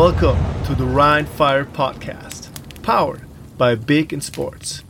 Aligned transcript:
Welcome 0.00 0.38
to 0.64 0.74
the 0.74 0.84
Rhine 0.84 1.26
Fire 1.26 1.66
Podcast, 1.66 2.48
powered 2.80 3.20
by 3.58 3.76
Big 3.76 4.14
in 4.14 4.22
Sports. 4.22 4.82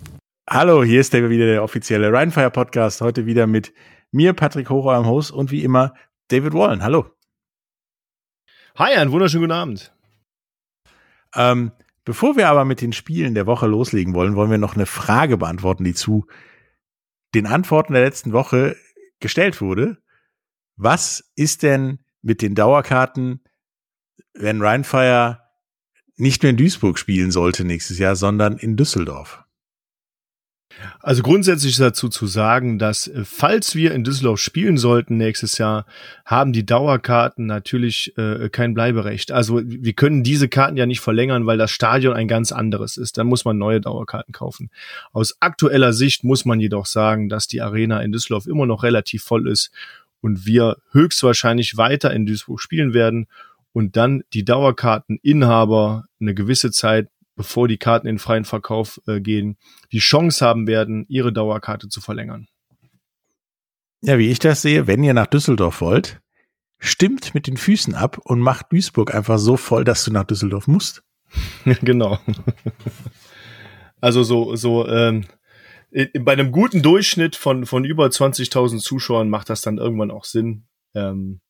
Hallo, 0.49 0.84
hier 0.84 1.00
ist 1.00 1.13
der 1.13 1.29
wieder 1.29 1.47
der 1.47 1.65
offizielle 1.65 2.13
Rheinfire 2.13 2.52
Podcast. 2.52 3.00
Heute 3.00 3.26
wieder 3.26 3.49
mit 3.49 3.75
mir, 4.12 4.34
Patrick 4.34 4.70
Hocher 4.70 4.92
am 4.92 5.07
Host 5.07 5.33
und 5.33 5.50
wie 5.50 5.65
immer 5.65 5.94
David 6.28 6.52
Wallen. 6.52 6.84
Hallo. 6.84 7.07
Hi, 8.77 8.95
einen 8.95 9.11
wunderschönen 9.11 9.43
guten 9.43 9.52
Abend. 9.52 9.93
Ähm, 11.35 11.73
bevor 12.05 12.37
wir 12.37 12.49
aber 12.49 12.65
mit 12.65 12.81
den 12.81 12.93
Spielen 12.93 13.35
der 13.35 13.47
Woche 13.47 13.67
loslegen 13.67 14.15
wollen, 14.15 14.37
wollen 14.37 14.53
wir 14.53 14.59
noch 14.59 14.77
eine 14.77 14.87
Frage 14.87 15.37
beantworten, 15.37 15.83
die 15.83 15.95
zu 15.95 16.29
den 17.35 17.49
Antworten 17.49 17.95
der 17.95 18.05
letzten 18.05 18.33
Woche 18.33 18.77
gestellt 19.19 19.61
wurde. 19.61 19.99
Was 20.77 21.33
ist 21.35 21.65
denn 21.65 21.99
mit 22.23 22.43
den 22.43 22.55
Dauerkarten, 22.55 23.43
wenn 24.35 24.62
Rheinfire 24.62 25.41
nicht 26.17 26.43
mehr 26.43 26.50
in 26.50 26.57
Duisburg 26.57 26.99
spielen 26.99 27.31
sollte 27.31 27.64
nächstes 27.64 27.99
Jahr, 27.99 28.17
sondern 28.17 28.59
in 28.59 28.77
Düsseldorf? 28.77 29.45
Also 31.00 31.23
grundsätzlich 31.23 31.77
dazu 31.77 32.09
zu 32.09 32.27
sagen, 32.27 32.78
dass 32.78 33.09
äh, 33.09 33.24
falls 33.24 33.74
wir 33.74 33.92
in 33.92 34.04
Düsseldorf 34.04 34.40
spielen 34.40 34.78
sollten 34.78 35.16
nächstes 35.16 35.59
Jahr, 35.59 35.84
haben 36.24 36.52
die 36.52 36.64
Dauerkarten 36.64 37.46
natürlich 37.46 38.16
äh, 38.16 38.48
kein 38.51 38.74
Bleiberecht. 38.74 39.32
Also 39.32 39.60
wir 39.64 39.92
können 39.92 40.23
diese 40.23 40.48
Karten 40.48 40.76
ja 40.76 40.87
nicht 40.87 41.01
verlängern, 41.01 41.46
weil 41.46 41.59
das 41.59 41.70
Stadion 41.70 42.15
ein 42.15 42.28
ganz 42.28 42.52
anderes 42.52 42.96
ist. 42.96 43.18
Dann 43.18 43.26
muss 43.26 43.45
man 43.45 43.59
neue 43.59 43.80
Dauerkarten 43.80 44.32
kaufen. 44.32 44.70
Aus 45.12 45.37
aktueller 45.40 45.92
Sicht 45.92 46.24
muss 46.24 46.45
man 46.45 46.60
jedoch 46.60 46.87
sagen, 46.87 47.28
dass 47.28 47.46
die 47.46 47.60
Arena 47.60 48.01
in 48.01 48.12
Düsseldorf 48.12 48.46
immer 48.46 48.66
noch 48.66 48.82
relativ 48.82 49.23
voll 49.23 49.48
ist 49.48 49.70
und 50.20 50.46
wir 50.46 50.76
höchstwahrscheinlich 50.92 51.76
weiter 51.76 52.12
in 52.12 52.26
Duisburg 52.26 52.60
spielen 52.60 52.95
werden 52.95 53.26
und 53.73 53.97
dann 53.97 54.23
die 54.33 54.45
Dauerkarteninhaber 54.45 56.05
eine 56.20 56.34
gewisse 56.34 56.70
Zeit 56.70 57.09
bevor 57.41 57.69
die 57.69 57.79
Karten 57.79 58.07
in 58.07 58.18
freien 58.18 58.45
Verkauf 58.45 59.01
äh, 59.07 59.18
gehen, 59.18 59.57
die 59.93 59.99
Chance 59.99 60.45
haben 60.45 60.66
werden, 60.66 61.07
ihre 61.09 61.32
Dauerkarte 61.32 61.88
zu 61.88 62.02
verlängern. 62.02 62.49
Ja, 64.03 64.19
wie 64.19 64.29
ich 64.29 64.39
das 64.39 64.61
sehe, 64.61 64.87
wenn 64.87 65.03
ihr 65.03 65.15
nach 65.15 65.27
Düsseldorf 65.27 65.81
wollt, 65.81 66.21
stimmt 66.79 67.35
mit 67.35 67.47
den 67.47 67.57
Füßen 67.57 67.95
ab 67.95 68.19
und 68.19 68.41
macht 68.41 68.73
Duisburg 68.73 69.15
einfach 69.15 69.39
so 69.39 69.57
voll, 69.57 69.84
dass 69.84 70.05
du 70.05 70.12
nach 70.12 70.25
Düsseldorf 70.25 70.67
musst. 70.67 71.03
genau. 71.81 72.19
also 74.03 74.23
so, 74.23 74.55
so 74.57 74.87
ähm, 74.87 75.25
bei 76.21 76.33
einem 76.33 76.53
guten 76.53 76.83
Durchschnitt 76.83 77.37
von, 77.37 77.65
von 77.65 77.87
über 77.87 78.05
20.000 78.05 78.81
Zuschauern 78.81 79.31
macht 79.31 79.49
das 79.49 79.62
dann 79.62 79.79
irgendwann 79.79 80.11
auch 80.11 80.25
Sinn. 80.25 80.67
Ähm, 80.95 81.41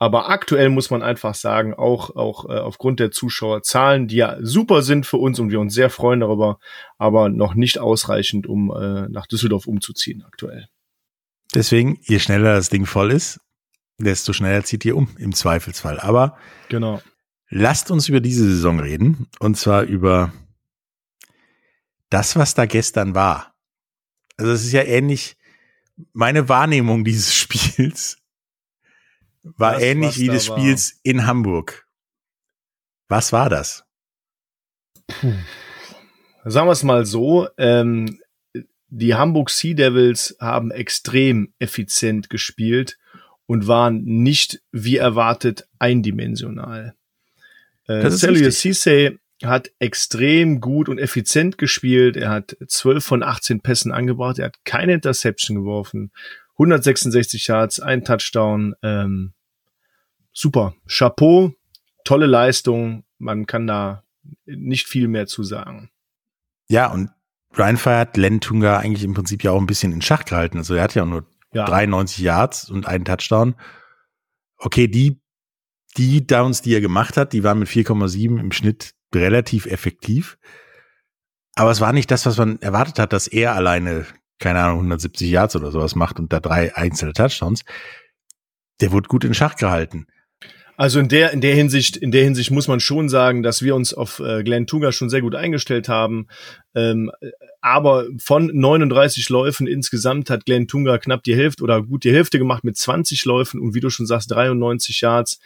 aber 0.00 0.30
aktuell 0.30 0.70
muss 0.70 0.88
man 0.88 1.02
einfach 1.02 1.34
sagen, 1.34 1.74
auch, 1.74 2.16
auch 2.16 2.48
äh, 2.48 2.58
aufgrund 2.58 3.00
der 3.00 3.10
Zuschauerzahlen, 3.10 4.08
die 4.08 4.16
ja 4.16 4.38
super 4.40 4.80
sind 4.80 5.04
für 5.04 5.18
uns 5.18 5.38
und 5.38 5.50
wir 5.50 5.60
uns 5.60 5.74
sehr 5.74 5.90
freuen 5.90 6.20
darüber, 6.20 6.58
aber 6.96 7.28
noch 7.28 7.52
nicht 7.52 7.78
ausreichend, 7.78 8.46
um 8.46 8.70
äh, 8.74 9.10
nach 9.10 9.26
Düsseldorf 9.26 9.66
umzuziehen 9.66 10.24
aktuell. 10.26 10.68
Deswegen, 11.54 11.98
je 12.02 12.18
schneller 12.18 12.54
das 12.54 12.70
Ding 12.70 12.86
voll 12.86 13.10
ist, 13.12 13.40
desto 13.98 14.32
schneller 14.32 14.64
zieht 14.64 14.86
ihr 14.86 14.96
um, 14.96 15.14
im 15.18 15.34
Zweifelsfall. 15.34 16.00
Aber 16.00 16.38
genau. 16.70 17.02
lasst 17.50 17.90
uns 17.90 18.08
über 18.08 18.20
diese 18.20 18.44
Saison 18.44 18.80
reden. 18.80 19.28
Und 19.38 19.58
zwar 19.58 19.82
über 19.82 20.32
das, 22.08 22.36
was 22.36 22.54
da 22.54 22.64
gestern 22.64 23.14
war. 23.14 23.54
Also 24.38 24.52
es 24.52 24.64
ist 24.64 24.72
ja 24.72 24.82
ähnlich, 24.82 25.36
meine 26.14 26.48
Wahrnehmung 26.48 27.04
dieses 27.04 27.34
Spiels 27.34 28.19
war 29.42 29.74
das, 29.74 29.82
ähnlich 29.82 30.18
wie 30.18 30.28
des 30.28 30.46
Spiels 30.46 30.94
war. 30.94 31.00
in 31.02 31.26
Hamburg. 31.26 31.86
Was 33.08 33.32
war 33.32 33.48
das? 33.48 33.84
Puh. 35.08 35.32
Sagen 36.44 36.68
wir 36.68 36.72
es 36.72 36.82
mal 36.82 37.04
so, 37.04 37.48
ähm, 37.58 38.18
die 38.88 39.14
Hamburg 39.14 39.50
Sea 39.50 39.74
Devils 39.74 40.36
haben 40.40 40.70
extrem 40.70 41.52
effizient 41.58 42.30
gespielt 42.30 42.98
und 43.46 43.66
waren 43.66 44.02
nicht 44.04 44.62
wie 44.72 44.96
erwartet 44.96 45.68
eindimensional. 45.78 46.94
Äh, 47.86 48.08
Celsius 48.10 48.60
Cisse 48.60 49.18
hat 49.42 49.70
extrem 49.78 50.60
gut 50.60 50.88
und 50.88 50.98
effizient 50.98 51.58
gespielt. 51.58 52.16
Er 52.16 52.30
hat 52.30 52.56
12 52.66 53.04
von 53.04 53.22
18 53.22 53.60
Pässen 53.60 53.92
angebracht. 53.92 54.38
Er 54.38 54.46
hat 54.46 54.64
keine 54.64 54.94
Interception 54.94 55.56
geworfen. 55.56 56.12
166 56.60 57.46
Yards, 57.46 57.80
ein 57.80 58.04
Touchdown. 58.04 58.74
Ähm, 58.82 59.32
super. 60.32 60.74
Chapeau, 60.86 61.54
tolle 62.04 62.26
Leistung. 62.26 63.04
Man 63.18 63.46
kann 63.46 63.66
da 63.66 64.04
nicht 64.44 64.86
viel 64.86 65.08
mehr 65.08 65.26
zu 65.26 65.42
sagen. 65.42 65.90
Ja, 66.68 66.92
und 66.92 67.10
Reinfire 67.52 67.98
hat 67.98 68.16
Len 68.16 68.40
Tunga 68.40 68.78
eigentlich 68.78 69.04
im 69.04 69.14
Prinzip 69.14 69.42
ja 69.42 69.52
auch 69.52 69.60
ein 69.60 69.66
bisschen 69.66 69.92
in 69.92 70.02
Schach 70.02 70.24
gehalten. 70.26 70.58
Also 70.58 70.74
er 70.74 70.82
hat 70.82 70.94
ja 70.94 71.02
auch 71.02 71.08
nur 71.08 71.26
ja. 71.52 71.64
93 71.64 72.18
Yards 72.18 72.70
und 72.70 72.86
einen 72.86 73.06
Touchdown. 73.06 73.54
Okay, 74.58 74.86
die, 74.86 75.20
die 75.96 76.26
Downs, 76.26 76.60
die 76.60 76.74
er 76.74 76.82
gemacht 76.82 77.16
hat, 77.16 77.32
die 77.32 77.42
waren 77.42 77.58
mit 77.58 77.68
4,7 77.68 78.38
im 78.38 78.52
Schnitt 78.52 78.94
relativ 79.14 79.64
effektiv. 79.64 80.38
Aber 81.54 81.70
es 81.70 81.80
war 81.80 81.92
nicht 81.92 82.10
das, 82.10 82.26
was 82.26 82.36
man 82.36 82.60
erwartet 82.60 82.98
hat, 82.98 83.12
dass 83.12 83.26
er 83.26 83.54
alleine 83.54 84.06
keine 84.40 84.60
Ahnung, 84.60 84.78
170 84.78 85.30
Yards 85.30 85.54
oder 85.54 85.70
sowas 85.70 85.94
macht 85.94 86.18
und 86.18 86.32
da 86.32 86.40
drei 86.40 86.74
einzelne 86.74 87.12
Touchdowns, 87.12 87.64
der 88.80 88.90
wurde 88.90 89.08
gut 89.08 89.24
in 89.24 89.34
Schach 89.34 89.56
gehalten. 89.56 90.06
Also 90.80 90.98
in 90.98 91.10
der 91.10 91.32
in 91.32 91.42
der 91.42 91.54
Hinsicht 91.54 91.98
in 91.98 92.10
der 92.10 92.24
Hinsicht 92.24 92.50
muss 92.50 92.66
man 92.66 92.80
schon 92.80 93.10
sagen, 93.10 93.42
dass 93.42 93.60
wir 93.60 93.74
uns 93.74 93.92
auf 93.92 94.18
äh, 94.18 94.42
Glenn 94.42 94.66
Tuga 94.66 94.92
schon 94.92 95.10
sehr 95.10 95.20
gut 95.20 95.34
eingestellt 95.34 95.90
haben. 95.90 96.26
Ähm, 96.74 97.10
aber 97.60 98.06
von 98.18 98.46
39 98.46 99.28
Läufen 99.28 99.66
insgesamt 99.66 100.30
hat 100.30 100.46
Glenn 100.46 100.68
Tunga 100.68 100.96
knapp 100.96 101.22
die 101.22 101.36
Hälfte 101.36 101.62
oder 101.64 101.82
gut 101.82 102.04
die 102.04 102.12
Hälfte 102.14 102.38
gemacht 102.38 102.64
mit 102.64 102.78
20 102.78 103.26
Läufen 103.26 103.60
und 103.60 103.74
wie 103.74 103.80
du 103.80 103.90
schon 103.90 104.06
sagst 104.06 104.30
93 104.30 105.02
Yards, 105.02 105.38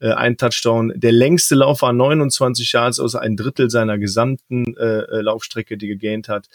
äh, 0.00 0.10
ein 0.10 0.36
Touchdown. 0.36 0.92
Der 0.96 1.12
längste 1.12 1.54
Lauf 1.54 1.82
war 1.82 1.92
29 1.92 2.72
Yards, 2.72 2.98
also 2.98 3.18
ein 3.18 3.36
Drittel 3.36 3.70
seiner 3.70 3.96
gesamten 3.96 4.76
äh, 4.76 5.02
äh 5.02 5.20
Laufstrecke, 5.20 5.78
die 5.78 5.86
gegähnt 5.86 6.28
hat. 6.28 6.48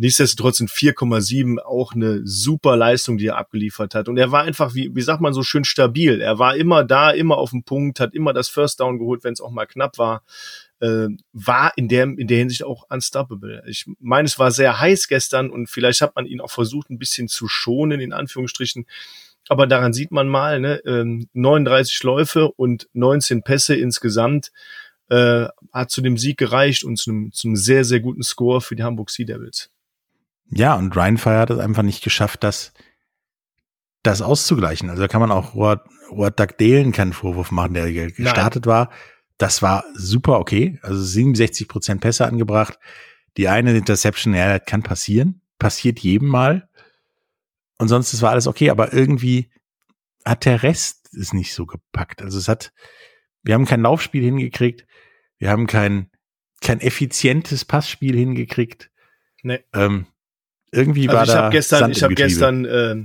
Nichtsdestotrotz 0.00 0.60
in 0.60 0.68
4,7 0.68 1.58
auch 1.58 1.92
eine 1.92 2.20
super 2.24 2.76
Leistung, 2.76 3.18
die 3.18 3.26
er 3.26 3.36
abgeliefert 3.36 3.96
hat. 3.96 4.08
Und 4.08 4.16
er 4.16 4.30
war 4.30 4.44
einfach, 4.44 4.72
wie, 4.72 4.94
wie 4.94 5.02
sagt 5.02 5.20
man 5.20 5.32
so 5.32 5.42
schön, 5.42 5.64
stabil. 5.64 6.20
Er 6.20 6.38
war 6.38 6.54
immer 6.54 6.84
da, 6.84 7.10
immer 7.10 7.36
auf 7.36 7.50
dem 7.50 7.64
Punkt, 7.64 7.98
hat 7.98 8.14
immer 8.14 8.32
das 8.32 8.48
First 8.48 8.78
Down 8.78 9.00
geholt, 9.00 9.24
wenn 9.24 9.32
es 9.32 9.40
auch 9.40 9.50
mal 9.50 9.66
knapp 9.66 9.98
war. 9.98 10.22
Äh, 10.78 11.08
war 11.32 11.72
in 11.74 11.88
der, 11.88 12.04
in 12.04 12.28
der 12.28 12.38
Hinsicht 12.38 12.62
auch 12.62 12.84
unstoppable. 12.88 13.64
Ich 13.66 13.86
meine, 13.98 14.26
es 14.26 14.38
war 14.38 14.52
sehr 14.52 14.78
heiß 14.78 15.08
gestern 15.08 15.50
und 15.50 15.68
vielleicht 15.68 16.00
hat 16.00 16.14
man 16.14 16.26
ihn 16.26 16.40
auch 16.40 16.52
versucht, 16.52 16.90
ein 16.90 17.00
bisschen 17.00 17.26
zu 17.26 17.48
schonen, 17.48 17.98
in 17.98 18.12
Anführungsstrichen. 18.12 18.86
Aber 19.48 19.66
daran 19.66 19.92
sieht 19.92 20.12
man 20.12 20.28
mal, 20.28 20.60
ne, 20.60 20.76
äh, 20.84 21.26
39 21.32 22.04
Läufe 22.04 22.52
und 22.52 22.88
19 22.92 23.42
Pässe 23.42 23.74
insgesamt 23.74 24.52
äh, 25.08 25.48
hat 25.72 25.90
zu 25.90 26.02
dem 26.02 26.16
Sieg 26.16 26.38
gereicht 26.38 26.84
und 26.84 26.98
zu 26.98 27.10
einem, 27.10 27.32
zu 27.32 27.48
einem 27.48 27.56
sehr, 27.56 27.84
sehr 27.84 27.98
guten 27.98 28.22
Score 28.22 28.60
für 28.60 28.76
die 28.76 28.84
Hamburg 28.84 29.10
Sea 29.10 29.26
Devils. 29.26 29.72
Ja, 30.50 30.74
und 30.74 30.96
Rheinfire 30.96 31.38
hat 31.38 31.50
es 31.50 31.58
einfach 31.58 31.82
nicht 31.82 32.02
geschafft, 32.02 32.42
das, 32.42 32.72
das 34.02 34.22
auszugleichen. 34.22 34.88
Also 34.90 35.02
da 35.02 35.08
kann 35.08 35.20
man 35.20 35.30
auch 35.30 35.54
Robert, 35.54 35.86
Robert 36.10 36.40
Dagdalen 36.40 36.92
keinen 36.92 37.12
Vorwurf 37.12 37.50
machen, 37.50 37.74
der 37.74 37.92
gestartet 37.92 38.66
Nein. 38.66 38.72
war. 38.72 38.90
Das 39.36 39.62
war 39.62 39.84
super 39.94 40.40
okay. 40.40 40.78
Also 40.82 41.02
67 41.02 41.68
Prozent 41.68 42.00
Pässe 42.00 42.26
angebracht. 42.26 42.78
Die 43.36 43.48
eine 43.48 43.76
Interception, 43.76 44.34
ja, 44.34 44.58
das 44.58 44.66
kann 44.66 44.82
passieren. 44.82 45.42
Passiert 45.58 46.00
jedem 46.00 46.28
mal. 46.28 46.68
Und 47.78 47.88
sonst 47.88 48.12
das 48.12 48.22
war 48.22 48.30
alles 48.30 48.46
okay. 48.46 48.70
Aber 48.70 48.92
irgendwie 48.92 49.50
hat 50.24 50.44
der 50.44 50.62
Rest 50.62 51.08
es 51.12 51.32
nicht 51.32 51.54
so 51.54 51.66
gepackt. 51.66 52.22
Also 52.22 52.38
es 52.38 52.48
hat, 52.48 52.72
wir 53.42 53.54
haben 53.54 53.64
kein 53.64 53.82
Laufspiel 53.82 54.24
hingekriegt. 54.24 54.86
Wir 55.38 55.50
haben 55.50 55.66
kein, 55.66 56.10
kein 56.60 56.80
effizientes 56.80 57.64
Passspiel 57.64 58.16
hingekriegt. 58.16 58.90
Nee. 59.42 59.60
Ähm, 59.72 60.06
irgendwie 60.72 61.08
also 61.08 61.16
war 61.16 61.24
ich 61.24 61.30
da 61.30 61.42
hab 61.44 61.52
gestern, 61.52 61.80
Sand 61.80 61.96
ich 61.96 62.02
habe 62.02 62.14
gestern 62.14 62.64
äh, 62.64 62.96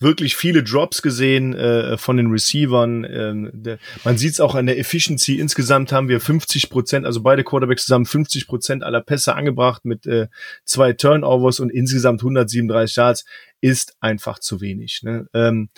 wirklich 0.00 0.36
viele 0.36 0.62
Drops 0.62 1.02
gesehen 1.02 1.54
äh, 1.54 1.98
von 1.98 2.16
den 2.16 2.30
Receivern. 2.30 3.04
Ähm, 3.04 3.50
der, 3.52 3.78
man 4.04 4.16
sieht 4.16 4.32
es 4.32 4.40
auch 4.40 4.54
an 4.54 4.66
der 4.66 4.78
Efficiency. 4.78 5.38
Insgesamt 5.38 5.92
haben 5.92 6.08
wir 6.08 6.20
50 6.20 6.70
Prozent, 6.70 7.06
also 7.06 7.22
beide 7.22 7.42
Quarterbacks 7.44 7.86
zusammen 7.86 8.06
50 8.06 8.46
Prozent 8.46 8.84
aller 8.84 9.00
Pässe 9.00 9.34
angebracht 9.34 9.84
mit 9.84 10.06
äh, 10.06 10.28
zwei 10.64 10.92
Turnovers 10.92 11.60
und 11.60 11.70
insgesamt 11.70 12.20
137 12.20 12.96
Yards 12.96 13.24
ist 13.60 13.96
einfach 14.00 14.38
zu 14.38 14.60
wenig. 14.60 15.00
Ne? 15.02 15.26
Ähm, 15.34 15.70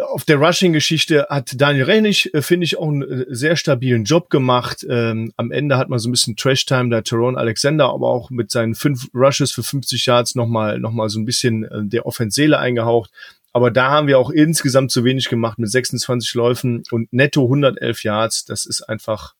auf 0.00 0.24
der 0.24 0.36
Rushing-Geschichte 0.36 1.26
hat 1.30 1.60
Daniel 1.60 1.84
Rennig, 1.84 2.34
äh, 2.34 2.42
finde 2.42 2.64
ich, 2.64 2.78
auch 2.78 2.88
einen 2.88 3.02
äh, 3.02 3.26
sehr 3.28 3.56
stabilen 3.56 4.04
Job 4.04 4.30
gemacht. 4.30 4.84
Ähm, 4.88 5.32
am 5.36 5.50
Ende 5.50 5.76
hat 5.76 5.88
man 5.88 5.98
so 5.98 6.08
ein 6.08 6.12
bisschen 6.12 6.36
Trash-Time, 6.36 6.90
der 6.90 7.04
Tyrone 7.04 7.38
Alexander, 7.38 7.90
aber 7.90 8.08
auch 8.08 8.30
mit 8.30 8.50
seinen 8.50 8.74
fünf 8.74 9.08
Rushes 9.14 9.52
für 9.52 9.62
50 9.62 10.06
Yards 10.06 10.34
nochmal 10.34 10.80
noch 10.80 10.90
mal 10.90 11.08
so 11.08 11.20
ein 11.20 11.24
bisschen 11.24 11.64
äh, 11.64 11.84
der 11.84 12.06
Offensele 12.06 12.58
eingehaucht. 12.58 13.10
Aber 13.52 13.70
da 13.70 13.88
haben 13.88 14.08
wir 14.08 14.18
auch 14.18 14.30
insgesamt 14.30 14.90
zu 14.90 15.04
wenig 15.04 15.28
gemacht 15.28 15.58
mit 15.58 15.70
26 15.70 16.34
Läufen 16.34 16.82
und 16.90 17.12
netto 17.12 17.44
111 17.44 18.02
Yards. 18.02 18.44
Das 18.44 18.66
ist 18.66 18.82
einfach, 18.82 19.34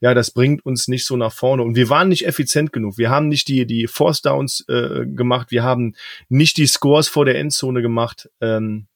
ja, 0.00 0.14
das 0.14 0.32
bringt 0.32 0.66
uns 0.66 0.88
nicht 0.88 1.06
so 1.06 1.16
nach 1.16 1.32
vorne. 1.32 1.62
Und 1.62 1.76
wir 1.76 1.88
waren 1.88 2.08
nicht 2.08 2.26
effizient 2.26 2.72
genug. 2.72 2.98
Wir 2.98 3.08
haben 3.08 3.28
nicht 3.28 3.46
die, 3.46 3.64
die 3.66 3.86
Force 3.86 4.20
Downs 4.20 4.64
äh, 4.68 5.06
gemacht. 5.06 5.52
Wir 5.52 5.62
haben 5.62 5.94
nicht 6.28 6.56
die 6.56 6.66
Scores 6.66 7.06
vor 7.06 7.24
der 7.24 7.38
Endzone 7.38 7.82
gemacht. 7.82 8.28
Ähm, 8.40 8.88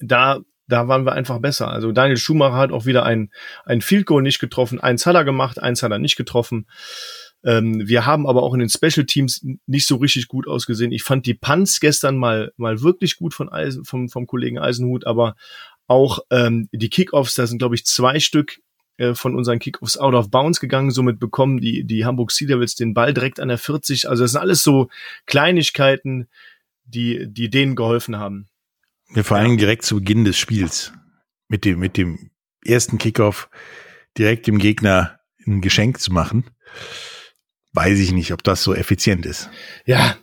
da, 0.00 0.40
da 0.68 0.88
waren 0.88 1.04
wir 1.04 1.12
einfach 1.12 1.38
besser. 1.40 1.68
Also 1.68 1.92
Daniel 1.92 2.16
Schumacher 2.16 2.56
hat 2.56 2.72
auch 2.72 2.86
wieder 2.86 3.04
ein, 3.04 3.30
ein 3.64 3.80
Field 3.80 4.06
Goal 4.06 4.22
nicht 4.22 4.38
getroffen. 4.38 4.80
Eins 4.80 5.06
hat 5.06 5.14
er 5.14 5.24
gemacht, 5.24 5.60
eins 5.60 5.82
hat 5.82 5.92
er 5.92 5.98
nicht 5.98 6.16
getroffen. 6.16 6.66
Ähm, 7.44 7.86
wir 7.86 8.06
haben 8.06 8.26
aber 8.26 8.42
auch 8.42 8.54
in 8.54 8.60
den 8.60 8.68
Special 8.68 9.06
Teams 9.06 9.46
nicht 9.66 9.86
so 9.86 9.96
richtig 9.96 10.28
gut 10.28 10.48
ausgesehen. 10.48 10.92
Ich 10.92 11.02
fand 11.02 11.26
die 11.26 11.34
Punts 11.34 11.80
gestern 11.80 12.16
mal, 12.16 12.52
mal 12.56 12.82
wirklich 12.82 13.16
gut 13.16 13.34
von 13.34 13.48
Eisen, 13.48 13.84
vom, 13.84 14.08
vom 14.08 14.26
Kollegen 14.26 14.58
Eisenhut, 14.58 15.06
aber 15.06 15.36
auch 15.86 16.18
ähm, 16.30 16.68
die 16.72 16.90
Kickoffs, 16.90 17.34
da 17.34 17.46
sind, 17.46 17.58
glaube 17.58 17.76
ich, 17.76 17.86
zwei 17.86 18.18
Stück 18.18 18.58
äh, 18.96 19.14
von 19.14 19.36
unseren 19.36 19.58
Kickoffs 19.58 19.96
out 19.96 20.14
of 20.14 20.30
bounds 20.30 20.58
gegangen. 20.58 20.90
Somit 20.90 21.20
bekommen 21.20 21.60
die, 21.60 21.84
die 21.84 22.04
Hamburg 22.04 22.32
Sea 22.32 22.48
Devils 22.48 22.74
den 22.74 22.94
Ball 22.94 23.14
direkt 23.14 23.38
an 23.38 23.48
der 23.48 23.58
40. 23.58 24.08
Also 24.08 24.24
das 24.24 24.32
sind 24.32 24.40
alles 24.40 24.62
so 24.62 24.88
Kleinigkeiten, 25.26 26.28
die, 26.84 27.26
die 27.28 27.50
denen 27.50 27.76
geholfen 27.76 28.18
haben. 28.18 28.48
Ja, 29.14 29.22
vor 29.22 29.36
allem 29.36 29.56
direkt 29.56 29.84
zu 29.84 29.96
Beginn 29.96 30.24
des 30.24 30.36
Spiels 30.36 30.92
mit 31.48 31.64
dem, 31.64 31.78
mit 31.78 31.96
dem 31.96 32.30
ersten 32.64 32.98
Kickoff 32.98 33.48
direkt 34.18 34.46
dem 34.46 34.58
Gegner 34.58 35.20
ein 35.46 35.60
Geschenk 35.60 36.00
zu 36.00 36.12
machen 36.12 36.44
weiß 37.76 37.98
ich 38.00 38.12
nicht, 38.12 38.32
ob 38.32 38.42
das 38.42 38.62
so 38.62 38.74
effizient 38.74 39.26
ist. 39.26 39.50
Ja, 39.84 40.16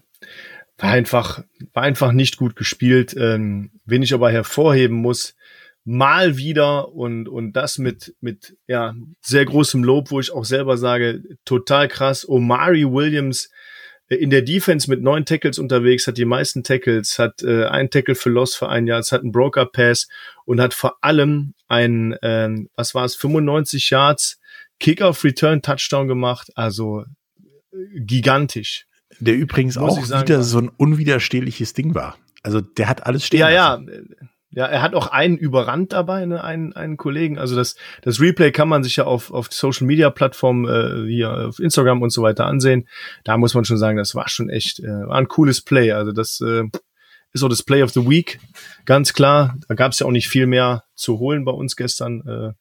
war 0.77 0.89
einfach, 0.89 1.43
war 1.71 1.83
einfach 1.83 2.11
nicht 2.11 2.37
gut 2.37 2.55
gespielt. 2.55 3.15
Ähm, 3.17 3.71
wen 3.85 4.01
ich 4.01 4.13
aber 4.13 4.31
hervorheben 4.31 4.97
muss, 4.97 5.35
mal 5.85 6.35
wieder 6.35 6.93
und, 6.93 7.29
und 7.29 7.53
das 7.53 7.77
mit, 7.77 8.15
mit, 8.21 8.57
ja, 8.67 8.95
sehr 9.21 9.45
großem 9.45 9.83
Lob, 9.83 10.09
wo 10.09 10.19
ich 10.19 10.31
auch 10.31 10.45
selber 10.45 10.77
sage, 10.77 11.23
total 11.45 11.87
krass. 11.87 12.27
Omari 12.27 12.85
Williams 12.91 13.49
in 14.15 14.29
der 14.29 14.41
Defense 14.41 14.89
mit 14.89 15.01
neun 15.01 15.25
Tackles 15.25 15.59
unterwegs, 15.59 16.07
hat 16.07 16.17
die 16.17 16.25
meisten 16.25 16.63
Tackles, 16.63 17.19
hat 17.19 17.43
äh, 17.43 17.65
ein 17.65 17.89
Tackle 17.89 18.15
für 18.15 18.29
Loss 18.29 18.55
für 18.55 18.69
ein 18.69 18.87
Jahr, 18.87 18.99
es 18.99 19.11
hat 19.11 19.21
einen 19.21 19.31
Broker 19.31 19.65
Pass 19.65 20.07
und 20.45 20.59
hat 20.61 20.73
vor 20.73 20.97
allem 21.01 21.53
ein, 21.67 22.15
ähm, 22.21 22.69
was 22.75 22.93
war 22.95 23.05
es, 23.05 23.15
95 23.15 23.89
Yards 23.89 24.39
Kickoff 24.79 25.23
Return 25.23 25.61
Touchdown 25.61 26.07
gemacht. 26.07 26.49
Also 26.55 27.05
gigantisch. 27.95 28.85
Der 29.19 29.35
übrigens 29.35 29.77
Muss 29.77 29.97
auch 29.97 30.05
sagen, 30.05 30.27
wieder 30.27 30.43
so 30.43 30.59
ein 30.59 30.69
unwiderstehliches 30.69 31.73
Ding 31.73 31.95
war. 31.95 32.17
Also 32.41 32.61
der 32.61 32.89
hat 32.89 33.05
alles 33.05 33.25
stehen 33.25 33.39
Ja, 33.39 33.49
lassen. 33.75 33.87
ja. 33.89 34.27
Ja, 34.55 34.65
er 34.65 34.81
hat 34.81 34.93
auch 34.93 35.07
einen 35.07 35.37
überrannt 35.37 35.93
dabei, 35.93 36.25
ne, 36.25 36.43
einen, 36.43 36.73
einen 36.73 36.97
Kollegen. 36.97 37.39
Also 37.39 37.55
das, 37.55 37.75
das 38.03 38.19
Replay 38.19 38.51
kann 38.51 38.69
man 38.69 38.83
sich 38.83 38.97
ja 38.97 39.05
auf, 39.05 39.31
auf 39.31 39.51
Social 39.51 39.87
Media 39.87 40.09
Plattformen 40.11 40.65
äh, 40.65 41.07
wie 41.07 41.25
auf 41.25 41.59
Instagram 41.59 42.01
und 42.01 42.11
so 42.11 42.21
weiter 42.21 42.45
ansehen. 42.45 42.87
Da 43.23 43.37
muss 43.37 43.55
man 43.55 43.65
schon 43.65 43.77
sagen, 43.77 43.97
das 43.97 44.13
war 44.13 44.29
schon 44.29 44.49
echt, 44.49 44.79
äh, 44.79 45.07
war 45.07 45.15
ein 45.15 45.27
cooles 45.27 45.61
Play. 45.61 45.91
Also 45.91 46.11
das 46.11 46.39
äh, 46.41 46.63
ist 47.33 47.43
auch 47.43 47.49
das 47.49 47.63
Play 47.63 47.81
of 47.81 47.91
the 47.91 48.07
Week, 48.07 48.39
ganz 48.85 49.13
klar. 49.13 49.57
Da 49.67 49.73
gab 49.73 49.91
es 49.91 49.99
ja 49.99 50.05
auch 50.05 50.11
nicht 50.11 50.29
viel 50.29 50.45
mehr 50.45 50.83
zu 50.93 51.17
holen 51.19 51.45
bei 51.45 51.51
uns 51.51 51.75
gestern. 51.75 52.21
Äh, 52.27 52.53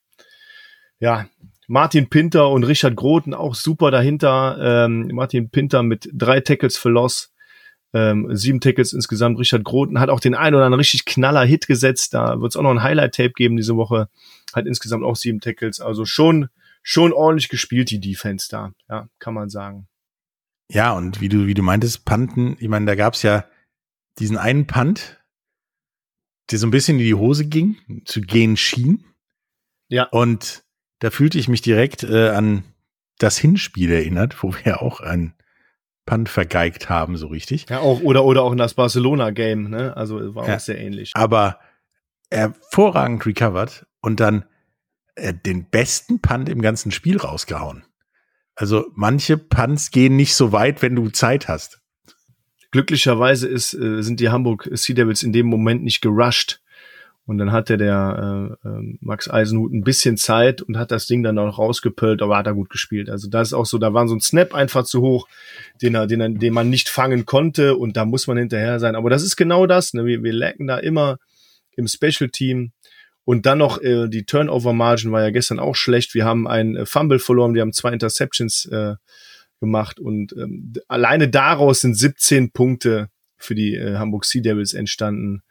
ja, 0.99 1.27
Martin 1.69 2.09
Pinter 2.09 2.51
und 2.51 2.65
Richard 2.65 2.97
Groten 2.97 3.35
auch 3.35 3.55
super 3.55 3.91
dahinter. 3.91 4.59
Ähm, 4.61 5.11
Martin 5.13 5.51
Pinter 5.51 5.83
mit 5.83 6.09
drei 6.13 6.41
Tackles 6.41 6.79
für 6.79 6.89
Loss, 6.89 7.32
ähm, 7.93 8.35
sieben 8.37 8.61
Tackles 8.61 8.93
insgesamt. 8.93 9.39
Richard 9.39 9.65
Groten 9.65 10.01
hat 10.01 10.09
auch 10.09 10.21
den 10.21 10.35
einen 10.35 10.55
oder 10.55 10.65
anderen 10.65 10.81
richtig 10.81 11.05
knaller 11.05 11.45
Hit 11.45 11.67
gesetzt. 11.67 12.15
Da 12.15 12.41
wird 12.41 12.53
es 12.53 12.57
auch 12.57 12.63
noch 12.63 12.71
ein 12.71 12.83
Highlight-Tape 12.83 13.33
geben 13.33 13.57
diese 13.57 13.77
Woche. 13.77 14.09
Hat 14.53 14.67
insgesamt 14.67 15.05
auch 15.05 15.17
sieben 15.17 15.41
Tackles. 15.41 15.81
Also 15.81 16.05
schon, 16.05 16.49
schon 16.83 17.13
ordentlich 17.13 17.49
gespielt, 17.49 17.91
die 17.91 18.01
Defense 18.01 18.49
da. 18.51 18.73
Ja, 18.89 19.09
kann 19.19 19.35
man 19.35 19.51
sagen. 19.51 19.87
Ja, 20.71 20.93
und 20.93 21.21
wie 21.21 21.29
du, 21.29 21.47
wie 21.47 21.55
du 21.55 21.63
meintest, 21.63 22.05
Panten, 22.05 22.57
ich 22.59 22.69
meine, 22.69 22.87
da 22.87 22.95
gab's 22.95 23.23
ja 23.23 23.45
diesen 24.19 24.39
einen 24.39 24.67
Punt, 24.67 25.23
der 26.51 26.59
so 26.59 26.67
ein 26.67 26.71
bisschen 26.71 26.99
in 26.99 27.05
die 27.05 27.15
Hose 27.15 27.47
ging, 27.47 27.77
zu 28.05 28.21
gehen 28.21 28.57
schien. 28.57 29.05
Ja. 29.89 30.05
Und 30.05 30.65
da 31.01 31.11
fühlte 31.11 31.39
ich 31.39 31.49
mich 31.49 31.61
direkt 31.61 32.05
äh, 32.05 32.31
an 32.31 32.65
das 33.19 33.37
Hinspiel 33.37 33.91
erinnert, 33.91 34.43
wo 34.43 34.55
wir 34.65 34.81
auch 34.83 35.01
ein 35.01 35.35
Punt 36.07 36.29
vergeigt 36.29 36.89
haben, 36.89 37.17
so 37.17 37.29
richtig. 37.29 37.67
Ja, 37.69 37.81
auch, 37.81 38.01
oder, 38.01 38.25
oder 38.25 38.43
auch 38.43 38.53
in 38.53 38.59
das 38.59 38.75
Barcelona-Game, 38.75 39.71
ne? 39.71 39.97
Also 39.97 40.35
war 40.35 40.49
ja, 40.49 40.57
auch 40.57 40.61
sehr 40.61 40.79
ähnlich. 40.79 41.13
Aber 41.15 41.59
hervorragend 42.31 43.25
recovered 43.27 43.87
und 44.01 44.21
dann 44.21 44.45
äh, 45.15 45.35
den 45.35 45.69
besten 45.69 46.21
Punt 46.21 46.49
im 46.49 46.63
ganzen 46.63 46.91
Spiel 46.91 47.19
rausgehauen. 47.19 47.85
Also 48.55 48.87
manche 48.95 49.39
Punts 49.39 49.91
gehen 49.91 50.17
nicht 50.17 50.35
so 50.35 50.53
weit, 50.53 50.83
wenn 50.83 50.97
du 50.97 51.09
Zeit 51.11 51.49
hast. 51.49 51.81
Glücklicherweise 52.71 53.49
ist, 53.49 53.75
äh, 53.75 54.03
sind 54.03 54.21
die 54.21 54.31
Hamburg 54.31 54.69
Sea 54.73 54.95
Devils 54.95 55.23
in 55.23 55.33
dem 55.33 55.47
Moment 55.47 55.85
nicht 55.85 56.01
gerusht. 56.01 56.62
Und 57.25 57.39
dann 57.39 57.53
hatte 57.53 57.77
der 57.79 58.59
äh, 58.65 58.69
äh, 58.69 58.97
Max 59.01 59.31
Eisenhut 59.31 59.73
ein 59.73 59.85
bisschen 59.85 60.17
Zeit 60.17 60.61
und 60.61 60.77
hat 60.77 60.91
das 60.91 61.07
Ding 61.07 61.23
dann 61.23 61.39
auch 61.39 61.57
rausgepölt, 61.57 62.21
aber 62.21 62.37
hat 62.37 62.49
er 62.49 62.55
gut 62.55 62.69
gespielt. 62.69 63.09
Also 63.09 63.29
da 63.29 63.41
ist 63.41 63.53
auch 63.53 63.67
so, 63.67 63.79
da 63.79 63.95
war 63.95 64.09
so 64.09 64.15
ein 64.15 64.21
Snap 64.21 64.55
einfach 64.55 64.85
zu 64.85 65.01
hoch, 65.03 65.29
den 65.81 65.95
er, 65.95 66.09
den, 66.09 66.21
er, 66.21 66.31
den 66.31 66.53
man 66.53 66.69
nicht 66.69 66.89
fangen 66.89 67.25
konnte 67.25 67.77
und 67.77 67.97
da 67.97 68.05
muss 68.05 68.27
man 68.27 68.39
hinterher 68.39 68.81
sein. 68.81 68.97
Aber 68.97 69.09
das 69.09 69.23
ist 69.23 69.37
genau 69.37 69.67
das. 69.67 69.95
Ne? 69.95 70.05
Wir, 70.05 70.23
wir 70.25 70.33
lecken 70.33 70.67
da 70.67 70.79
immer 70.79 71.19
im 71.77 71.87
Special 71.87 72.29
Team. 72.31 72.73
Und 73.25 73.47
dann 73.47 73.59
noch 73.59 73.81
äh, 73.81 74.09
die 74.09 74.25
Turnover 74.25 74.73
Margin 74.73 75.13
war 75.13 75.23
ja 75.23 75.31
gestern 75.31 75.61
auch 75.61 75.77
schlecht. 75.77 76.15
Wir 76.15 76.25
haben 76.25 76.49
ein 76.49 76.75
äh, 76.75 76.87
Fumble 76.87 77.21
verloren, 77.21 77.55
wir 77.55 77.61
haben 77.61 77.73
zwei 77.73 77.93
Interceptions 77.93 78.65
äh, 78.67 78.97
gemacht 79.61 80.01
und 80.01 80.33
ähm, 80.33 80.73
alleine 80.89 81.29
daraus 81.29 81.83
sind 81.83 81.97
17 81.97 82.51
Punkte 82.51 83.11
für 83.37 83.55
die 83.55 83.77
äh, 83.77 83.95
Hamburg 83.95 84.25
Sea 84.25 84.43
Devils 84.43 84.75
entstanden 84.75 85.43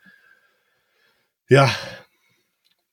ja, 1.52 1.70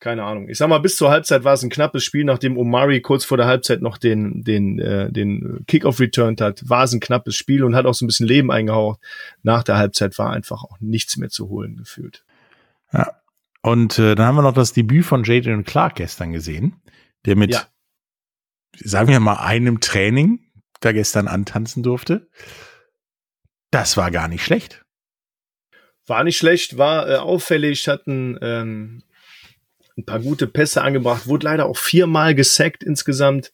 keine 0.00 0.22
Ahnung. 0.22 0.48
Ich 0.48 0.58
sag 0.58 0.68
mal, 0.68 0.78
bis 0.78 0.96
zur 0.96 1.10
Halbzeit 1.10 1.42
war 1.42 1.54
es 1.54 1.62
ein 1.62 1.70
knappes 1.70 2.04
Spiel, 2.04 2.24
nachdem 2.24 2.56
Omari 2.56 3.00
kurz 3.00 3.24
vor 3.24 3.36
der 3.36 3.46
Halbzeit 3.46 3.82
noch 3.82 3.98
den, 3.98 4.44
den, 4.44 4.78
äh, 4.78 5.10
den 5.10 5.64
Kickoff 5.66 5.98
returned 5.98 6.40
hat, 6.40 6.68
war 6.68 6.84
es 6.84 6.92
ein 6.92 7.00
knappes 7.00 7.34
Spiel 7.34 7.64
und 7.64 7.74
hat 7.74 7.84
auch 7.84 7.94
so 7.94 8.04
ein 8.04 8.08
bisschen 8.08 8.26
Leben 8.26 8.52
eingehaucht. 8.52 9.00
Nach 9.42 9.64
der 9.64 9.76
Halbzeit 9.76 10.16
war 10.18 10.30
einfach 10.30 10.62
auch 10.62 10.76
nichts 10.78 11.16
mehr 11.16 11.30
zu 11.30 11.48
holen 11.48 11.76
gefühlt. 11.76 12.24
Ja. 12.92 13.12
Und 13.62 13.98
äh, 13.98 14.14
dann 14.14 14.26
haben 14.26 14.36
wir 14.36 14.42
noch 14.42 14.54
das 14.54 14.72
Debüt 14.72 15.04
von 15.04 15.24
Jaden 15.24 15.64
Clark 15.64 15.96
gestern 15.96 16.32
gesehen, 16.32 16.76
der 17.26 17.34
mit, 17.34 17.52
ja. 17.52 17.66
sagen 18.76 19.08
wir 19.08 19.18
mal, 19.18 19.38
einem 19.38 19.80
Training 19.80 20.40
da 20.80 20.92
gestern 20.92 21.26
antanzen 21.26 21.82
durfte. 21.82 22.28
Das 23.72 23.96
war 23.96 24.12
gar 24.12 24.28
nicht 24.28 24.44
schlecht. 24.44 24.84
War 26.08 26.24
nicht 26.24 26.38
schlecht, 26.38 26.78
war 26.78 27.08
äh, 27.08 27.16
auffällig, 27.16 27.88
hatten 27.88 28.38
ähm, 28.40 29.02
ein 29.96 30.04
paar 30.04 30.20
gute 30.20 30.46
Pässe 30.46 30.82
angebracht, 30.82 31.26
wurde 31.26 31.44
leider 31.44 31.66
auch 31.66 31.76
viermal 31.76 32.34
gesackt 32.34 32.82
insgesamt. 32.82 33.52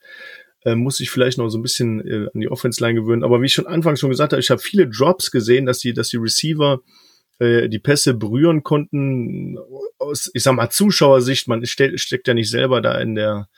Äh, 0.64 0.76
muss 0.76 1.00
ich 1.00 1.10
vielleicht 1.10 1.36
noch 1.36 1.48
so 1.48 1.58
ein 1.58 1.62
bisschen 1.62 2.00
äh, 2.06 2.28
an 2.32 2.40
die 2.40 2.48
Offense-Line 2.48 3.00
gewöhnen. 3.00 3.24
Aber 3.24 3.40
wie 3.42 3.46
ich 3.46 3.54
schon 3.54 3.66
anfangs 3.66 4.00
schon 4.00 4.10
gesagt 4.10 4.32
habe, 4.32 4.40
ich 4.40 4.50
habe 4.50 4.60
viele 4.60 4.88
Drops 4.88 5.30
gesehen, 5.30 5.66
dass 5.66 5.80
die, 5.80 5.92
dass 5.92 6.08
die 6.08 6.16
Receiver 6.16 6.80
äh, 7.38 7.68
die 7.68 7.78
Pässe 7.78 8.14
berühren 8.14 8.62
konnten. 8.62 9.58
Aus, 9.98 10.30
ich 10.32 10.42
sag 10.42 10.54
mal, 10.54 10.70
Zuschauersicht, 10.70 11.48
man 11.48 11.64
ste 11.66 11.98
steckt 11.98 12.28
ja 12.28 12.34
nicht 12.34 12.50
selber 12.50 12.80
da 12.80 12.98
in 12.98 13.14
der, 13.14 13.48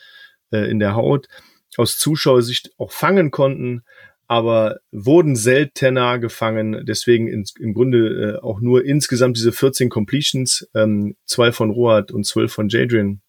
äh, 0.51 0.71
in 0.71 0.79
der 0.79 0.95
Haut, 0.95 1.29
aus 1.77 1.99
Zuschauersicht 1.99 2.71
auch 2.79 2.93
fangen 2.93 3.31
konnten 3.31 3.85
aber 4.29 4.81
wurden 4.91 5.37
seltener 5.37 6.19
gefangen. 6.19 6.85
Deswegen 6.87 7.29
ins, 7.29 7.55
im 7.59 7.75
Grunde 7.75 8.39
äh, 8.39 8.43
auch 8.43 8.61
nur 8.61 8.85
insgesamt 8.85 9.37
diese 9.37 9.53
14 9.53 9.89
Completions, 9.89 10.69
ähm, 10.75 11.17
zwei 11.27 11.53
von 11.53 11.71
Rohat 11.71 12.11
und 12.13 12.25
zwölf 12.25 12.53
von 12.53 12.69
Jadrian. 12.69 13.21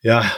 Ja, 0.00 0.30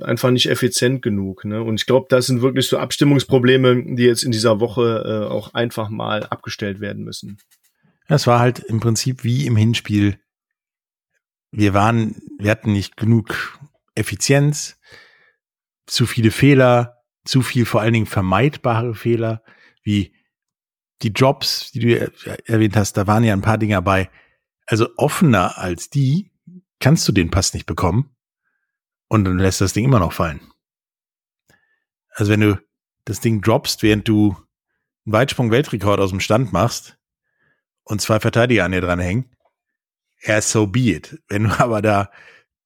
einfach 0.00 0.30
nicht 0.30 0.48
effizient 0.48 1.02
genug. 1.02 1.44
Ne? 1.44 1.62
Und 1.62 1.80
ich 1.80 1.86
glaube, 1.86 2.06
das 2.08 2.26
sind 2.26 2.42
wirklich 2.42 2.66
so 2.66 2.78
Abstimmungsprobleme, 2.78 3.94
die 3.96 4.04
jetzt 4.04 4.22
in 4.22 4.32
dieser 4.32 4.60
Woche 4.60 5.04
äh, 5.04 5.30
auch 5.30 5.54
einfach 5.54 5.88
mal 5.88 6.24
abgestellt 6.24 6.80
werden 6.80 7.04
müssen. 7.04 7.38
Es 8.08 8.26
war 8.26 8.40
halt 8.40 8.58
im 8.60 8.80
Prinzip 8.80 9.24
wie 9.24 9.46
im 9.46 9.56
Hinspiel. 9.56 10.18
Wir 11.52 11.74
waren, 11.74 12.16
wir 12.38 12.50
hatten 12.50 12.72
nicht 12.72 12.96
genug 12.96 13.58
Effizienz, 13.94 14.78
zu 15.86 16.06
viele 16.06 16.30
Fehler, 16.30 16.99
zu 17.24 17.42
viel 17.42 17.66
vor 17.66 17.80
allen 17.80 17.92
Dingen 17.92 18.06
vermeidbare 18.06 18.94
Fehler, 18.94 19.42
wie 19.82 20.14
die 21.02 21.08
Jobs, 21.08 21.70
die 21.72 21.80
du 21.80 22.12
erwähnt 22.46 22.76
hast, 22.76 22.96
da 22.96 23.06
waren 23.06 23.24
ja 23.24 23.32
ein 23.32 23.42
paar 23.42 23.58
Dinge 23.58 23.74
dabei. 23.74 24.10
Also 24.66 24.88
offener 24.96 25.58
als 25.58 25.90
die 25.90 26.30
kannst 26.78 27.06
du 27.08 27.12
den 27.12 27.30
Pass 27.30 27.54
nicht 27.54 27.66
bekommen 27.66 28.14
und 29.08 29.24
dann 29.24 29.38
lässt 29.38 29.60
das 29.60 29.72
Ding 29.72 29.84
immer 29.84 29.98
noch 29.98 30.12
fallen. 30.12 30.40
Also 32.10 32.32
wenn 32.32 32.40
du 32.40 32.60
das 33.04 33.20
Ding 33.20 33.40
droppst, 33.40 33.82
während 33.82 34.06
du 34.08 34.36
einen 35.04 35.12
Weitsprung-Weltrekord 35.12 36.00
aus 36.00 36.10
dem 36.10 36.20
Stand 36.20 36.52
machst 36.52 36.98
und 37.84 38.00
zwei 38.00 38.20
Verteidiger 38.20 38.64
an 38.64 38.72
dir 38.72 38.80
dran 38.80 39.00
hängen, 39.00 39.30
ja, 40.22 40.40
so 40.40 40.66
be 40.66 40.80
it. 40.80 41.18
Wenn 41.28 41.44
du 41.44 41.50
aber 41.58 41.82
da 41.82 42.10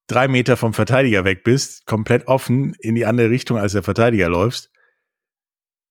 drei 0.06 0.28
Meter 0.28 0.56
vom 0.56 0.75
Verteidiger 0.75 1.25
weg 1.25 1.44
bist, 1.44 1.87
komplett 1.87 2.26
offen 2.26 2.75
in 2.80 2.94
die 2.94 3.06
andere 3.06 3.30
Richtung 3.30 3.58
als 3.58 3.73
der 3.73 3.82
Verteidiger 3.82 4.28
läufst 4.28 4.70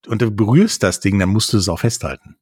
und 0.07 0.21
du 0.21 0.31
berührst 0.31 0.83
das 0.83 0.99
Ding, 0.99 1.19
dann 1.19 1.29
musst 1.29 1.53
du 1.53 1.57
es 1.57 1.69
auch 1.69 1.79
festhalten. 1.79 2.35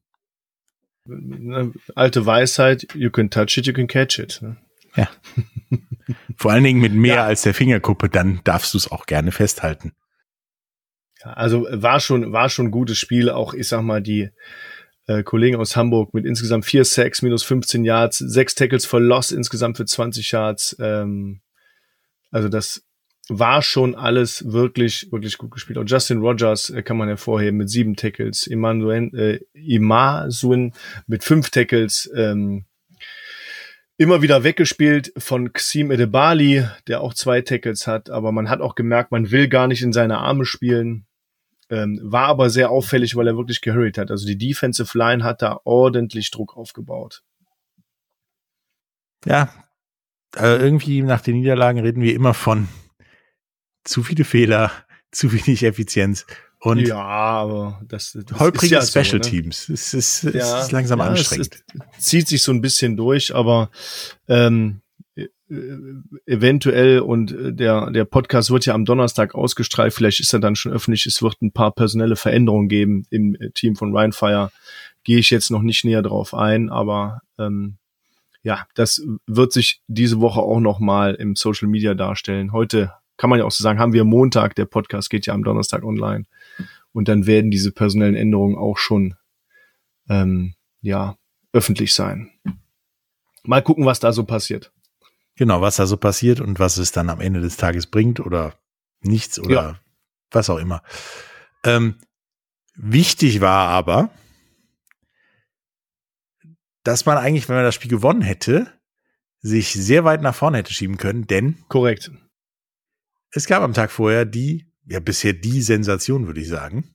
Alte 1.94 2.26
Weisheit, 2.26 2.86
you 2.94 3.10
can 3.10 3.30
touch 3.30 3.56
it, 3.56 3.66
you 3.66 3.72
can 3.72 3.86
catch 3.86 4.18
it. 4.18 4.40
Ne? 4.40 4.56
Ja. 4.96 5.08
Vor 6.36 6.52
allen 6.52 6.64
Dingen 6.64 6.80
mit 6.80 6.92
mehr 6.92 7.16
ja. 7.16 7.24
als 7.24 7.42
der 7.42 7.54
Fingerkuppe, 7.54 8.08
dann 8.08 8.40
darfst 8.44 8.74
du 8.74 8.78
es 8.78 8.90
auch 8.90 9.06
gerne 9.06 9.32
festhalten. 9.32 9.92
Also 11.22 11.66
war 11.70 12.00
schon, 12.00 12.32
war 12.32 12.48
schon 12.48 12.66
ein 12.66 12.72
gutes 12.72 12.98
Spiel. 12.98 13.30
Auch 13.30 13.54
ich 13.54 13.68
sag 13.68 13.82
mal, 13.82 14.02
die 14.02 14.30
äh, 15.06 15.22
Kollegen 15.22 15.56
aus 15.56 15.76
Hamburg 15.76 16.14
mit 16.14 16.24
insgesamt 16.24 16.64
vier 16.64 16.84
Sacks, 16.84 17.22
minus 17.22 17.44
15 17.44 17.84
Yards, 17.84 18.18
sechs 18.18 18.54
Tackles 18.54 18.86
for 18.86 19.00
Loss 19.00 19.30
insgesamt 19.30 19.76
für 19.76 19.84
20 19.84 20.30
Yards. 20.32 20.76
Ähm, 20.80 21.40
also 22.32 22.48
das 22.48 22.84
war 23.28 23.62
schon 23.62 23.94
alles 23.94 24.52
wirklich, 24.52 25.10
wirklich 25.12 25.38
gut 25.38 25.52
gespielt. 25.52 25.78
Und 25.78 25.88
Justin 25.88 26.18
Rogers 26.18 26.70
äh, 26.70 26.82
kann 26.82 26.96
man 26.96 27.08
hervorheben 27.08 27.58
mit 27.58 27.70
sieben 27.70 27.94
Tackles, 27.94 28.48
Immanuel, 28.48 29.14
äh, 29.14 29.40
Imasun 29.52 30.72
mit 31.06 31.22
fünf 31.22 31.50
Tackles, 31.50 32.10
ähm, 32.16 32.64
immer 33.96 34.22
wieder 34.22 34.42
weggespielt 34.42 35.12
von 35.16 35.52
Xim 35.52 35.92
Edebali, 35.92 36.66
der 36.88 37.02
auch 37.02 37.14
zwei 37.14 37.42
Tackles 37.42 37.86
hat, 37.86 38.10
aber 38.10 38.32
man 38.32 38.48
hat 38.48 38.60
auch 38.60 38.74
gemerkt, 38.74 39.12
man 39.12 39.30
will 39.30 39.46
gar 39.46 39.68
nicht 39.68 39.82
in 39.82 39.92
seine 39.92 40.18
Arme 40.18 40.44
spielen. 40.44 41.06
Ähm, 41.70 42.00
war 42.02 42.26
aber 42.26 42.50
sehr 42.50 42.70
auffällig, 42.70 43.14
weil 43.14 43.28
er 43.28 43.36
wirklich 43.36 43.60
gehurried 43.60 43.96
hat. 43.96 44.10
Also 44.10 44.26
die 44.26 44.36
Defensive 44.36 44.98
Line 44.98 45.22
hat 45.22 45.40
da 45.40 45.60
ordentlich 45.64 46.30
Druck 46.30 46.56
aufgebaut. 46.56 47.22
Ja, 49.24 49.54
also 50.36 50.64
irgendwie 50.64 51.02
nach 51.02 51.20
den 51.20 51.36
Niederlagen 51.36 51.80
reden 51.80 52.02
wir 52.02 52.14
immer 52.14 52.34
von 52.34 52.68
zu 53.84 54.02
viele 54.02 54.24
Fehler, 54.24 54.70
zu 55.10 55.32
wenig 55.32 55.62
Effizienz. 55.62 56.26
Und 56.60 56.78
ja, 56.78 56.96
aber 56.96 57.80
das, 57.88 58.16
das 58.24 58.38
holprige 58.38 58.76
ja 58.76 58.82
Special 58.82 59.04
so, 59.04 59.16
ne? 59.16 59.20
Teams. 59.22 59.68
Es 59.68 59.94
ist, 59.94 60.22
es 60.22 60.34
ja, 60.34 60.60
ist 60.60 60.70
langsam 60.70 61.00
ja, 61.00 61.06
anstrengend. 61.06 61.56
Es, 61.74 61.80
es 61.98 62.04
zieht 62.04 62.28
sich 62.28 62.40
so 62.40 62.52
ein 62.52 62.60
bisschen 62.60 62.96
durch, 62.96 63.34
aber 63.34 63.70
ähm, 64.28 64.80
äh, 65.16 65.26
eventuell 66.24 67.00
und 67.00 67.34
der 67.36 67.90
der 67.90 68.04
Podcast 68.04 68.52
wird 68.52 68.64
ja 68.64 68.74
am 68.74 68.84
Donnerstag 68.84 69.34
ausgestrahlt. 69.34 69.92
Vielleicht 69.92 70.20
ist 70.20 70.32
er 70.32 70.38
dann 70.38 70.54
schon 70.54 70.72
öffentlich. 70.72 71.04
Es 71.06 71.20
wird 71.20 71.42
ein 71.42 71.52
paar 71.52 71.72
personelle 71.72 72.14
Veränderungen 72.14 72.68
geben 72.68 73.06
im 73.10 73.36
Team 73.54 73.74
von 73.74 73.94
Rheinfire. 73.94 74.52
Gehe 75.02 75.18
ich 75.18 75.30
jetzt 75.30 75.50
noch 75.50 75.62
nicht 75.62 75.84
näher 75.84 76.02
drauf 76.02 76.32
ein, 76.32 76.70
aber 76.70 77.22
ähm, 77.40 77.78
ja, 78.42 78.66
das 78.74 79.02
wird 79.26 79.52
sich 79.52 79.82
diese 79.86 80.20
Woche 80.20 80.40
auch 80.40 80.60
noch 80.60 80.80
mal 80.80 81.14
im 81.14 81.36
Social 81.36 81.68
Media 81.68 81.94
darstellen. 81.94 82.52
Heute 82.52 82.92
kann 83.16 83.30
man 83.30 83.38
ja 83.38 83.44
auch 83.44 83.52
so 83.52 83.62
sagen, 83.62 83.78
haben 83.78 83.92
wir 83.92 84.04
Montag, 84.04 84.54
der 84.56 84.64
Podcast 84.64 85.10
geht 85.10 85.26
ja 85.26 85.34
am 85.34 85.44
Donnerstag 85.44 85.84
online. 85.84 86.26
Und 86.92 87.08
dann 87.08 87.26
werden 87.26 87.50
diese 87.50 87.72
personellen 87.72 88.16
Änderungen 88.16 88.56
auch 88.56 88.78
schon 88.78 89.14
ähm, 90.08 90.54
ja 90.80 91.16
öffentlich 91.52 91.94
sein. 91.94 92.30
Mal 93.44 93.62
gucken, 93.62 93.86
was 93.86 94.00
da 94.00 94.12
so 94.12 94.24
passiert. 94.24 94.72
Genau, 95.36 95.60
was 95.60 95.76
da 95.76 95.86
so 95.86 95.96
passiert 95.96 96.40
und 96.40 96.58
was 96.58 96.76
es 96.76 96.92
dann 96.92 97.08
am 97.10 97.20
Ende 97.20 97.40
des 97.40 97.56
Tages 97.56 97.86
bringt 97.86 98.20
oder 98.20 98.54
nichts 99.00 99.38
oder 99.38 99.54
ja. 99.54 99.80
was 100.30 100.50
auch 100.50 100.58
immer. 100.58 100.82
Ähm, 101.64 101.96
wichtig 102.74 103.40
war 103.40 103.68
aber, 103.68 104.10
dass 106.84 107.06
man 107.06 107.18
eigentlich, 107.18 107.48
wenn 107.48 107.56
man 107.56 107.64
das 107.64 107.74
Spiel 107.74 107.90
gewonnen 107.90 108.22
hätte, 108.22 108.72
sich 109.40 109.72
sehr 109.72 110.04
weit 110.04 110.22
nach 110.22 110.34
vorne 110.34 110.58
hätte 110.58 110.72
schieben 110.72 110.96
können, 110.96 111.26
denn 111.26 111.64
korrekt. 111.68 112.10
Es 113.30 113.46
gab 113.46 113.62
am 113.62 113.72
Tag 113.72 113.90
vorher 113.90 114.24
die, 114.24 114.70
ja 114.86 115.00
bisher 115.00 115.32
die 115.32 115.62
Sensation, 115.62 116.26
würde 116.26 116.40
ich 116.40 116.48
sagen. 116.48 116.94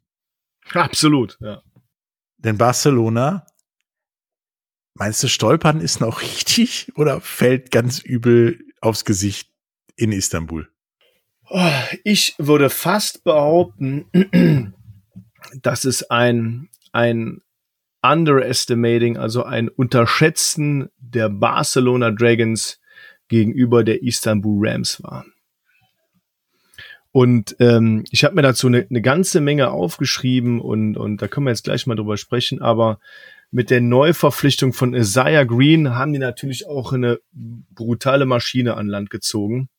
Absolut, 0.74 1.38
ja. 1.42 1.62
Denn 2.38 2.58
Barcelona, 2.58 3.48
meinst 4.94 5.24
du, 5.24 5.28
Stolpern 5.28 5.82
ist 5.82 6.00
noch 6.00 6.22
richtig 6.22 6.92
oder 6.96 7.22
fällt 7.22 7.72
ganz 7.72 8.00
übel 8.00 8.60
aufs 8.82 9.06
Gesicht 9.06 9.52
in 9.96 10.12
Istanbul? 10.12 10.70
Oh, 11.50 11.72
ich 12.04 12.36
würde 12.38 12.70
fast 12.70 13.24
behaupten, 13.24 14.06
dass 15.62 15.86
es 15.86 16.10
ein, 16.10 16.70
ein 16.92 17.42
Underestimating, 18.02 19.18
also 19.18 19.44
ein 19.44 19.70
Unterschätzen 19.70 20.90
der 20.98 21.30
Barcelona 21.30 22.12
Dragons 22.12 22.80
gegenüber 23.28 23.84
der 23.84 24.04
Istanbul 24.04 24.68
Rams 24.68 25.04
war. 25.04 25.26
Und 27.12 27.56
ähm, 27.60 28.04
ich 28.12 28.24
habe 28.24 28.36
mir 28.36 28.44
dazu 28.44 28.68
eine, 28.68 28.86
eine 28.90 29.02
ganze 29.02 29.42
Menge 29.42 29.72
aufgeschrieben 29.72 30.62
und, 30.62 30.98
und 30.98 31.22
da 31.22 31.28
können 31.28 31.48
wir 31.48 31.52
jetzt 31.52 31.64
gleich 31.64 31.88
mal 31.88 31.96
drüber 31.96 32.18
sprechen, 32.18 32.62
aber 32.62 33.00
mit 33.50 33.70
der 33.70 33.82
Neuverpflichtung 33.82 34.74
von 34.74 34.94
Isaiah 34.94 35.46
Green 35.46 35.96
haben 35.96 36.14
die 36.14 36.20
natürlich 36.20 36.68
auch 36.68 36.94
eine 36.94 37.20
brutale 37.32 38.26
Maschine 38.26 38.76
an 38.76 38.88
Land 38.88 39.10
gezogen. 39.10 39.70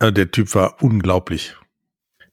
Der 0.00 0.30
Typ 0.30 0.54
war 0.54 0.82
unglaublich. 0.82 1.56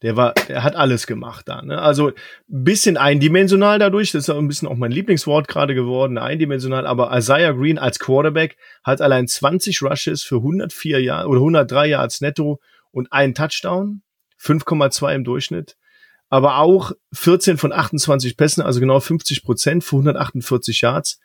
Der 0.03 0.17
war, 0.17 0.33
der 0.33 0.63
hat 0.63 0.75
alles 0.75 1.07
gemacht 1.07 1.47
da. 1.47 1.61
Ne? 1.61 1.81
Also 1.81 2.11
bisschen 2.47 2.97
eindimensional 2.97 3.79
dadurch, 3.79 4.11
das 4.11 4.27
ist 4.27 4.29
ein 4.29 4.47
bisschen 4.47 4.67
auch 4.67 4.75
mein 4.75 4.91
Lieblingswort 4.91 5.47
gerade 5.47 5.73
geworden, 5.73 6.17
eindimensional. 6.17 6.85
Aber 6.85 7.17
Isaiah 7.17 7.53
Green 7.53 7.79
als 7.79 7.99
Quarterback 7.99 8.57
hat 8.83 9.01
allein 9.01 9.27
20 9.27 9.81
Rushes 9.81 10.21
für 10.21 10.35
104 10.35 11.01
Jahre 11.01 11.29
oder 11.29 11.39
103 11.39 11.87
Yards 11.87 12.21
netto 12.21 12.59
und 12.91 13.11
einen 13.11 13.33
Touchdown. 13.33 14.01
5,2 14.43 15.15
im 15.15 15.23
Durchschnitt. 15.23 15.77
Aber 16.29 16.57
auch 16.57 16.91
14 17.13 17.57
von 17.57 17.71
28 17.71 18.37
Pässen, 18.37 18.63
also 18.63 18.79
genau 18.79 18.99
50 18.99 19.43
Prozent 19.43 19.83
für 19.83 19.97
148 19.97 20.81
Yards. 20.81 21.19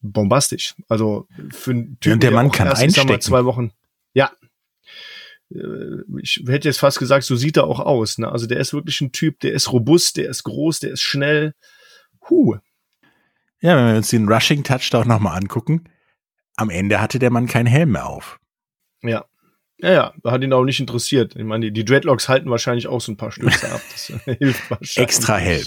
Bombastisch. 0.00 0.74
Also 0.88 1.26
für 1.50 1.72
einen 1.72 2.00
Typen, 2.00 2.20
der, 2.20 2.30
der 2.30 2.36
Mann 2.36 2.52
kann 2.52 2.68
erst, 2.68 2.82
einstecken. 2.82 3.08
Mal, 3.08 3.20
zwei 3.20 3.44
Wochen. 3.44 3.72
Ja. 4.14 4.30
Äh, 5.50 6.02
ich 6.20 6.42
hätte 6.46 6.68
jetzt 6.68 6.80
fast 6.80 6.98
gesagt, 6.98 7.24
so 7.24 7.36
sieht 7.36 7.56
er 7.56 7.64
auch 7.64 7.80
aus. 7.80 8.18
Ne? 8.18 8.30
Also 8.30 8.46
der 8.46 8.58
ist 8.58 8.72
wirklich 8.72 9.00
ein 9.00 9.12
Typ, 9.12 9.40
der 9.40 9.52
ist 9.52 9.72
robust, 9.72 10.16
der 10.16 10.28
ist 10.28 10.44
groß, 10.44 10.80
der 10.80 10.90
ist 10.90 11.02
schnell. 11.02 11.54
Huh. 12.28 12.56
Ja, 13.60 13.76
wenn 13.76 13.88
wir 13.88 13.96
uns 13.96 14.10
den 14.10 14.28
Rushing 14.28 14.62
Touchdown 14.62 15.08
nochmal 15.08 15.36
angucken, 15.36 15.88
am 16.56 16.70
Ende 16.70 17.00
hatte 17.00 17.18
der 17.18 17.30
Mann 17.30 17.46
keinen 17.46 17.66
Helm 17.66 17.92
mehr 17.92 18.06
auf. 18.06 18.38
Ja. 19.02 19.24
Ja, 19.80 19.92
ja, 19.92 20.14
hat 20.24 20.42
ihn 20.42 20.52
auch 20.52 20.64
nicht 20.64 20.80
interessiert. 20.80 21.36
Ich 21.36 21.44
meine, 21.44 21.66
die, 21.66 21.72
die 21.72 21.84
Dreadlocks 21.84 22.28
halten 22.28 22.50
wahrscheinlich 22.50 22.88
auch 22.88 23.00
so 23.00 23.12
ein 23.12 23.16
paar 23.16 23.30
Stöße 23.30 23.70
ab. 23.70 23.80
Das 23.92 24.06
hilft 24.38 24.68
wahrscheinlich. 24.70 24.98
Extra 24.98 25.36
Helm. 25.36 25.64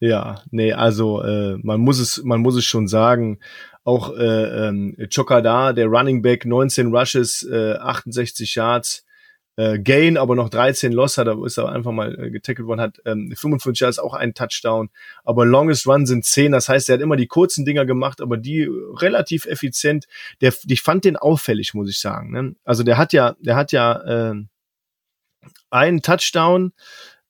Ja, 0.00 0.42
nee, 0.50 0.72
also 0.72 1.22
äh, 1.22 1.56
man 1.62 1.80
muss 1.80 1.98
es, 1.98 2.22
man 2.24 2.40
muss 2.40 2.56
es 2.56 2.64
schon 2.64 2.88
sagen. 2.88 3.38
Auch 3.84 4.16
äh, 4.16 4.68
ähm, 4.68 4.96
Chokada, 5.14 5.72
der 5.72 5.86
Running 5.86 6.22
Back, 6.22 6.46
19 6.46 6.94
Rushes, 6.94 7.46
äh, 7.50 7.74
68 7.74 8.54
Yards, 8.54 9.04
äh, 9.56 9.78
Gain, 9.78 10.16
aber 10.16 10.34
noch 10.34 10.48
13 10.48 10.92
Loss 10.92 11.18
hat, 11.18 11.28
er 11.28 11.42
ist 11.44 11.58
er 11.58 11.68
einfach 11.68 11.92
mal 11.92 12.18
äh, 12.18 12.30
getackelt 12.30 12.66
worden, 12.66 12.80
hat 12.80 13.00
ähm, 13.04 13.32
45 13.36 13.80
Yards 13.80 13.98
auch 13.98 14.14
einen 14.14 14.34
Touchdown, 14.34 14.90
aber 15.22 15.46
Longest 15.46 15.86
Run 15.86 16.06
sind 16.06 16.24
10, 16.24 16.52
das 16.52 16.68
heißt, 16.68 16.88
er 16.88 16.94
hat 16.94 17.02
immer 17.02 17.16
die 17.16 17.26
kurzen 17.26 17.64
Dinger 17.64 17.86
gemacht, 17.86 18.20
aber 18.20 18.36
die 18.36 18.68
relativ 18.96 19.46
effizient. 19.46 20.06
Der, 20.40 20.52
ich 20.66 20.82
fand 20.82 21.04
den 21.04 21.16
auffällig, 21.16 21.74
muss 21.74 21.88
ich 21.88 22.00
sagen. 22.00 22.32
Ne? 22.32 22.56
Also 22.64 22.82
der 22.82 22.98
hat 22.98 23.12
ja, 23.12 23.36
der 23.38 23.54
hat 23.54 23.70
ja 23.70 24.32
äh, 24.32 24.34
einen 25.70 26.02
Touchdown, 26.02 26.72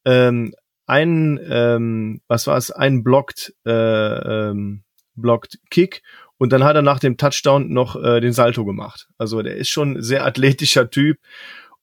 ähm, 0.05 0.55
einen, 0.87 1.39
ähm, 1.49 2.21
was 2.29 2.47
war 2.47 2.57
es, 2.57 2.71
einen 2.71 3.03
blockt, 3.03 3.55
äh, 3.67 3.71
ähm, 3.71 4.85
blockt 5.15 5.59
Kick. 5.71 6.03
Und 6.37 6.53
dann 6.53 6.65
hat 6.65 6.77
er 6.77 6.83
nach 6.83 6.99
dem 6.99 7.17
Touchdown 7.17 7.73
noch 7.73 7.97
äh, 8.03 8.21
den 8.21 8.33
Salto 8.33 8.65
gemacht. 8.65 9.09
Also 9.19 9.43
der 9.43 9.57
ist 9.57 9.71
schon 9.71 9.97
ein 9.97 10.03
sehr 10.03 10.27
athletischer 10.27 10.91
Typ. 10.91 11.19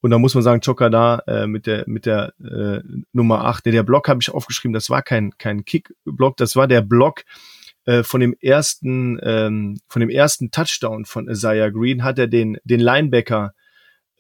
Und 0.01 0.11
da 0.11 0.17
muss 0.17 0.33
man 0.33 0.43
sagen, 0.43 0.61
Joker 0.61 0.89
da 0.89 1.19
äh, 1.27 1.47
mit 1.47 1.67
der 1.67 1.83
mit 1.87 2.05
der 2.05 2.33
äh, 2.39 2.81
Nummer 3.13 3.45
8, 3.45 3.65
der, 3.65 3.71
der 3.71 3.83
Block 3.83 4.09
habe 4.09 4.19
ich 4.21 4.31
aufgeschrieben, 4.31 4.73
das 4.73 4.89
war 4.89 5.03
kein 5.03 5.37
kein 5.37 5.63
Kick-Block, 5.63 6.37
das 6.37 6.55
war 6.55 6.67
der 6.67 6.81
Block 6.81 7.23
äh, 7.85 8.01
von 8.01 8.19
dem 8.19 8.35
ersten 8.41 9.19
ähm, 9.21 9.79
von 9.87 9.99
dem 9.99 10.09
ersten 10.09 10.49
Touchdown 10.49 11.05
von 11.05 11.29
Isaiah 11.29 11.69
Green. 11.69 12.03
Hat 12.03 12.17
er 12.17 12.27
den 12.27 12.57
den 12.63 12.79
Linebacker 12.79 13.53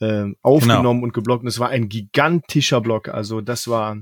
äh, 0.01 0.33
aufgenommen 0.41 0.99
genau. 0.99 1.03
und 1.03 1.13
geblockt. 1.13 1.43
Und 1.43 1.47
es 1.47 1.59
war 1.59 1.69
ein 1.69 1.87
gigantischer 1.89 2.81
Block. 2.81 3.07
Also 3.07 3.41
das 3.41 3.67
war 3.67 3.97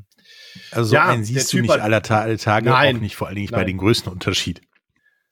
also 0.71 0.89
so 0.89 0.95
ja, 0.95 1.07
einen 1.07 1.23
siehst 1.23 1.53
du 1.53 1.61
nicht 1.61 1.71
aller 1.71 2.01
Ta 2.01 2.33
Tage, 2.35 2.69
Nein. 2.69 2.97
auch 2.97 3.01
nicht 3.01 3.15
vor 3.15 3.27
allen 3.27 3.35
Dingen 3.35 3.49
bei 3.51 3.63
den 3.63 3.77
größten 3.77 4.11
Unterschied. 4.11 4.61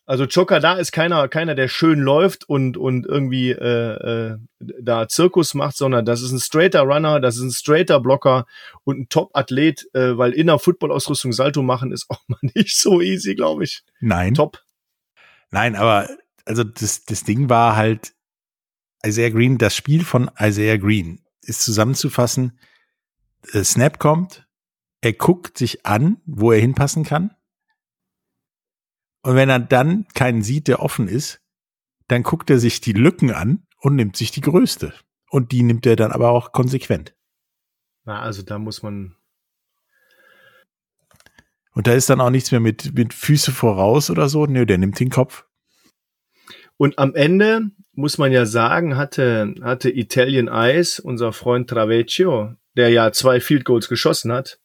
Also 0.05 0.23
Joker 0.23 0.61
da 0.61 0.75
ist 0.75 0.93
keiner, 0.93 1.27
keiner, 1.27 1.53
der 1.53 1.67
schön 1.67 1.99
läuft 1.99 2.47
und, 2.47 2.77
und 2.77 3.05
irgendwie 3.05 3.51
äh, 3.51 4.31
äh, 4.31 4.37
da 4.59 5.09
Zirkus 5.09 5.53
macht, 5.53 5.75
sondern 5.75 6.05
das 6.05 6.21
ist 6.21 6.31
ein 6.31 6.39
straighter 6.39 6.83
Runner, 6.83 7.19
das 7.19 7.35
ist 7.35 7.41
ein 7.41 7.51
straighter 7.51 7.99
Blocker 7.99 8.45
und 8.85 8.99
ein 8.99 9.09
Top-Athlet, 9.09 9.93
äh, 9.93 10.17
weil 10.17 10.31
in 10.31 10.47
der 10.47 10.59
Football-Ausrüstung 10.59 11.33
Salto 11.33 11.61
machen 11.61 11.91
ist 11.91 12.05
auch 12.09 12.21
mal 12.27 12.39
nicht 12.41 12.79
so 12.79 13.01
easy, 13.01 13.35
glaube 13.35 13.65
ich. 13.65 13.83
Nein. 13.99 14.33
Top. 14.33 14.63
Nein, 15.51 15.75
aber 15.75 16.07
also 16.45 16.63
das, 16.63 17.03
das 17.03 17.25
Ding 17.25 17.49
war 17.49 17.75
halt 17.75 18.13
Isaiah 19.05 19.29
Green, 19.29 19.57
das 19.57 19.75
Spiel 19.75 20.03
von 20.03 20.29
Isaiah 20.39 20.77
Green 20.77 21.21
ist 21.41 21.61
zusammenzufassen, 21.61 22.59
äh, 23.53 23.63
Snap 23.63 23.99
kommt, 23.99 24.47
er 25.01 25.13
guckt 25.13 25.57
sich 25.57 25.85
an, 25.85 26.21
wo 26.25 26.51
er 26.51 26.59
hinpassen 26.59 27.03
kann. 27.03 27.35
Und 29.21 29.35
wenn 29.35 29.49
er 29.49 29.59
dann 29.59 30.07
keinen 30.13 30.41
sieht, 30.41 30.67
der 30.67 30.81
offen 30.81 31.07
ist, 31.07 31.41
dann 32.07 32.23
guckt 32.23 32.49
er 32.49 32.59
sich 32.59 32.81
die 32.81 32.93
Lücken 32.93 33.31
an 33.31 33.67
und 33.79 33.95
nimmt 33.95 34.15
sich 34.15 34.31
die 34.31 34.41
größte. 34.41 34.93
Und 35.29 35.51
die 35.51 35.63
nimmt 35.63 35.85
er 35.85 35.95
dann 35.95 36.11
aber 36.11 36.29
auch 36.29 36.51
konsequent. 36.51 37.15
Na, 38.05 38.21
also 38.21 38.41
da 38.41 38.57
muss 38.57 38.81
man. 38.81 39.15
Und 41.73 41.87
da 41.87 41.93
ist 41.93 42.09
dann 42.09 42.21
auch 42.21 42.29
nichts 42.29 42.51
mehr 42.51 42.61
mit, 42.61 42.93
mit 42.93 43.13
Füße 43.13 43.51
voraus 43.51 44.09
oder 44.09 44.29
so. 44.29 44.45
Nö, 44.45 44.65
der 44.65 44.77
nimmt 44.77 44.99
den 44.99 45.09
Kopf. 45.09 45.46
Und 46.77 46.99
am 46.99 47.15
Ende 47.15 47.71
muss 47.93 48.17
man 48.17 48.31
ja 48.31 48.45
sagen, 48.45 48.95
hatte, 48.95 49.55
hatte 49.61 49.89
Italian 49.89 50.49
Ice, 50.51 51.01
unser 51.01 51.33
Freund 51.33 51.69
Travecchio, 51.69 52.53
der 52.75 52.89
ja 52.89 53.11
zwei 53.11 53.39
Field 53.39 53.65
Goals 53.65 53.89
geschossen 53.89 54.31
hat, 54.31 54.59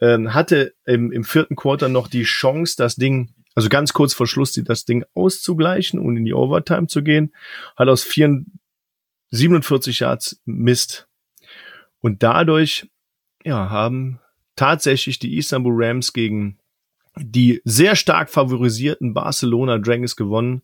ähm, 0.00 0.34
hatte 0.34 0.74
im, 0.84 1.10
im 1.10 1.24
vierten 1.24 1.56
Quarter 1.56 1.88
noch 1.88 2.08
die 2.08 2.24
Chance, 2.24 2.74
das 2.76 2.96
Ding, 2.96 3.34
also 3.54 3.68
ganz 3.68 3.92
kurz 3.92 4.12
vor 4.14 4.26
Schluss, 4.26 4.52
das 4.52 4.84
Ding 4.84 5.04
auszugleichen 5.14 5.98
und 5.98 6.16
in 6.16 6.24
die 6.24 6.34
Overtime 6.34 6.86
zu 6.86 7.02
gehen, 7.02 7.32
hat 7.76 7.88
aus 7.88 8.04
4, 8.04 8.44
47 9.30 10.00
Yards 10.00 10.40
Mist. 10.44 11.08
Und 12.00 12.22
dadurch, 12.22 12.88
ja, 13.44 13.70
haben 13.70 14.20
tatsächlich 14.56 15.18
die 15.18 15.38
Istanbul 15.38 15.84
Rams 15.84 16.12
gegen 16.12 16.58
die 17.16 17.60
sehr 17.64 17.96
stark 17.96 18.30
favorisierten 18.30 19.14
Barcelona 19.14 19.78
Dragons 19.78 20.16
gewonnen. 20.16 20.62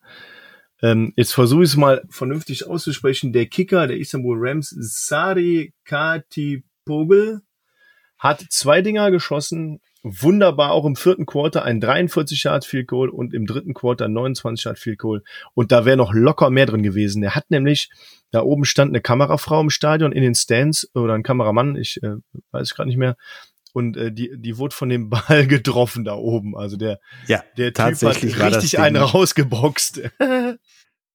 Ähm, 0.84 1.14
jetzt 1.16 1.32
versuche 1.32 1.62
ich 1.62 1.70
es 1.70 1.76
mal 1.76 2.02
vernünftig 2.10 2.66
auszusprechen. 2.66 3.32
Der 3.32 3.46
Kicker 3.46 3.86
der 3.86 3.96
Istanbul 3.96 4.36
Rams, 4.38 4.68
Sari 4.68 5.72
Katipogel, 5.86 7.40
hat 8.18 8.44
zwei 8.50 8.82
Dinger 8.82 9.10
geschossen. 9.10 9.80
Wunderbar 10.02 10.72
auch 10.72 10.84
im 10.84 10.94
vierten 10.94 11.24
Quarter 11.24 11.64
ein 11.64 11.80
43 11.80 12.44
Yard 12.44 12.66
Field 12.66 12.88
Goal 12.88 13.08
und 13.08 13.32
im 13.32 13.46
dritten 13.46 13.72
Quarter 13.72 14.08
29 14.08 14.62
Yard 14.66 14.78
Field 14.78 14.98
Goal. 14.98 15.22
Und 15.54 15.72
da 15.72 15.86
wäre 15.86 15.96
noch 15.96 16.12
locker 16.12 16.50
mehr 16.50 16.66
drin 16.66 16.82
gewesen. 16.82 17.22
Er 17.22 17.34
hat 17.34 17.50
nämlich, 17.50 17.88
da 18.30 18.42
oben 18.42 18.66
stand 18.66 18.90
eine 18.90 19.00
Kamerafrau 19.00 19.62
im 19.62 19.70
Stadion 19.70 20.12
in 20.12 20.22
den 20.22 20.34
Stands 20.34 20.90
oder 20.94 21.14
ein 21.14 21.22
Kameramann, 21.22 21.76
ich 21.76 22.02
äh, 22.02 22.16
weiß 22.50 22.74
gerade 22.74 22.90
nicht 22.90 22.98
mehr. 22.98 23.16
Und 23.74 23.96
äh, 23.96 24.12
die, 24.12 24.30
die 24.36 24.56
wurde 24.56 24.74
von 24.74 24.88
dem 24.88 25.10
Ball 25.10 25.46
getroffen 25.46 26.04
da 26.04 26.14
oben. 26.14 26.56
Also 26.56 26.76
der, 26.76 27.00
ja, 27.26 27.42
der 27.58 27.72
tatsächlich 27.74 28.34
typ 28.34 28.42
hat 28.42 28.56
richtig 28.56 28.78
einen 28.78 28.96
rausgeboxt. 28.96 30.00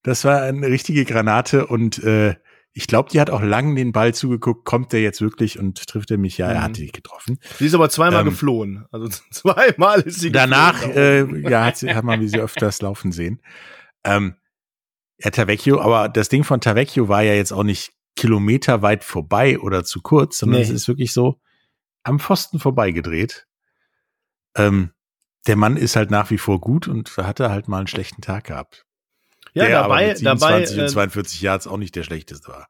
das 0.03 0.25
war 0.25 0.41
eine 0.41 0.67
richtige 0.67 1.05
Granate 1.05 1.67
und 1.67 2.03
äh, 2.03 2.35
ich 2.73 2.85
glaube, 2.85 3.09
die 3.09 3.19
hat 3.19 3.29
auch 3.29 3.41
lang 3.41 3.75
den 3.75 3.91
Ball 3.93 4.13
zugeguckt, 4.13 4.63
kommt 4.65 4.93
der 4.93 5.01
jetzt 5.01 5.21
wirklich 5.21 5.57
und 5.57 5.85
trifft 5.87 6.11
er 6.11 6.17
mich? 6.17 6.37
Ja, 6.37 6.51
er 6.51 6.63
hat 6.63 6.77
die 6.77 6.91
getroffen. 6.91 7.39
Sie 7.57 7.65
ist 7.65 7.73
aber 7.73 7.89
zweimal 7.89 8.21
ähm, 8.21 8.29
geflohen. 8.29 8.85
Also 8.91 9.07
zweimal 9.31 10.01
ist 10.01 10.19
sie 10.19 10.31
Danach, 10.31 10.83
äh, 10.83 11.25
ja, 11.49 11.65
hat, 11.65 11.77
sie, 11.77 11.93
hat 11.93 12.03
man 12.03 12.21
wie 12.21 12.27
sie 12.27 12.39
öfters 12.39 12.81
laufen 12.81 13.11
sehen. 13.11 13.41
Ähm, 14.03 14.35
ja, 15.17 15.31
Tavecchio, 15.31 15.81
aber 15.81 16.09
das 16.09 16.29
Ding 16.29 16.43
von 16.43 16.61
Tavecchio 16.61 17.07
war 17.07 17.23
ja 17.23 17.33
jetzt 17.33 17.51
auch 17.51 17.63
nicht 17.63 17.93
kilometerweit 18.15 19.03
vorbei 19.03 19.59
oder 19.59 19.85
zu 19.85 20.01
kurz, 20.01 20.37
sondern 20.37 20.59
nee. 20.59 20.65
es 20.65 20.71
ist 20.71 20.87
wirklich 20.87 21.13
so 21.13 21.39
am 22.09 22.19
Pfosten 22.19 22.59
vorbeigedreht. 22.59 23.47
Ähm, 24.55 24.91
der 25.47 25.55
Mann 25.55 25.77
ist 25.77 25.95
halt 25.95 26.11
nach 26.11 26.29
wie 26.31 26.37
vor 26.37 26.59
gut 26.59 26.87
und 26.87 27.15
hatte 27.17 27.49
halt 27.49 27.67
mal 27.67 27.77
einen 27.77 27.87
schlechten 27.87 28.21
Tag 28.21 28.45
gehabt. 28.45 28.85
Ja, 29.53 29.65
der 29.65 29.81
dabei, 29.81 30.01
aber 30.01 30.07
mit 30.09 30.17
27 30.17 30.75
dabei, 30.75 30.83
und 30.83 30.89
42 30.89 31.41
Yards 31.41 31.67
auch 31.67 31.77
nicht 31.77 31.95
der 31.95 32.03
schlechteste 32.03 32.49
war. 32.49 32.67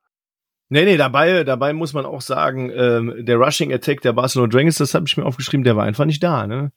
Nee, 0.70 0.86
nee, 0.86 0.98
dabei, 0.98 1.44
dabei 1.44 1.74
muss 1.74 1.94
man 1.94 2.06
auch 2.06 2.22
sagen, 2.22 2.72
ähm, 2.74 3.26
der 3.26 3.38
Rushing 3.38 3.74
Attack 3.74 4.02
der 4.02 4.14
Barcelona 4.14 4.52
Dragons, 4.52 4.78
das 4.78 4.94
habe 4.94 5.08
ich 5.08 5.18
mir 5.18 5.26
aufgeschrieben, 5.26 5.64
der 5.64 5.76
war 5.76 5.84
einfach 5.84 6.06
nicht 6.06 6.22
da. 6.22 6.46
Ne? 6.46 6.72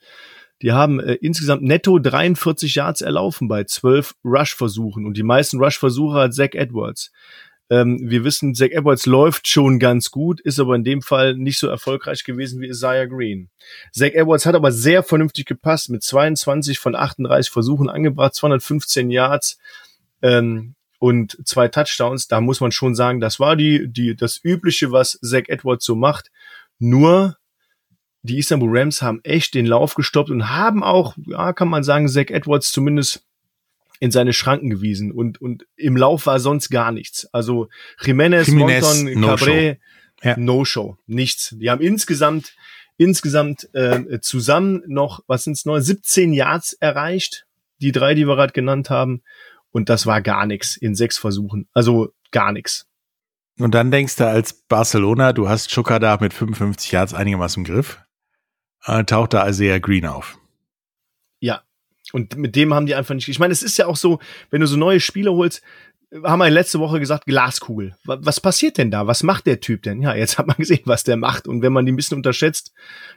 Die 0.62 0.72
haben 0.72 0.98
äh, 0.98 1.14
insgesamt 1.14 1.62
netto 1.62 1.98
43 1.98 2.74
Yards 2.74 3.02
erlaufen 3.02 3.48
bei 3.48 3.64
12 3.64 4.14
Rush-Versuchen 4.24 5.04
und 5.04 5.16
die 5.16 5.22
meisten 5.22 5.58
Rush-Versuche 5.62 6.20
hat 6.20 6.34
Zach 6.34 6.54
Edwards. 6.54 7.12
Ähm, 7.72 7.98
wir 8.02 8.22
wissen, 8.22 8.54
Zach 8.54 8.68
Edwards 8.70 9.06
läuft 9.06 9.48
schon 9.48 9.78
ganz 9.78 10.10
gut, 10.10 10.42
ist 10.42 10.60
aber 10.60 10.74
in 10.74 10.84
dem 10.84 11.00
Fall 11.00 11.36
nicht 11.36 11.58
so 11.58 11.68
erfolgreich 11.68 12.22
gewesen 12.22 12.60
wie 12.60 12.68
Isaiah 12.68 13.06
Green. 13.06 13.48
Zach 13.92 14.10
Edwards 14.12 14.44
hat 14.44 14.54
aber 14.54 14.72
sehr 14.72 15.02
vernünftig 15.02 15.46
gepasst, 15.46 15.88
mit 15.88 16.02
22 16.02 16.78
von 16.78 16.94
38 16.94 17.50
Versuchen 17.50 17.88
angebracht, 17.88 18.34
215 18.34 19.10
Yards 19.10 19.58
ähm, 20.20 20.74
und 20.98 21.38
zwei 21.48 21.68
Touchdowns, 21.68 22.28
da 22.28 22.42
muss 22.42 22.60
man 22.60 22.72
schon 22.72 22.94
sagen, 22.94 23.20
das 23.20 23.40
war 23.40 23.56
die, 23.56 23.90
die, 23.90 24.16
das 24.16 24.38
Übliche, 24.44 24.92
was 24.92 25.18
Zach 25.22 25.44
Edwards 25.48 25.86
so 25.86 25.96
macht. 25.96 26.30
Nur 26.78 27.38
die 28.20 28.36
Istanbul 28.36 28.78
Rams 28.78 29.00
haben 29.00 29.20
echt 29.24 29.54
den 29.54 29.64
Lauf 29.64 29.94
gestoppt 29.94 30.28
und 30.28 30.50
haben 30.50 30.84
auch, 30.84 31.16
ja, 31.24 31.54
kann 31.54 31.68
man 31.68 31.84
sagen, 31.84 32.06
Zach 32.06 32.28
Edwards 32.28 32.70
zumindest 32.70 33.24
in 34.02 34.10
seine 34.10 34.32
Schranken 34.32 34.68
gewiesen 34.68 35.12
und, 35.12 35.40
und 35.40 35.64
im 35.76 35.96
Lauf 35.96 36.26
war 36.26 36.40
sonst 36.40 36.70
gar 36.70 36.90
nichts. 36.90 37.28
Also 37.32 37.68
Jimenez, 38.00 38.48
Jimenez 38.48 38.82
Monton, 38.82 39.20
no 39.20 39.28
Cabré, 39.28 39.78
ja. 40.24 40.36
No-Show, 40.36 40.96
nichts. 41.06 41.54
Die 41.56 41.70
haben 41.70 41.80
insgesamt, 41.80 42.56
insgesamt 42.96 43.72
äh, 43.74 44.18
zusammen 44.20 44.82
noch, 44.88 45.22
was 45.28 45.44
sind's 45.44 45.66
noch, 45.66 45.78
17 45.78 46.32
Yards 46.32 46.72
erreicht, 46.72 47.46
die 47.80 47.92
drei, 47.92 48.14
die 48.14 48.26
wir 48.26 48.34
gerade 48.34 48.52
genannt 48.52 48.90
haben. 48.90 49.22
Und 49.70 49.88
das 49.88 50.04
war 50.04 50.20
gar 50.20 50.46
nichts 50.46 50.76
in 50.76 50.96
sechs 50.96 51.16
Versuchen. 51.16 51.68
Also 51.72 52.12
gar 52.32 52.50
nichts. 52.50 52.88
Und 53.60 53.72
dann 53.72 53.92
denkst 53.92 54.16
du 54.16 54.26
als 54.26 54.64
Barcelona, 54.64 55.32
du 55.32 55.48
hast 55.48 55.70
Schuka 55.70 56.00
da 56.00 56.18
mit 56.20 56.34
55 56.34 56.90
Yards 56.90 57.14
einigermaßen 57.14 57.64
im 57.64 57.72
Griff, 57.72 58.00
äh, 58.84 59.04
taucht 59.04 59.32
da 59.32 59.48
Isaiah 59.48 59.78
Green 59.78 60.06
auf. 60.06 60.40
Und 62.12 62.36
mit 62.36 62.56
dem 62.56 62.74
haben 62.74 62.86
die 62.86 62.94
einfach 62.94 63.14
nicht. 63.14 63.28
Ich 63.28 63.38
meine, 63.38 63.52
es 63.52 63.62
ist 63.62 63.78
ja 63.78 63.86
auch 63.86 63.96
so, 63.96 64.20
wenn 64.50 64.60
du 64.60 64.66
so 64.66 64.76
neue 64.76 65.00
Spiele 65.00 65.32
holst, 65.32 65.62
haben 66.24 66.40
wir 66.40 66.50
letzte 66.50 66.78
Woche 66.78 67.00
gesagt, 67.00 67.24
Glaskugel. 67.24 67.96
Was 68.04 68.40
passiert 68.40 68.76
denn 68.76 68.90
da? 68.90 69.06
Was 69.06 69.22
macht 69.22 69.46
der 69.46 69.60
Typ 69.60 69.82
denn? 69.82 70.02
Ja, 70.02 70.14
jetzt 70.14 70.38
hat 70.38 70.46
man 70.46 70.56
gesehen, 70.58 70.82
was 70.84 71.04
der 71.04 71.16
macht. 71.16 71.48
Und 71.48 71.62
wenn 71.62 71.72
man 71.72 71.86
die 71.86 71.92
ein 71.92 71.96
bisschen 71.96 72.18
unterschätzt, 72.18 72.72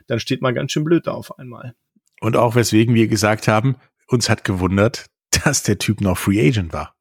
dann 0.06 0.20
steht 0.20 0.42
man 0.42 0.54
ganz 0.54 0.72
schön 0.72 0.84
blöd 0.84 1.06
da 1.06 1.12
auf 1.12 1.38
einmal. 1.38 1.74
Und 2.20 2.36
auch 2.36 2.54
weswegen 2.54 2.94
wir 2.94 3.08
gesagt 3.08 3.48
haben, 3.48 3.76
uns 4.08 4.30
hat 4.30 4.44
gewundert, 4.44 5.06
dass 5.44 5.62
der 5.62 5.78
Typ 5.78 6.00
noch 6.00 6.16
Free 6.16 6.48
Agent 6.48 6.72
war. 6.72 6.96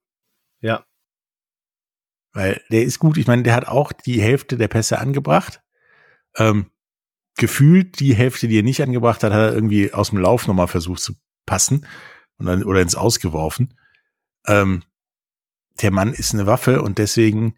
Ja. 0.60 0.86
Weil 2.34 2.62
der 2.70 2.84
ist 2.84 3.00
gut. 3.00 3.18
Ich 3.18 3.28
meine, 3.28 3.44
der 3.44 3.56
hat 3.56 3.68
auch 3.68 3.94
die 3.94 4.22
Hälfte 4.22 4.58
der 4.58 4.68
Pässe 4.68 5.00
angebracht. 5.00 5.62
Ähm, 6.38 6.72
gefühlt 7.38 8.00
die 8.02 8.14
Hälfte, 8.14 8.50
die 8.50 8.60
er 8.60 8.64
nicht 8.64 8.82
angebracht 8.82 9.24
hat, 9.24 9.32
hat 9.32 9.40
er 9.40 9.54
irgendwie 9.54 9.94
aus 9.94 10.10
dem 10.10 10.20
Lauf 10.20 10.48
nochmal 10.48 10.68
versucht 10.68 11.02
zu 11.02 11.14
passen 11.46 11.86
und 12.38 12.46
dann, 12.46 12.64
oder 12.64 12.82
ins 12.82 12.96
Ausgeworfen. 12.96 13.78
Ähm, 14.48 14.84
der 15.82 15.92
Mann 15.92 16.14
ist 16.14 16.34
eine 16.34 16.46
Waffe 16.46 16.82
und 16.82 16.98
deswegen 16.98 17.56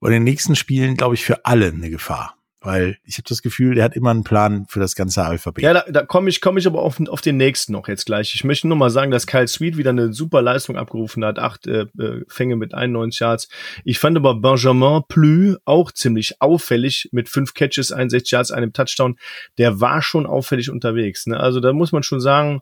bei 0.00 0.10
den 0.10 0.24
nächsten 0.24 0.56
Spielen, 0.56 0.96
glaube 0.96 1.14
ich, 1.14 1.24
für 1.24 1.44
alle 1.44 1.68
eine 1.68 1.90
Gefahr. 1.90 2.36
Weil 2.62 2.98
ich 3.04 3.16
habe 3.16 3.28
das 3.28 3.40
Gefühl, 3.40 3.74
der 3.74 3.84
hat 3.84 3.96
immer 3.96 4.10
einen 4.10 4.22
Plan 4.22 4.66
für 4.68 4.80
das 4.80 4.94
ganze 4.94 5.24
Alphabet. 5.24 5.64
Ja, 5.64 5.72
da, 5.72 5.84
da 5.88 6.04
komme 6.04 6.28
ich, 6.28 6.42
komm 6.42 6.58
ich 6.58 6.66
aber 6.66 6.82
auf, 6.82 7.00
auf 7.08 7.22
den 7.22 7.38
nächsten 7.38 7.72
noch 7.72 7.88
jetzt 7.88 8.04
gleich. 8.04 8.34
Ich 8.34 8.44
möchte 8.44 8.68
nur 8.68 8.76
mal 8.76 8.90
sagen, 8.90 9.10
dass 9.10 9.26
Kyle 9.26 9.48
Sweet 9.48 9.78
wieder 9.78 9.90
eine 9.90 10.12
super 10.12 10.42
Leistung 10.42 10.76
abgerufen 10.76 11.24
hat. 11.24 11.38
Acht 11.38 11.66
äh, 11.66 11.86
äh 11.98 12.24
Fänge 12.28 12.56
mit 12.56 12.74
91 12.74 13.20
Yards. 13.20 13.48
Ich 13.84 13.98
fand 13.98 14.18
aber 14.18 14.34
Benjamin 14.34 15.02
Plü 15.08 15.56
auch 15.64 15.90
ziemlich 15.90 16.42
auffällig 16.42 17.08
mit 17.12 17.30
fünf 17.30 17.54
Catches, 17.54 17.92
61 17.92 18.30
Yards, 18.30 18.50
einem 18.50 18.74
Touchdown. 18.74 19.16
Der 19.56 19.80
war 19.80 20.02
schon 20.02 20.26
auffällig 20.26 20.68
unterwegs. 20.68 21.26
Ne? 21.26 21.40
Also 21.40 21.60
da 21.60 21.72
muss 21.72 21.92
man 21.92 22.02
schon 22.02 22.20
sagen, 22.20 22.60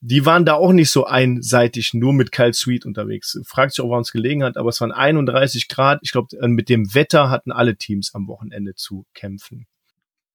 die 0.00 0.24
waren 0.24 0.46
da 0.46 0.54
auch 0.54 0.72
nicht 0.72 0.90
so 0.90 1.04
einseitig 1.04 1.92
nur 1.92 2.12
mit 2.14 2.32
Kyle 2.32 2.54
Sweet 2.54 2.86
unterwegs. 2.86 3.38
Fragt 3.44 3.74
sich 3.74 3.84
auch, 3.84 3.88
woran 3.88 4.00
es 4.00 4.12
gelegen 4.12 4.42
hat, 4.42 4.56
aber 4.56 4.70
es 4.70 4.80
waren 4.80 4.92
31 4.92 5.68
Grad. 5.68 6.00
Ich 6.02 6.12
glaube, 6.12 6.36
mit 6.48 6.68
dem 6.70 6.94
Wetter 6.94 7.28
hatten 7.28 7.52
alle 7.52 7.76
Teams 7.76 8.14
am 8.14 8.26
Wochenende 8.26 8.74
zu 8.74 9.06
kämpfen. 9.12 9.66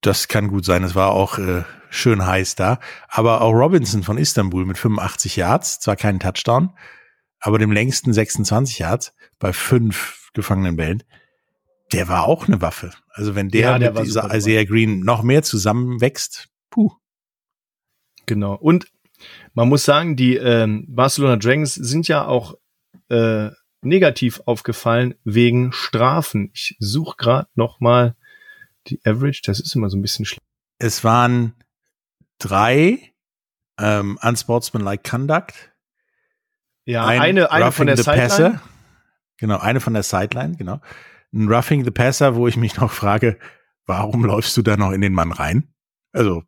Das 0.02 0.28
kann 0.28 0.50
gut 0.50 0.66
sein. 0.66 0.84
Es 0.84 0.94
war 0.94 1.12
auch 1.12 1.40
äh, 1.40 1.64
schön 1.90 2.24
heiß 2.24 2.54
da. 2.54 2.80
Aber 3.08 3.42
auch 3.42 3.54
Robinson 3.54 4.04
von 4.04 4.20
Istanbul 4.20 4.66
mit 4.66 4.78
85 4.78 5.36
Yards, 5.36 5.80
zwar 5.80 5.96
keinen 5.96 6.20
Touchdown, 6.20 6.70
aber 7.40 7.58
dem 7.58 7.72
längsten 7.72 8.14
26 8.14 8.80
Yards 8.80 9.16
bei 9.40 9.52
fünf 9.52 10.30
gefangenen 10.36 10.76
Bällen. 10.76 11.04
Der 11.92 12.08
war 12.08 12.26
auch 12.26 12.48
eine 12.48 12.62
Waffe. 12.62 12.92
Also 13.10 13.34
wenn 13.34 13.50
der, 13.50 13.62
ja, 13.62 13.80
der 13.80 13.94
mit 13.94 14.06
dieser 14.06 14.32
Isaiah 14.32 14.66
Green 14.66 15.00
noch 15.00 15.24
mehr 15.24 15.42
zusammenwächst, 15.42 16.50
puh. 16.70 16.92
Genau. 18.28 18.54
Und 18.56 18.86
man 19.56 19.70
muss 19.70 19.84
sagen, 19.84 20.16
die 20.16 20.36
ähm, 20.36 20.86
Barcelona 20.88 21.38
Dragons 21.38 21.74
sind 21.74 22.08
ja 22.08 22.26
auch 22.26 22.56
äh, 23.10 23.50
negativ 23.82 24.42
aufgefallen 24.46 25.16
wegen 25.24 25.72
Strafen. 25.72 26.52
Ich 26.54 26.76
suche 26.80 27.16
gerade 27.18 27.48
noch 27.56 27.80
mal 27.80 28.16
die 28.88 29.00
Average. 29.06 29.42
Das 29.46 29.60
ist 29.60 29.76
immer 29.76 29.90
so 29.90 29.98
ein 29.98 30.02
bisschen 30.02 30.26
schlecht. 30.26 30.44
Es 30.78 31.04
waren 31.04 31.56
drei 32.38 33.14
ähm, 33.80 34.20
unsportsmanlike 34.22 35.10
Conduct, 35.10 35.54
Ja, 36.86 37.06
ein 37.06 37.22
eine, 37.22 37.52
eine 37.52 37.72
von 37.72 37.88
der 37.88 37.98
Sideline. 37.98 38.22
Passer, 38.22 38.62
genau, 39.38 39.58
eine 39.58 39.80
von 39.80 39.94
der 39.94 40.04
Sideline, 40.04 40.56
genau. 40.58 40.82
Ein 41.34 41.48
Roughing 41.50 41.84
the 41.84 41.92
Passer, 41.92 42.36
wo 42.36 42.48
ich 42.48 42.58
mich 42.58 42.78
noch 42.78 42.92
frage, 42.92 43.38
warum 43.86 44.26
läufst 44.26 44.56
du 44.58 44.62
da 44.62 44.78
noch 44.78 44.92
in 44.92 45.02
den 45.02 45.14
Mann 45.14 45.32
rein? 45.32 45.74
Also, 46.12 46.44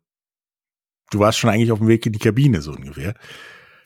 du 1.10 1.18
warst 1.18 1.38
schon 1.38 1.50
eigentlich 1.50 1.72
auf 1.72 1.78
dem 1.78 1.88
Weg 1.88 2.06
in 2.06 2.12
die 2.12 2.18
Kabine, 2.18 2.62
so 2.62 2.72
ungefähr. 2.72 3.14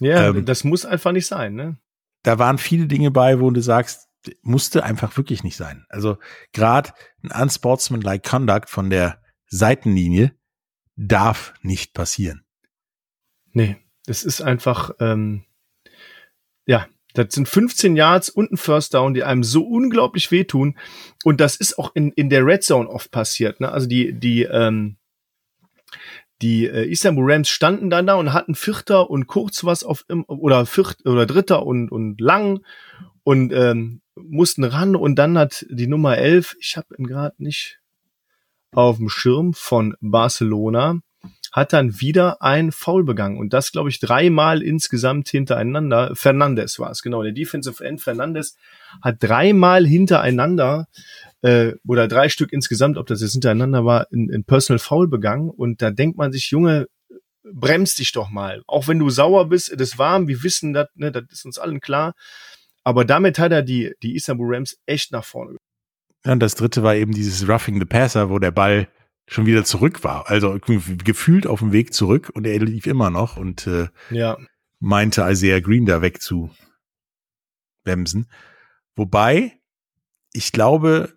Ja, 0.01 0.29
ähm, 0.29 0.45
das 0.45 0.65
muss 0.65 0.85
einfach 0.85 1.13
nicht 1.13 1.27
sein, 1.27 1.55
ne? 1.55 1.79
Da 2.23 2.39
waren 2.39 2.59
viele 2.59 2.87
Dinge 2.87 3.11
bei, 3.11 3.41
wo 3.41 3.51
du 3.51 3.61
sagst, 3.61 4.09
musste 4.43 4.85
einfach 4.85 5.17
wirklich 5.17 5.43
nicht 5.43 5.57
sein. 5.57 5.85
Also 5.89 6.19
gerade 6.53 6.93
ein 7.23 7.43
unsportsmanlike 7.43 8.29
Conduct 8.29 8.71
von 8.71 8.91
der 8.91 9.21
Seitenlinie 9.47 10.35
darf 10.97 11.55
nicht 11.63 11.95
passieren. 11.95 12.45
Nee, 13.53 13.77
das 14.07 14.25
ist 14.25 14.41
einfach, 14.41 14.93
ähm, 15.01 15.45
ja, 16.67 16.87
das 17.15 17.35
sind 17.35 17.49
15 17.49 17.97
Yards 17.97 18.31
und 18.31 18.53
ein 18.53 18.57
First 18.57 18.95
Down, 18.95 19.15
die 19.15 19.25
einem 19.25 19.45
so 19.45 19.65
unglaublich 19.65 20.31
wehtun. 20.31 20.79
Und 21.25 21.41
das 21.41 21.57
ist 21.57 21.79
auch 21.79 21.95
in, 21.95 22.13
in 22.13 22.31
der 22.31 22.47
Red 22.47 22.63
Zone 22.63 22.89
oft 22.89 23.11
passiert. 23.11 23.61
Ne? 23.61 23.71
Also 23.71 23.87
die, 23.87 24.19
die, 24.19 24.45
ähm, 24.45 24.97
die 26.43 26.67
äh, 26.67 26.91
Istanbul 26.91 27.33
Rams 27.33 27.49
standen 27.49 27.89
dann 27.89 28.07
da 28.07 28.15
und 28.15 28.33
hatten 28.33 28.55
Vierter 28.55 29.09
und 29.09 29.27
kurz 29.27 29.65
was 29.65 29.85
auf 29.85 30.05
oder 30.27 30.67
Viert 30.67 31.07
oder 31.07 31.27
Dritter 31.27 31.65
und, 31.65 31.91
und 31.91 32.21
lang 32.21 32.61
und 33.23 33.53
ähm, 33.53 34.01
mussten 34.17 34.65
ran 34.65 34.97
und 34.97 35.17
dann 35.17 35.39
hat 35.39 35.65
die 35.71 35.87
Nummer 35.87 36.19
11, 36.19 36.57
ich 36.61 36.77
habe 36.77 36.95
ihn 36.99 37.07
gerade 37.07 37.37
nicht 37.39 37.81
auf 38.73 38.97
dem 38.97 39.09
Schirm 39.09 39.55
von 39.55 39.95
Barcelona, 40.01 41.01
hat 41.53 41.73
dann 41.73 42.01
wieder 42.01 42.43
ein 42.43 42.73
Foul 42.73 43.05
begangen 43.05 43.39
und 43.39 43.53
das 43.53 43.73
glaube 43.73 43.91
ich 43.91 44.01
dreimal 44.01 44.63
insgesamt 44.63 45.29
hintereinander. 45.29 46.15
Fernandes 46.15 46.79
war 46.79 46.91
es 46.91 47.03
genau, 47.03 47.23
der 47.23 47.33
Defensive 47.33 47.83
End 47.85 48.01
Fernandes 48.01 48.57
hat 49.01 49.17
dreimal 49.21 49.87
hintereinander 49.87 50.89
äh, 51.43 51.75
oder 51.87 52.09
drei 52.09 52.29
Stück 52.29 52.53
insgesamt, 52.53 52.97
ob 52.97 53.07
das 53.07 53.21
jetzt 53.21 53.33
hintereinander 53.33 53.85
war, 53.85 54.07
in, 54.11 54.31
in 54.31 54.45
Personal 54.45 54.79
Foul 54.79 55.09
begangen 55.09 55.51
und 55.51 55.83
da 55.83 55.91
denkt 55.91 56.17
man 56.17 56.33
sich, 56.33 56.51
Junge, 56.51 56.87
bremst 57.45 57.99
dich 57.99 58.13
doch 58.13 58.31
mal. 58.31 58.63
Auch 58.67 58.89
wenn 58.89 58.99
du 58.99 59.11
sauer 59.11 59.49
bist, 59.49 59.71
es 59.71 59.81
ist 59.81 59.99
warm, 59.99 60.29
wir 60.29 60.43
wissen 60.43 60.73
das, 60.73 60.89
ne, 60.95 61.13
das 61.13 61.25
ist 61.31 61.45
uns 61.45 61.59
allen 61.59 61.81
klar. 61.81 62.15
Aber 62.85 63.05
damit 63.05 63.39
hat 63.39 63.53
er 63.53 63.63
die, 63.63 63.93
die 64.03 64.15
Istanbul 64.15 64.55
Rams 64.55 64.77
echt 64.87 65.13
nach 65.13 65.25
vorne. 65.25 65.59
Ja, 66.25 66.33
und 66.33 66.41
das 66.41 66.55
dritte 66.55 66.83
war 66.83 66.95
eben 66.95 67.13
dieses 67.13 67.49
Roughing 67.49 67.79
the 67.79 67.85
Passer, 67.85 68.31
wo 68.31 68.39
der 68.39 68.51
Ball 68.51 68.89
schon 69.27 69.47
wieder 69.47 69.65
zurück 69.65 70.05
war. 70.05 70.29
Also 70.29 70.59
gefühlt 70.61 71.47
auf 71.47 71.61
dem 71.61 71.73
Weg 71.73 71.95
zurück 71.95 72.31
und 72.35 72.47
er 72.47 72.59
lief 72.59 72.87
immer 72.87 73.11
noch 73.11 73.37
und 73.37 73.67
äh, 73.67 73.89
ja. 74.11 74.37
meinte 74.79 75.27
Isaiah 75.29 75.61
Green 75.61 75.87
da 75.87 76.03
weg 76.03 76.21
zu 76.21 76.51
bremsen. 77.85 78.29
Wobei, 78.95 79.59
ich 80.33 80.53
glaube, 80.53 81.13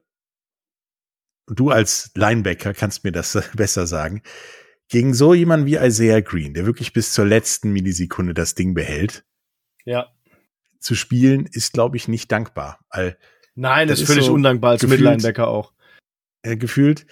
du 1.47 1.69
als 1.69 2.11
Linebacker 2.15 2.73
kannst 2.73 3.03
mir 3.03 3.11
das 3.11 3.37
besser 3.55 3.87
sagen, 3.87 4.21
gegen 4.89 5.13
so 5.13 5.33
jemanden 5.33 5.65
wie 5.65 5.77
Isaiah 5.77 6.21
Green, 6.21 6.53
der 6.53 6.65
wirklich 6.65 6.93
bis 6.93 7.13
zur 7.13 7.25
letzten 7.25 7.71
Millisekunde 7.71 8.33
das 8.33 8.55
Ding 8.55 8.73
behält, 8.73 9.25
ja. 9.83 10.07
zu 10.79 10.95
spielen, 10.95 11.47
ist, 11.51 11.73
glaube 11.73 11.97
ich, 11.97 12.07
nicht 12.07 12.31
dankbar. 12.31 12.79
All, 12.89 13.17
Nein, 13.55 13.87
das 13.87 14.01
ist 14.01 14.07
völlig 14.07 14.25
so 14.25 14.33
undankbar 14.33 14.71
als 14.71 14.81
gefühlt, 14.81 15.39
auch. 15.39 15.71
Äh, 16.43 16.57
gefühlt, 16.57 17.07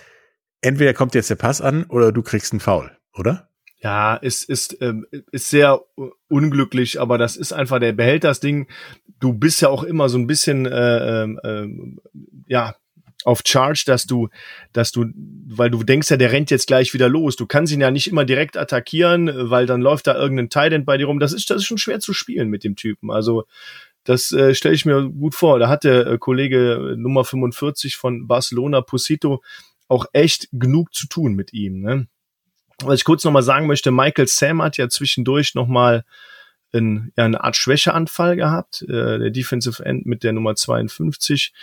entweder 0.62 0.94
kommt 0.94 1.16
jetzt 1.16 1.30
der 1.30 1.36
Pass 1.36 1.62
an 1.62 1.86
oder 1.86 2.12
du 2.12 2.22
kriegst 2.22 2.52
einen 2.52 2.60
Foul, 2.60 2.96
oder? 3.14 3.50
Ja, 3.78 4.16
ist, 4.16 4.48
ist, 4.48 4.78
ähm, 4.82 5.06
ist 5.32 5.50
sehr 5.50 5.82
unglücklich, 6.30 7.02
aber 7.02 7.18
das 7.18 7.36
ist 7.36 7.52
einfach, 7.52 7.80
der 7.80 7.92
behält 7.92 8.24
das 8.24 8.40
Ding. 8.40 8.68
Du 9.20 9.34
bist 9.34 9.62
ja 9.62 9.70
auch 9.70 9.84
immer 9.84 10.08
so 10.08 10.18
ein 10.18 10.28
bisschen, 10.28 10.66
äh, 10.66 11.24
äh, 11.24 11.68
ja, 12.48 12.76
auf 13.26 13.42
Charge, 13.46 13.84
dass 13.86 14.06
du, 14.06 14.30
dass 14.74 14.92
du, 14.92 15.06
weil 15.48 15.70
du 15.70 15.84
denkst 15.84 16.10
ja, 16.10 16.18
der 16.18 16.32
rennt 16.32 16.52
jetzt 16.52 16.68
gleich 16.68 16.94
wieder 16.94 17.10
los. 17.10 17.36
Du 17.36 17.46
kannst 17.46 17.74
ihn 17.74 17.82
ja 17.82 17.92
nicht 17.92 18.08
immer 18.08 18.26
direkt 18.26 18.58
attackieren, 18.58 19.32
weil 19.50 19.66
dann 19.66 19.82
läuft 19.82 20.08
da 20.08 20.16
irgendein 20.16 20.50
Tident 20.50 20.86
bei 20.86 20.98
dir 20.98 21.06
rum. 21.06 21.20
Das 21.20 21.34
ist, 21.34 21.50
das 21.50 21.58
ist 21.58 21.66
schon 21.66 21.78
schwer 21.78 22.00
zu 22.00 22.14
spielen 22.14 22.50
mit 22.50 22.64
dem 22.64 22.76
Typen. 22.76 23.12
Also, 23.12 23.46
das 24.04 24.32
äh, 24.32 24.54
stelle 24.54 24.76
ich 24.76 24.86
mir 24.86 25.10
gut 25.10 25.36
vor. 25.36 25.60
Da 25.60 25.70
hat 25.70 25.84
der 25.84 26.06
äh, 26.08 26.18
Kollege 26.18 26.96
Nummer 26.98 27.24
45 27.24 27.96
von 27.96 28.28
Barcelona, 28.28 28.82
Pusito, 28.82 29.42
auch 29.88 30.06
echt 30.14 30.50
genug 30.52 30.94
zu 30.94 31.08
tun 31.08 31.36
mit 31.36 31.54
ihm. 31.54 31.80
Ne? 31.80 32.08
Was 32.82 32.96
ich 32.96 33.06
kurz 33.06 33.24
nochmal 33.24 33.44
sagen 33.44 33.68
möchte, 33.68 33.92
Michael 33.92 34.28
Sam 34.28 34.62
hat 34.62 34.78
ja 34.78 34.90
zwischendurch 34.90 35.56
nochmal 35.56 36.04
ein, 36.74 37.14
ja, 37.16 37.26
eine 37.26 37.44
Art 37.44 37.56
Schwächeanfall 37.56 38.36
gehabt. 38.36 38.82
Äh, 38.84 39.20
der 39.20 39.30
Defensive 39.30 39.84
End 39.86 40.06
mit 40.06 40.24
der 40.24 40.34
Nummer 40.34 40.56
52, 40.56 41.54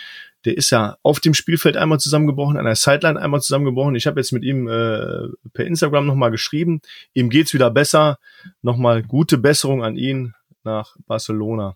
der 0.45 0.57
ist 0.57 0.69
ja 0.71 0.97
auf 1.03 1.19
dem 1.19 1.33
Spielfeld 1.33 1.77
einmal 1.77 1.99
zusammengebrochen, 1.99 2.57
an 2.57 2.65
der 2.65 2.75
Sideline 2.75 3.19
einmal 3.19 3.41
zusammengebrochen. 3.41 3.95
Ich 3.95 4.07
habe 4.07 4.19
jetzt 4.19 4.31
mit 4.31 4.43
ihm 4.43 4.67
äh, 4.67 5.27
per 5.53 5.65
Instagram 5.65 6.05
nochmal 6.05 6.31
geschrieben. 6.31 6.81
Ihm 7.13 7.29
geht's 7.29 7.53
wieder 7.53 7.69
besser. 7.69 8.17
Nochmal 8.61 9.03
gute 9.03 9.37
Besserung 9.37 9.83
an 9.83 9.95
ihn 9.95 10.33
nach 10.63 10.95
Barcelona. 11.05 11.75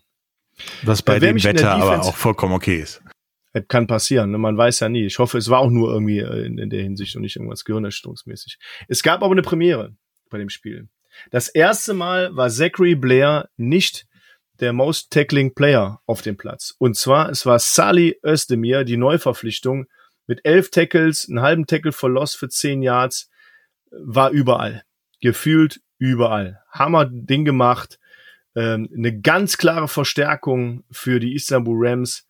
Was 0.82 1.02
bei 1.02 1.18
dem 1.18 1.42
Wetter 1.42 1.72
aber 1.72 2.00
auch 2.00 2.16
vollkommen 2.16 2.54
okay 2.54 2.80
ist. 2.80 3.02
Kann 3.68 3.86
passieren, 3.86 4.32
ne? 4.32 4.38
man 4.38 4.58
weiß 4.58 4.80
ja 4.80 4.90
nie. 4.90 5.06
Ich 5.06 5.18
hoffe, 5.18 5.38
es 5.38 5.48
war 5.48 5.60
auch 5.60 5.70
nur 5.70 5.90
irgendwie 5.90 6.18
äh, 6.18 6.44
in, 6.44 6.58
in 6.58 6.68
der 6.68 6.82
Hinsicht 6.82 7.16
und 7.16 7.22
nicht 7.22 7.36
irgendwas 7.36 7.64
gehirnerstützungsmäßig. 7.64 8.58
Es 8.86 9.02
gab 9.02 9.22
aber 9.22 9.32
eine 9.32 9.42
Premiere 9.42 9.94
bei 10.28 10.36
dem 10.36 10.50
Spiel. 10.50 10.88
Das 11.30 11.48
erste 11.48 11.94
Mal 11.94 12.36
war 12.36 12.50
Zachary 12.50 12.94
Blair 12.94 13.48
nicht 13.56 14.05
der 14.60 14.72
Most 14.72 15.10
Tackling 15.10 15.54
Player 15.54 16.00
auf 16.06 16.22
dem 16.22 16.36
Platz. 16.36 16.74
Und 16.78 16.96
zwar, 16.96 17.28
es 17.30 17.46
war 17.46 17.58
Sally 17.58 18.18
Özdemir, 18.24 18.84
die 18.84 18.96
Neuverpflichtung, 18.96 19.86
mit 20.26 20.40
elf 20.44 20.70
Tackles, 20.70 21.28
einen 21.28 21.40
halben 21.40 21.66
Tackle 21.66 21.92
for 21.92 22.10
Loss 22.10 22.34
für 22.34 22.48
zehn 22.48 22.82
Yards, 22.82 23.30
war 23.90 24.30
überall. 24.30 24.82
Gefühlt 25.20 25.80
überall. 25.98 26.60
Hammer 26.70 27.06
Ding 27.06 27.44
gemacht. 27.44 27.98
Ähm, 28.54 28.88
eine 28.96 29.18
ganz 29.18 29.58
klare 29.58 29.88
Verstärkung 29.88 30.84
für 30.90 31.20
die 31.20 31.34
Istanbul 31.34 31.88
Rams. 31.88 32.26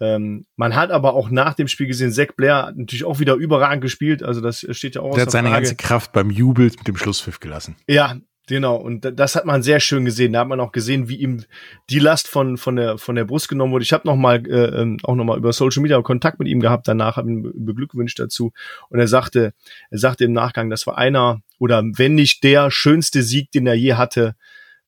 Ähm, 0.00 0.46
man 0.56 0.74
hat 0.76 0.90
aber 0.90 1.14
auch 1.14 1.30
nach 1.30 1.54
dem 1.54 1.68
Spiel 1.68 1.86
gesehen, 1.86 2.12
Zach 2.12 2.28
Blair 2.36 2.66
hat 2.66 2.76
natürlich 2.76 3.04
auch 3.04 3.18
wieder 3.18 3.34
überragend 3.34 3.82
gespielt. 3.82 4.22
Also 4.22 4.40
das 4.40 4.66
steht 4.70 4.94
ja 4.94 5.02
auch. 5.02 5.14
Der 5.14 5.22
hat 5.22 5.30
seine 5.30 5.48
Frage. 5.48 5.62
ganze 5.62 5.76
Kraft 5.76 6.12
beim 6.12 6.30
Jubel 6.30 6.66
mit 6.66 6.86
dem 6.86 6.96
Schlusspfiff 6.96 7.40
gelassen. 7.40 7.76
Ja, 7.88 8.16
genau. 8.48 8.76
Und 8.76 9.00
das 9.18 9.36
hat 9.36 9.44
man 9.44 9.62
sehr 9.62 9.80
schön 9.80 10.04
gesehen. 10.04 10.32
Da 10.32 10.40
hat 10.40 10.48
man 10.48 10.60
auch 10.60 10.72
gesehen, 10.72 11.08
wie 11.08 11.16
ihm 11.16 11.44
die 11.90 11.98
Last 11.98 12.28
von 12.28 12.56
von 12.56 12.76
der 12.76 12.98
von 12.98 13.14
der 13.14 13.24
Brust 13.24 13.48
genommen 13.48 13.72
wurde. 13.72 13.84
Ich 13.84 13.92
habe 13.92 14.08
noch 14.08 14.16
mal 14.16 14.44
äh, 14.46 14.80
ähm, 14.80 14.98
auch 15.04 15.14
noch 15.14 15.24
mal 15.24 15.38
über 15.38 15.52
Social 15.52 15.82
Media 15.82 16.00
Kontakt 16.02 16.38
mit 16.38 16.48
ihm 16.48 16.60
gehabt. 16.60 16.88
Danach 16.88 17.16
habe 17.16 17.30
ihn 17.30 17.64
beglückwünscht 17.64 18.18
dazu. 18.18 18.52
Und 18.88 18.98
er 18.98 19.08
sagte, 19.08 19.54
er 19.90 19.98
sagte 19.98 20.24
im 20.24 20.32
Nachgang, 20.32 20.70
das 20.70 20.86
war 20.86 20.98
einer 20.98 21.40
oder 21.58 21.82
wenn 21.84 22.14
nicht 22.14 22.42
der 22.42 22.70
schönste 22.70 23.22
Sieg, 23.22 23.50
den 23.52 23.66
er 23.66 23.74
je 23.74 23.94
hatte, 23.94 24.34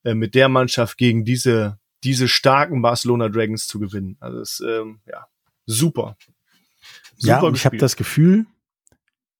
äh, 0.03 0.13
mit 0.13 0.35
der 0.35 0.49
Mannschaft 0.49 0.97
gegen 0.97 1.25
diese 1.25 1.79
diese 2.03 2.27
starken 2.27 2.81
Barcelona 2.81 3.29
Dragons 3.29 3.67
zu 3.67 3.79
gewinnen. 3.79 4.17
Also 4.19 4.39
das, 4.39 4.63
ähm, 4.67 4.99
ja, 5.07 5.27
super. 5.65 6.17
super 7.15 7.27
ja, 7.27 7.39
und 7.41 7.55
ich 7.55 7.65
habe 7.65 7.77
das 7.77 7.95
Gefühl 7.95 8.45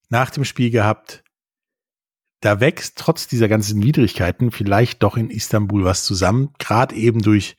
nach 0.09 0.29
dem 0.29 0.45
Spiel 0.45 0.69
gehabt, 0.69 1.23
da 2.41 2.59
wächst 2.59 2.97
trotz 2.97 3.27
dieser 3.27 3.47
ganzen 3.47 3.81
Widrigkeiten 3.83 4.51
vielleicht 4.51 5.03
doch 5.03 5.15
in 5.15 5.29
Istanbul 5.29 5.85
was 5.85 6.03
zusammen, 6.03 6.53
gerade 6.59 6.95
eben 6.95 7.21
durch 7.21 7.55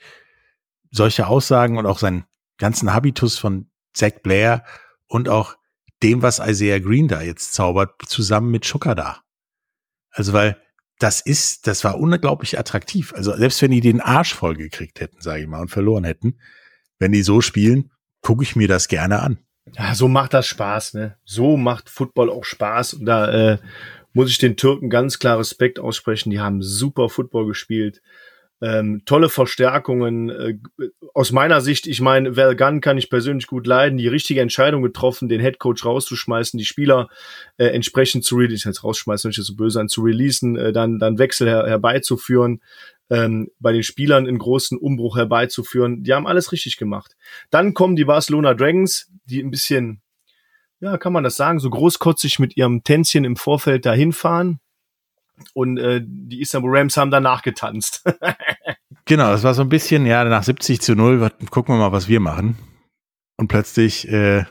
solche 0.91 1.29
Aussagen 1.29 1.79
und 1.79 1.87
auch 1.87 1.99
seinen 1.99 2.25
ganzen 2.59 2.93
Habitus 2.93 3.39
von 3.39 3.71
Zack 3.95 4.23
Blair 4.23 4.65
und 5.07 5.29
auch 5.29 5.57
dem, 6.03 6.21
was 6.23 6.41
Isaiah 6.41 6.81
Green 6.81 7.09
da 7.09 7.23
jetzt 7.23 7.55
zaubert, 7.55 7.95
zusammen 8.07 8.51
mit 8.51 8.67
Shukada. 8.67 9.23
Also 10.11 10.33
weil 10.33 10.61
das 10.99 11.21
ist, 11.21 11.67
das 11.67 11.85
war 11.85 11.99
unglaublich 11.99 12.59
attraktiv. 12.59 13.13
Also 13.15 13.37
selbst 13.37 13.63
wenn 13.63 13.71
die 13.71 13.81
den 13.81 14.01
Arsch 14.01 14.35
voll 14.35 14.57
gekriegt 14.57 15.01
hätten, 15.01 15.21
sage 15.21 15.43
ich 15.43 15.49
mal, 15.49 15.61
und 15.61 15.71
verloren 15.71 16.05
hätten, 16.05 16.39
wenn 16.99 17.13
die 17.13 17.23
so 17.23 17.41
spielen, 17.41 17.91
gucke 18.21 18.43
ich 18.43 18.57
mir 18.57 18.69
das 18.69 18.89
gerne 18.89 19.21
an. 19.21 19.39
Ja, 19.73 19.95
so 19.95 20.09
macht 20.09 20.35
das 20.35 20.47
Spaß, 20.47 20.95
ne? 20.95 21.17
So 21.25 21.57
macht 21.57 21.89
Football 21.89 22.31
auch 22.31 22.45
Spaß. 22.45 22.95
Und 22.95 23.07
da 23.07 23.53
äh, 23.53 23.59
muss 24.13 24.31
ich 24.31 24.39
den 24.39 24.57
Türken 24.57 24.91
ganz 24.91 25.19
klar 25.19 25.39
Respekt 25.39 25.79
aussprechen. 25.79 26.31
Die 26.31 26.41
haben 26.41 26.63
super 26.63 27.09
Football 27.09 27.47
gespielt 27.47 28.03
ähm, 28.63 29.03
tolle 29.05 29.29
Verstärkungen. 29.29 30.31
Äh, 30.31 30.59
aus 31.15 31.33
meiner 31.33 31.61
Sicht, 31.61 31.89
ich 31.89 32.01
meine, 32.01 32.33
Gunn 32.55 32.81
kann 32.81 32.97
ich 32.97 33.11
persönlich 33.11 33.49
gut 33.49 33.67
leiden, 33.67 33.99
die 33.99 34.07
richtige 34.09 34.41
Entscheidung 34.41 34.83
getroffen, 34.83 35.29
den 35.29 35.41
Head 35.41 35.59
Coach 35.59 35.85
rauszuschmeißen, 35.85 36.57
die 36.57 36.65
Spieler 36.65 37.09
äh, 37.59 37.67
entsprechend 37.67 38.25
zu 38.25 38.37
releasen, 38.37 38.71
jetzt 38.71 38.85
rausschmeißen, 38.85 39.29
nicht 39.29 39.43
so 39.43 39.57
böse 39.57 39.75
sein, 39.75 39.89
zu 39.89 40.03
releasen, 40.03 40.57
äh, 40.57 40.73
dann, 40.73 41.01
dann 41.01 41.19
Wechsel 41.19 41.49
her 41.49 41.67
herbeizuführen, 41.67 42.63
ähm, 43.11 43.51
bei 43.59 43.73
den 43.73 43.83
Spielern 43.83 44.29
einen 44.29 44.39
großen 44.39 44.79
Umbruch 44.79 45.17
herbeizuführen. 45.17 46.05
Die 46.05 46.13
haben 46.15 46.29
alles 46.29 46.53
richtig 46.53 46.77
gemacht. 46.77 47.17
Dann 47.51 47.75
kommen 47.75 47.97
die 47.97 48.05
Barcelona 48.05 48.55
Dragons, 48.55 49.11
die 49.25 49.43
ein 49.43 49.51
bisschen, 49.51 50.03
ja, 50.83 50.99
kann 50.99 51.13
man 51.13 51.23
das 51.23 51.37
sagen, 51.37 51.61
so 51.61 51.71
großkotzig 51.71 52.41
mit 52.41 52.57
ihrem 52.57 52.83
Tänzchen 52.83 53.25
im 53.25 53.37
Vorfeld 53.37 53.87
dahin 53.87 54.13
fahren 54.13 54.59
und 55.55 55.79
äh, 55.79 56.03
die 56.05 56.41
Istanbul 56.41 56.77
Rams 56.77 56.97
haben 56.97 57.11
danach 57.11 57.43
getanzt. 57.43 58.05
Genau, 59.05 59.33
das 59.33 59.43
war 59.43 59.53
so 59.53 59.63
ein 59.63 59.69
bisschen, 59.69 60.07
ja, 60.07 60.23
nach 60.23 60.45
70 60.45 60.81
zu 60.81 60.95
0, 60.95 61.29
gucken 61.51 61.75
wir 61.75 61.79
mal, 61.81 61.91
was 61.91 62.07
wir 62.07 62.21
machen. 62.21 62.57
Und 63.37 63.49
plötzlich 63.49 64.09
äh, 64.09 64.45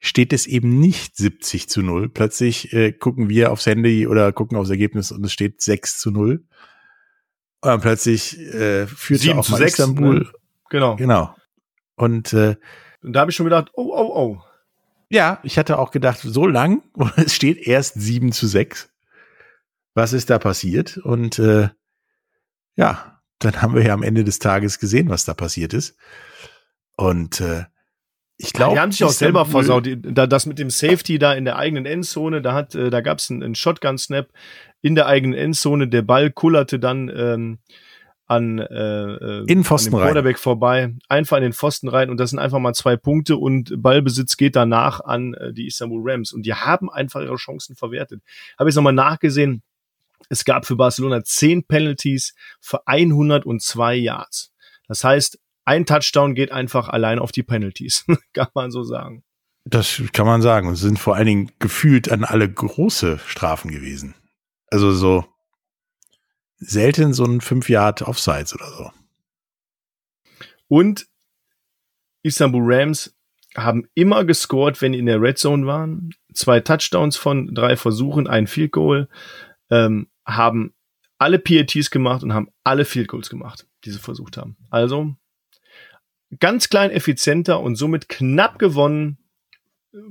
steht 0.00 0.32
es 0.32 0.48
eben 0.48 0.80
nicht 0.80 1.16
70 1.16 1.68
zu 1.68 1.80
0. 1.80 2.08
Plötzlich 2.08 2.72
äh, 2.72 2.90
gucken 2.90 3.28
wir 3.28 3.52
aufs 3.52 3.66
Handy 3.66 4.08
oder 4.08 4.32
gucken 4.32 4.58
aufs 4.58 4.70
Ergebnis 4.70 5.12
und 5.12 5.24
es 5.24 5.32
steht 5.32 5.62
6 5.62 6.00
zu 6.00 6.10
0. 6.10 6.44
Und 7.60 7.68
dann 7.68 7.80
plötzlich 7.80 8.36
äh, 8.40 8.88
führt 8.88 9.28
auch 9.36 9.44
zu 9.44 9.52
mal 9.52 9.58
6, 9.58 9.78
Istanbul. 9.78 10.18
Ne? 10.18 10.32
Genau. 10.70 10.96
Genau. 10.96 11.34
Und, 11.94 12.32
äh, 12.32 12.56
und 13.02 13.12
da 13.12 13.20
habe 13.20 13.30
ich 13.30 13.36
schon 13.36 13.44
gedacht, 13.44 13.70
oh, 13.74 13.92
oh, 13.94 14.12
oh. 14.16 14.49
Ja, 15.10 15.40
ich 15.42 15.58
hatte 15.58 15.78
auch 15.78 15.90
gedacht, 15.90 16.20
so 16.22 16.46
lang, 16.46 16.82
und 16.94 17.12
es 17.18 17.34
steht 17.34 17.58
erst 17.66 18.00
7 18.00 18.32
zu 18.32 18.46
6. 18.46 18.90
Was 19.94 20.12
ist 20.12 20.30
da 20.30 20.38
passiert? 20.38 20.98
Und 20.98 21.38
äh, 21.38 21.68
ja, 22.76 23.20
dann 23.40 23.60
haben 23.60 23.74
wir 23.74 23.84
ja 23.84 23.92
am 23.92 24.04
Ende 24.04 24.22
des 24.22 24.38
Tages 24.38 24.78
gesehen, 24.78 25.08
was 25.08 25.24
da 25.24 25.34
passiert 25.34 25.74
ist. 25.74 25.96
Und 26.96 27.40
äh, 27.40 27.64
ich 28.36 28.52
glaube, 28.52 28.74
die 28.74 28.80
haben 28.80 28.92
sich 28.92 29.04
auch 29.04 29.10
selber 29.10 29.44
versaut. 29.44 29.86
Da, 30.00 30.26
das 30.26 30.46
mit 30.46 30.58
dem 30.58 30.70
Safety 30.70 31.18
da 31.18 31.34
in 31.34 31.44
der 31.44 31.56
eigenen 31.56 31.86
Endzone, 31.86 32.40
da 32.40 32.54
hat, 32.54 32.74
äh, 32.74 32.88
da 32.88 33.00
gab 33.00 33.18
es 33.18 33.30
einen, 33.30 33.42
einen 33.42 33.54
Shotgun-Snap 33.54 34.28
in 34.80 34.94
der 34.94 35.06
eigenen 35.06 35.38
Endzone. 35.38 35.88
Der 35.88 36.02
Ball 36.02 36.30
kullerte 36.30 36.78
dann 36.78 37.10
ähm, 37.14 37.58
an, 38.30 38.60
äh, 38.60 38.64
äh 38.64 39.44
in 39.48 39.64
Pfosten 39.64 39.92
an 39.94 40.02
Quarterback 40.02 40.36
rein. 40.36 40.42
vorbei, 40.42 40.94
einfach 41.08 41.36
in 41.36 41.42
den 41.42 41.52
Pfosten 41.52 41.88
rein 41.88 42.10
und 42.10 42.18
das 42.18 42.30
sind 42.30 42.38
einfach 42.38 42.60
mal 42.60 42.74
zwei 42.74 42.96
Punkte 42.96 43.36
und 43.36 43.82
Ballbesitz 43.82 44.36
geht 44.36 44.54
danach 44.54 45.00
an 45.00 45.34
äh, 45.34 45.52
die 45.52 45.66
Istanbul 45.66 46.00
Rams 46.02 46.32
und 46.32 46.46
die 46.46 46.54
haben 46.54 46.88
einfach 46.88 47.20
ihre 47.20 47.36
Chancen 47.36 47.74
verwertet. 47.74 48.22
Habe 48.56 48.70
ich 48.70 48.76
nochmal 48.76 48.92
nachgesehen. 48.92 49.62
Es 50.28 50.44
gab 50.44 50.64
für 50.64 50.76
Barcelona 50.76 51.24
zehn 51.24 51.64
Penalties 51.64 52.34
für 52.60 52.86
102 52.86 53.96
Yards. 53.96 54.52
Das 54.86 55.02
heißt, 55.02 55.40
ein 55.64 55.84
Touchdown 55.84 56.34
geht 56.36 56.52
einfach 56.52 56.88
allein 56.88 57.18
auf 57.18 57.32
die 57.32 57.42
Penalties, 57.42 58.04
kann 58.32 58.48
man 58.54 58.70
so 58.70 58.84
sagen. 58.84 59.24
Das 59.64 60.00
kann 60.12 60.26
man 60.26 60.40
sagen. 60.40 60.68
Und 60.68 60.76
sind 60.76 61.00
vor 61.00 61.16
allen 61.16 61.26
Dingen 61.26 61.52
gefühlt 61.58 62.10
an 62.10 62.22
alle 62.22 62.48
große 62.48 63.18
Strafen 63.26 63.72
gewesen. 63.72 64.14
Also 64.70 64.92
so 64.92 65.24
selten 66.60 67.12
so 67.12 67.24
ein 67.24 67.40
5 67.40 67.68
Yard 67.68 68.02
Offsides 68.02 68.54
oder 68.54 68.70
so. 68.70 68.90
Und 70.68 71.08
Istanbul 72.22 72.62
Rams 72.64 73.16
haben 73.56 73.88
immer 73.94 74.24
gescored, 74.24 74.80
wenn 74.80 74.92
die 74.92 74.98
in 74.98 75.06
der 75.06 75.20
Red 75.20 75.38
Zone 75.38 75.66
waren. 75.66 76.14
Zwei 76.32 76.60
Touchdowns 76.60 77.16
von 77.16 77.52
drei 77.52 77.76
Versuchen, 77.76 78.28
ein 78.28 78.46
Field 78.46 78.72
Goal, 78.72 79.08
ähm, 79.70 80.08
haben 80.24 80.74
alle 81.18 81.38
PATs 81.38 81.90
gemacht 81.90 82.22
und 82.22 82.32
haben 82.32 82.50
alle 82.62 82.84
Field 82.84 83.08
Goals 83.08 83.30
gemacht, 83.30 83.66
die 83.84 83.90
sie 83.90 83.98
versucht 83.98 84.36
haben. 84.36 84.56
Also 84.70 85.16
ganz 86.38 86.68
klein 86.68 86.90
effizienter 86.90 87.60
und 87.60 87.74
somit 87.74 88.08
knapp 88.08 88.58
gewonnen 88.58 89.18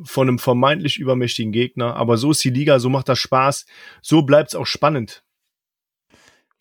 von 0.04 0.28
einem 0.28 0.40
vermeintlich 0.40 1.00
übermächtigen 1.00 1.54
Gegner. 1.54 1.96
Aber 1.96 2.18
so 2.18 2.32
ist 2.32 2.44
die 2.44 2.50
Liga, 2.50 2.80
so 2.80 2.90
macht 2.90 3.08
das 3.08 3.20
Spaß, 3.20 3.66
so 4.02 4.24
bleibt 4.24 4.50
es 4.50 4.56
auch 4.56 4.66
spannend. 4.66 5.24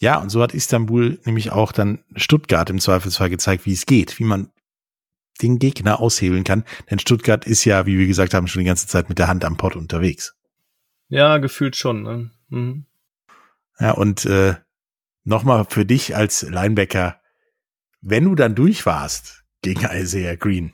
Ja, 0.00 0.18
und 0.18 0.30
so 0.30 0.42
hat 0.42 0.54
Istanbul 0.54 1.18
nämlich 1.24 1.50
auch 1.50 1.72
dann 1.72 2.04
Stuttgart 2.14 2.70
im 2.70 2.78
Zweifelsfall 2.78 3.30
gezeigt, 3.30 3.66
wie 3.66 3.72
es 3.72 3.86
geht, 3.86 4.18
wie 4.18 4.24
man 4.24 4.50
den 5.42 5.58
Gegner 5.58 6.00
aushebeln 6.00 6.44
kann. 6.44 6.64
Denn 6.90 6.98
Stuttgart 6.98 7.44
ist 7.46 7.64
ja, 7.64 7.86
wie 7.86 7.98
wir 7.98 8.06
gesagt 8.06 8.34
haben, 8.34 8.46
schon 8.46 8.60
die 8.60 8.66
ganze 8.66 8.86
Zeit 8.86 9.08
mit 9.08 9.18
der 9.18 9.28
Hand 9.28 9.44
am 9.44 9.56
Pott 9.56 9.76
unterwegs. 9.76 10.34
Ja, 11.08 11.38
gefühlt 11.38 11.76
schon. 11.76 12.02
Ne? 12.02 12.30
Mhm. 12.48 12.86
Ja, 13.80 13.92
und 13.92 14.24
äh, 14.24 14.54
nochmal 15.24 15.66
für 15.68 15.84
dich 15.84 16.14
als 16.16 16.42
Linebacker, 16.42 17.20
wenn 18.00 18.24
du 18.24 18.34
dann 18.34 18.54
durch 18.54 18.86
warst, 18.86 19.44
gegen 19.62 19.84
Isaiah 19.90 20.36
Green. 20.36 20.72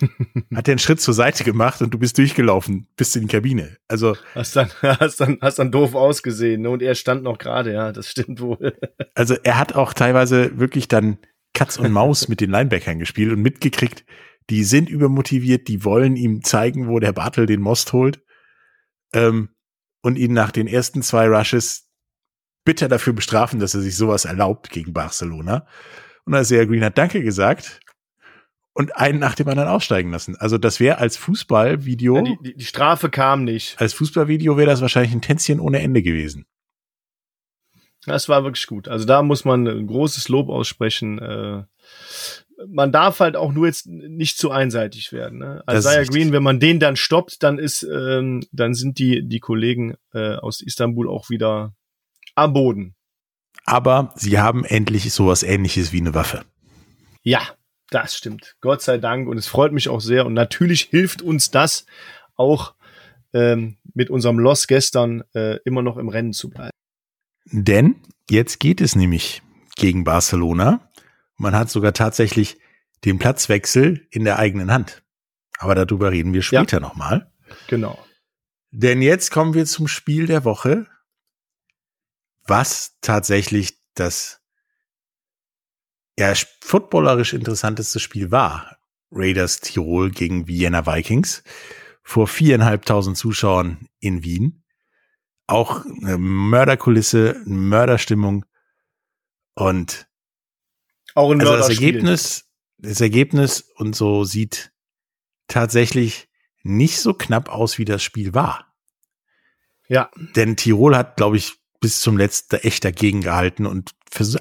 Hat 0.54 0.68
er 0.68 0.72
einen 0.72 0.78
Schritt 0.78 1.00
zur 1.00 1.14
Seite 1.14 1.44
gemacht 1.44 1.80
und 1.82 1.92
du 1.92 1.98
bist 1.98 2.18
durchgelaufen, 2.18 2.86
bis 2.96 3.14
in 3.16 3.22
die 3.22 3.28
Kabine. 3.28 3.76
Also 3.88 4.16
hast 4.34 4.56
dann 4.56 4.70
hast 4.82 5.20
dann 5.20 5.38
hast 5.40 5.58
dann 5.58 5.70
doof 5.70 5.94
ausgesehen 5.94 6.62
ne? 6.62 6.70
und 6.70 6.82
er 6.82 6.94
stand 6.94 7.22
noch 7.22 7.38
gerade, 7.38 7.72
ja, 7.72 7.92
das 7.92 8.08
stimmt 8.08 8.40
wohl. 8.40 8.76
Also 9.14 9.34
er 9.42 9.58
hat 9.58 9.74
auch 9.74 9.92
teilweise 9.92 10.58
wirklich 10.58 10.88
dann 10.88 11.18
Katz 11.52 11.76
und 11.76 11.92
Maus 11.92 12.28
mit 12.28 12.40
den 12.40 12.50
Linebackern 12.50 12.98
gespielt 12.98 13.30
und 13.30 13.42
mitgekriegt, 13.42 14.06
die 14.48 14.64
sind 14.64 14.88
übermotiviert, 14.88 15.68
die 15.68 15.84
wollen 15.84 16.16
ihm 16.16 16.42
zeigen, 16.42 16.88
wo 16.88 16.98
der 16.98 17.12
Bartel 17.12 17.44
den 17.44 17.60
Most 17.60 17.92
holt 17.92 18.22
ähm, 19.12 19.50
und 20.00 20.16
ihn 20.16 20.32
nach 20.32 20.50
den 20.50 20.66
ersten 20.66 21.02
zwei 21.02 21.28
Rushes 21.28 21.90
bitter 22.64 22.88
dafür 22.88 23.12
bestrafen, 23.12 23.60
dass 23.60 23.74
er 23.74 23.82
sich 23.82 23.96
sowas 23.96 24.24
erlaubt 24.24 24.70
gegen 24.70 24.92
Barcelona. 24.92 25.66
Und 26.24 26.34
Isaiah 26.34 26.64
Green 26.64 26.84
hat 26.84 26.98
Danke 26.98 27.22
gesagt 27.22 27.80
und 28.74 28.96
einen 28.96 29.18
nach 29.18 29.34
dem 29.34 29.48
anderen 29.48 29.68
aussteigen 29.68 30.10
lassen. 30.10 30.36
Also 30.36 30.58
das 30.58 30.80
wäre 30.80 30.98
als 30.98 31.16
Fußballvideo. 31.16 32.16
Ja, 32.16 32.36
die, 32.42 32.54
die, 32.54 32.64
Strafe 32.64 33.10
kam 33.10 33.44
nicht. 33.44 33.80
Als 33.80 33.92
Fußballvideo 33.94 34.56
wäre 34.56 34.70
das 34.70 34.80
wahrscheinlich 34.80 35.12
ein 35.12 35.20
Tänzchen 35.20 35.60
ohne 35.60 35.80
Ende 35.80 36.02
gewesen. 36.02 36.46
Das 38.06 38.28
war 38.28 38.42
wirklich 38.44 38.66
gut. 38.66 38.88
Also 38.88 39.04
da 39.04 39.22
muss 39.22 39.44
man 39.44 39.66
ein 39.66 39.86
großes 39.86 40.28
Lob 40.28 40.48
aussprechen. 40.48 41.18
Äh, 41.18 41.64
man 42.66 42.92
darf 42.92 43.20
halt 43.20 43.36
auch 43.36 43.52
nur 43.52 43.66
jetzt 43.66 43.86
nicht 43.86 44.38
zu 44.38 44.50
einseitig 44.50 45.12
werden. 45.12 45.38
Ne? 45.38 45.62
Isaiah 45.70 46.04
Green, 46.04 46.32
wenn 46.32 46.42
man 46.42 46.60
den 46.60 46.80
dann 46.80 46.96
stoppt, 46.96 47.42
dann 47.42 47.58
ist, 47.58 47.82
ähm, 47.82 48.44
dann 48.52 48.74
sind 48.74 48.98
die 48.98 49.26
die 49.26 49.40
Kollegen 49.40 49.94
äh, 50.12 50.34
aus 50.36 50.60
Istanbul 50.60 51.08
auch 51.08 51.30
wieder 51.30 51.74
am 52.34 52.52
Boden. 52.52 52.94
Aber 53.64 54.12
sie 54.16 54.38
haben 54.38 54.64
endlich 54.64 55.12
sowas 55.12 55.42
Ähnliches 55.42 55.92
wie 55.92 56.00
eine 56.00 56.14
Waffe. 56.14 56.44
Ja, 57.22 57.40
das 57.94 58.16
stimmt. 58.16 58.56
Gott 58.60 58.82
sei 58.82 58.98
Dank. 58.98 59.28
Und 59.28 59.38
es 59.38 59.46
freut 59.46 59.72
mich 59.72 59.88
auch 59.88 60.00
sehr. 60.00 60.26
Und 60.26 60.34
natürlich 60.34 60.82
hilft 60.82 61.22
uns 61.22 61.50
das 61.50 61.86
auch 62.36 62.74
ähm, 63.32 63.76
mit 63.94 64.10
unserem 64.10 64.38
Loss 64.38 64.66
gestern 64.66 65.24
äh, 65.34 65.58
immer 65.64 65.82
noch 65.82 65.96
im 65.96 66.08
Rennen 66.08 66.32
zu 66.32 66.50
bleiben. 66.50 66.70
Denn 67.46 67.96
jetzt 68.30 68.60
geht 68.60 68.80
es 68.80 68.94
nämlich 68.94 69.42
gegen 69.76 70.04
Barcelona. 70.04 70.90
Man 71.36 71.54
hat 71.54 71.70
sogar 71.70 71.92
tatsächlich 71.92 72.58
den 73.04 73.18
Platzwechsel 73.18 74.06
in 74.10 74.24
der 74.24 74.38
eigenen 74.38 74.70
Hand. 74.70 75.02
Aber 75.58 75.74
darüber 75.74 76.10
reden 76.12 76.32
wir 76.32 76.42
später 76.42 76.78
ja, 76.78 76.80
nochmal. 76.80 77.30
Genau. 77.68 77.98
Denn 78.70 79.02
jetzt 79.02 79.30
kommen 79.30 79.54
wir 79.54 79.66
zum 79.66 79.86
Spiel 79.86 80.26
der 80.26 80.44
Woche, 80.44 80.86
was 82.44 82.96
tatsächlich 83.00 83.78
das 83.94 84.41
ja, 86.18 86.32
footballerisch 86.60 87.32
interessanteste 87.32 88.00
Spiel 88.00 88.30
war 88.30 88.78
Raiders 89.10 89.60
Tirol 89.60 90.10
gegen 90.10 90.46
Vienna 90.46 90.86
Vikings 90.86 91.42
vor 92.02 92.26
viereinhalbtausend 92.26 93.16
Zuschauern 93.16 93.88
in 94.00 94.24
Wien. 94.24 94.64
Auch 95.46 95.84
eine 95.84 96.18
Mörderkulisse, 96.18 97.42
eine 97.44 97.54
Mörderstimmung 97.54 98.44
und 99.54 100.08
auch 101.14 101.30
ein 101.30 101.40
also 101.40 101.56
das 101.56 101.68
Ergebnis, 101.68 102.48
das 102.78 103.00
Ergebnis 103.00 103.70
und 103.76 103.94
so 103.94 104.24
sieht 104.24 104.72
tatsächlich 105.46 106.28
nicht 106.62 106.98
so 106.98 107.12
knapp 107.12 107.50
aus, 107.50 107.78
wie 107.78 107.84
das 107.84 108.02
Spiel 108.02 108.34
war. 108.34 108.74
Ja. 109.88 110.10
Denn 110.36 110.56
Tirol 110.56 110.96
hat, 110.96 111.16
glaube 111.16 111.36
ich, 111.36 111.54
bis 111.80 112.00
zum 112.00 112.16
letzten 112.16 112.56
echt 112.56 112.84
dagegen 112.84 113.20
gehalten 113.20 113.66
und 113.66 113.90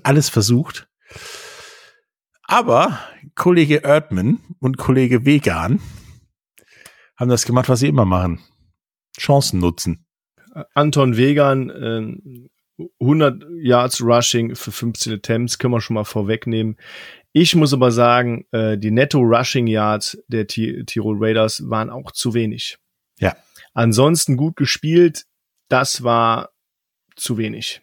alles 0.03 0.29
versucht. 0.29 0.87
Aber 2.51 2.99
Kollege 3.33 3.77
Erdmann 3.77 4.39
und 4.59 4.77
Kollege 4.77 5.25
Vegan 5.25 5.79
haben 7.15 7.29
das 7.29 7.45
gemacht, 7.45 7.69
was 7.69 7.79
sie 7.79 7.87
immer 7.87 8.03
machen. 8.03 8.41
Chancen 9.17 9.61
nutzen. 9.61 10.05
Anton 10.73 11.15
Vegan, 11.15 11.69
äh, 11.69 12.87
100 12.99 13.45
Yards 13.61 14.01
Rushing 14.01 14.53
für 14.55 14.73
15 14.73 15.13
Attempts, 15.13 15.59
können 15.59 15.73
wir 15.73 15.79
schon 15.79 15.93
mal 15.93 16.03
vorwegnehmen. 16.03 16.75
Ich 17.31 17.55
muss 17.55 17.73
aber 17.73 17.89
sagen, 17.89 18.45
äh, 18.51 18.77
die 18.77 18.91
Netto 18.91 19.19
Rushing 19.19 19.67
Yards 19.67 20.21
der 20.27 20.45
T 20.45 20.83
Tirol 20.83 21.23
Raiders 21.23 21.69
waren 21.69 21.89
auch 21.89 22.11
zu 22.11 22.33
wenig. 22.33 22.77
Ja. 23.17 23.33
Ansonsten 23.73 24.35
gut 24.35 24.57
gespielt, 24.57 25.23
das 25.69 26.03
war 26.03 26.49
zu 27.15 27.37
wenig. 27.37 27.81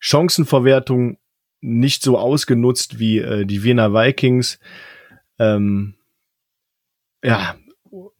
Chancenverwertung 0.00 1.18
nicht 1.60 2.02
so 2.02 2.18
ausgenutzt 2.18 2.98
wie 2.98 3.18
äh, 3.18 3.44
die 3.44 3.62
Wiener 3.62 3.92
Vikings. 3.92 4.58
Ähm, 5.38 5.94
ja, 7.22 7.56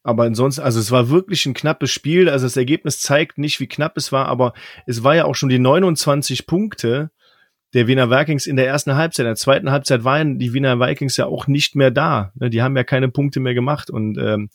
aber 0.03 0.25
ansonsten, 0.25 0.63
also 0.63 0.81
es 0.81 0.91
war 0.91 1.11
wirklich 1.11 1.47
ein 1.47 1.55
knappes 1.55 1.91
Spiel. 1.91 2.29
Also 2.29 2.47
das 2.47 2.57
Ergebnis 2.57 3.01
zeigt 3.01 3.39
nicht, 3.39 3.61
wie 3.61 3.67
knapp 3.67 3.97
es 3.97 4.13
war, 4.13 4.27
aber 4.27 4.55
es 4.87 5.05
war 5.05 5.15
ja 5.15 5.25
auch 5.25 5.35
schon 5.35 5.49
die 5.49 5.59
29 5.59 6.47
Punkte 6.47 7.11
der 7.75 7.87
Wiener 7.87 8.11
Vikings 8.11 8.47
in 8.47 8.57
der 8.57 8.67
ersten 8.67 8.95
Halbzeit. 8.95 9.25
In 9.25 9.31
der 9.31 9.37
zweiten 9.37 9.71
Halbzeit 9.71 10.05
waren 10.05 10.39
die 10.39 10.55
Wiener 10.55 10.81
Vikings 10.81 11.17
ja 11.17 11.27
auch 11.27 11.47
nicht 11.47 11.77
mehr 11.77 11.91
da. 11.91 12.33
Ne, 12.35 12.49
die 12.51 12.63
haben 12.63 12.77
ja 12.77 12.85
keine 12.85 13.09
Punkte 13.09 13.41
mehr 13.41 13.55
gemacht 13.55 13.91
und 13.91 14.17
ähm, 14.19 14.49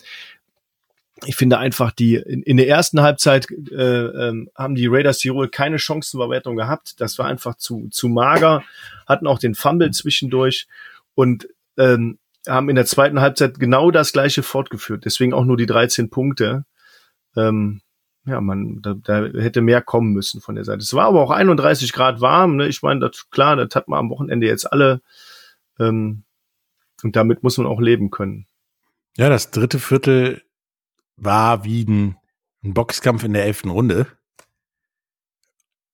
ich 1.26 1.36
finde 1.36 1.58
einfach 1.58 1.92
die 1.92 2.16
in, 2.16 2.42
in 2.42 2.56
der 2.56 2.68
ersten 2.68 3.00
Halbzeit 3.00 3.46
äh, 3.50 3.74
ähm, 3.74 4.50
haben 4.54 4.74
die 4.74 4.86
Raiders 4.86 5.18
Tirol 5.18 5.48
keine 5.48 5.78
Chancenverwertung 5.78 6.56
gehabt. 6.56 7.00
Das 7.00 7.18
war 7.18 7.26
einfach 7.26 7.56
zu 7.56 7.88
zu 7.90 8.08
mager, 8.08 8.62
hatten 9.06 9.26
auch 9.26 9.38
den 9.38 9.54
Fumble 9.54 9.90
zwischendurch 9.90 10.66
und 11.14 11.48
ähm, 11.76 12.18
haben 12.46 12.68
in 12.68 12.76
der 12.76 12.86
zweiten 12.86 13.20
Halbzeit 13.20 13.58
genau 13.58 13.90
das 13.90 14.12
gleiche 14.12 14.42
fortgeführt. 14.42 15.04
Deswegen 15.04 15.32
auch 15.32 15.44
nur 15.44 15.56
die 15.56 15.66
13 15.66 16.10
Punkte. 16.10 16.64
Ähm, 17.36 17.80
ja, 18.26 18.40
man, 18.40 18.80
da, 18.80 18.94
da 18.94 19.24
hätte 19.26 19.60
mehr 19.60 19.82
kommen 19.82 20.12
müssen 20.12 20.40
von 20.40 20.54
der 20.54 20.64
Seite. 20.64 20.80
Es 20.80 20.94
war 20.94 21.06
aber 21.06 21.20
auch 21.20 21.30
31 21.30 21.92
Grad 21.92 22.20
warm. 22.20 22.56
Ne? 22.56 22.68
Ich 22.68 22.82
meine, 22.82 23.00
das 23.00 23.28
klar, 23.30 23.56
das 23.56 23.74
hat 23.74 23.88
man 23.88 23.98
am 23.98 24.10
Wochenende 24.10 24.46
jetzt 24.46 24.70
alle. 24.70 25.02
Ähm, 25.78 26.24
und 27.02 27.16
damit 27.16 27.42
muss 27.42 27.58
man 27.58 27.66
auch 27.66 27.80
leben 27.80 28.10
können. 28.10 28.46
Ja, 29.16 29.28
das 29.28 29.50
dritte 29.50 29.78
Viertel 29.78 30.42
war 31.16 31.64
wie 31.64 31.84
ein, 31.84 32.16
ein 32.62 32.74
Boxkampf 32.74 33.24
in 33.24 33.32
der 33.32 33.44
elften 33.44 33.70
Runde. 33.70 34.06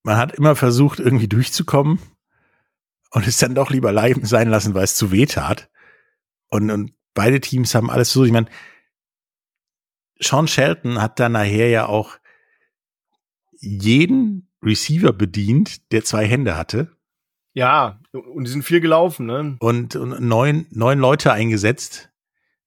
Man 0.03 0.17
hat 0.17 0.33
immer 0.33 0.57
versucht, 0.57 0.99
irgendwie 0.99 1.29
durchzukommen 1.29 1.99
und 3.11 3.27
es 3.27 3.39
dann 3.39 3.55
doch 3.55 3.71
lieber 3.71 3.93
sein 4.23 4.49
lassen, 4.49 4.75
weil 4.75 4.85
es 4.85 4.97
zu 4.97 5.13
weh 5.13 5.27
tat. 5.27 5.71
Und, 6.49 6.71
und 6.71 6.95
beide 7.15 7.41
Teams 7.41 7.75
haben 7.75 7.91
alles 7.91 8.13
so, 8.13 8.25
ich 8.25 8.33
meine, 8.33 8.49
Sean 10.21 10.49
Shelton 10.49 11.01
hat 11.01 11.19
dann 11.19 11.33
nachher 11.33 11.69
ja 11.69 11.87
auch 11.87 12.19
jeden 13.59 14.51
Receiver 14.63 15.13
bedient, 15.13 15.93
der 15.93 16.05
zwei 16.05 16.27
Hände 16.27 16.57
hatte. 16.57 16.97
Ja, 17.53 18.01
und 18.13 18.45
die 18.45 18.51
sind 18.51 18.63
viel 18.63 18.81
gelaufen, 18.81 19.27
ne? 19.27 19.57
Und, 19.61 19.97
und 19.97 20.21
neun, 20.21 20.67
neun 20.71 20.99
Leute 20.99 21.33
eingesetzt. 21.33 22.10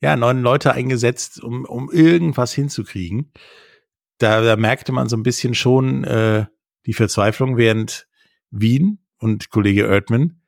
Ja, 0.03 0.17
neun 0.17 0.41
Leute 0.41 0.73
eingesetzt, 0.73 1.41
um, 1.41 1.63
um 1.63 1.89
irgendwas 1.89 2.51
hinzukriegen. 2.51 3.31
Da, 4.17 4.41
da 4.41 4.57
merkte 4.57 4.91
man 4.91 5.07
so 5.07 5.15
ein 5.15 5.23
bisschen 5.23 5.55
schon 5.55 6.03
äh, 6.03 6.45
die 6.85 6.91
Verzweiflung, 6.91 7.55
während 7.55 8.05
Wien 8.51 8.99
und 9.17 9.49
Kollege 9.49 9.85
Erdmann, 9.85 10.41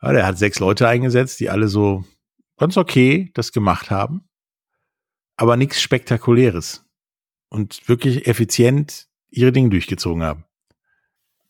ja, 0.00 0.14
der 0.14 0.24
hat 0.24 0.38
sechs 0.38 0.58
Leute 0.58 0.88
eingesetzt, 0.88 1.38
die 1.40 1.50
alle 1.50 1.68
so 1.68 2.06
ganz 2.56 2.78
okay 2.78 3.30
das 3.34 3.52
gemacht 3.52 3.90
haben, 3.90 4.26
aber 5.36 5.58
nichts 5.58 5.82
Spektakuläres 5.82 6.86
und 7.50 7.86
wirklich 7.90 8.26
effizient 8.26 9.06
ihre 9.28 9.52
Dinge 9.52 9.68
durchgezogen 9.68 10.22
haben. 10.22 10.46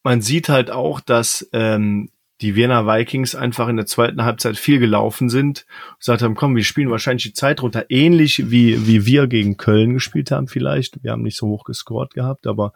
Man 0.02 0.22
sieht 0.22 0.48
halt 0.48 0.72
auch, 0.72 0.98
dass 0.98 1.48
ähm, 1.52 2.10
die 2.40 2.56
Wiener 2.56 2.86
Vikings 2.86 3.34
einfach 3.34 3.68
in 3.68 3.76
der 3.76 3.86
zweiten 3.86 4.24
Halbzeit 4.24 4.56
viel 4.56 4.78
gelaufen 4.78 5.28
sind 5.28 5.64
gesagt 5.98 6.22
haben, 6.22 6.34
komm, 6.34 6.56
wir 6.56 6.64
spielen 6.64 6.90
wahrscheinlich 6.90 7.24
die 7.24 7.32
Zeit 7.32 7.62
runter, 7.62 7.86
ähnlich 7.88 8.50
wie, 8.50 8.86
wie 8.86 9.06
wir 9.06 9.28
gegen 9.28 9.56
Köln 9.56 9.94
gespielt 9.94 10.30
haben 10.30 10.48
vielleicht. 10.48 11.02
Wir 11.04 11.12
haben 11.12 11.22
nicht 11.22 11.36
so 11.36 11.46
hoch 11.46 11.64
gescored 11.64 12.14
gehabt, 12.14 12.46
aber 12.46 12.72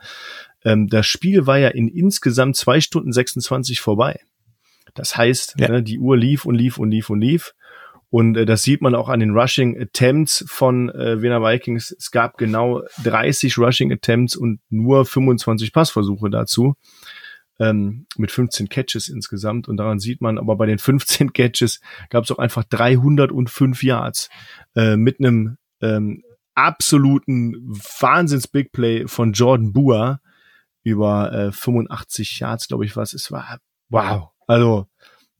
ähm, 0.64 0.87
das 0.87 1.07
Spiel 1.07 1.47
war 1.47 1.59
ja 1.59 1.69
in 1.69 1.88
insgesamt 1.88 2.57
zwei 2.57 2.81
Stunden 2.81 3.12
26 3.12 3.81
vorbei. 3.81 4.21
Das 4.95 5.16
heißt, 5.16 5.57
ja. 5.59 5.69
ne, 5.69 5.83
die 5.83 5.99
Uhr 5.99 6.16
lief 6.16 6.45
und 6.45 6.55
lief 6.55 6.79
und 6.79 6.90
lief 6.90 7.11
und 7.11 7.21
lief. 7.21 7.55
Und 8.09 8.37
äh, 8.37 8.47
das 8.47 8.62
sieht 8.62 8.83
man 8.83 8.95
auch 8.95 9.09
an 9.09 9.21
den 9.21 9.37
Rushing 9.37 9.81
Attempts 9.81 10.45
von 10.49 10.90
äh, 10.90 11.21
Wiener 11.23 11.42
Vikings. 11.42 11.95
Es 11.99 12.11
gab 12.11 12.38
genau 12.38 12.83
30 13.05 13.59
Rushing 13.59 13.92
Attempts 13.92 14.37
und 14.37 14.61
nur 14.71 15.05
25 15.05 15.73
Passversuche 15.73 16.31
dazu. 16.31 16.77
Ähm, 17.59 18.07
mit 18.16 18.31
15 18.31 18.69
Catches 18.69 19.09
insgesamt. 19.09 19.66
Und 19.66 19.79
daran 19.79 19.99
sieht 19.99 20.21
man, 20.21 20.38
aber 20.38 20.57
bei 20.57 20.66
den 20.66 20.79
15 20.79 21.33
Catches 21.33 21.81
gab 22.11 22.25
es 22.25 22.31
auch 22.31 22.38
einfach 22.38 22.64
305 22.64 23.83
Yards 23.83 24.29
äh, 24.75 24.97
mit 24.97 25.21
einem 25.21 25.57
ähm, 25.81 26.23
absoluten 26.55 27.55
Wahnsinns-Big 28.01 28.73
Play 28.73 29.07
von 29.07 29.33
Jordan 29.33 29.73
Boer 29.73 30.21
über 30.83 31.33
äh, 31.33 31.53
85 31.53 32.40
Yards, 32.40 32.69
glaube 32.69 32.85
ich, 32.85 32.97
was. 32.97 33.14
Es 33.14 33.33
war 33.33 33.59
wow. 33.88 34.29
Also 34.47 34.87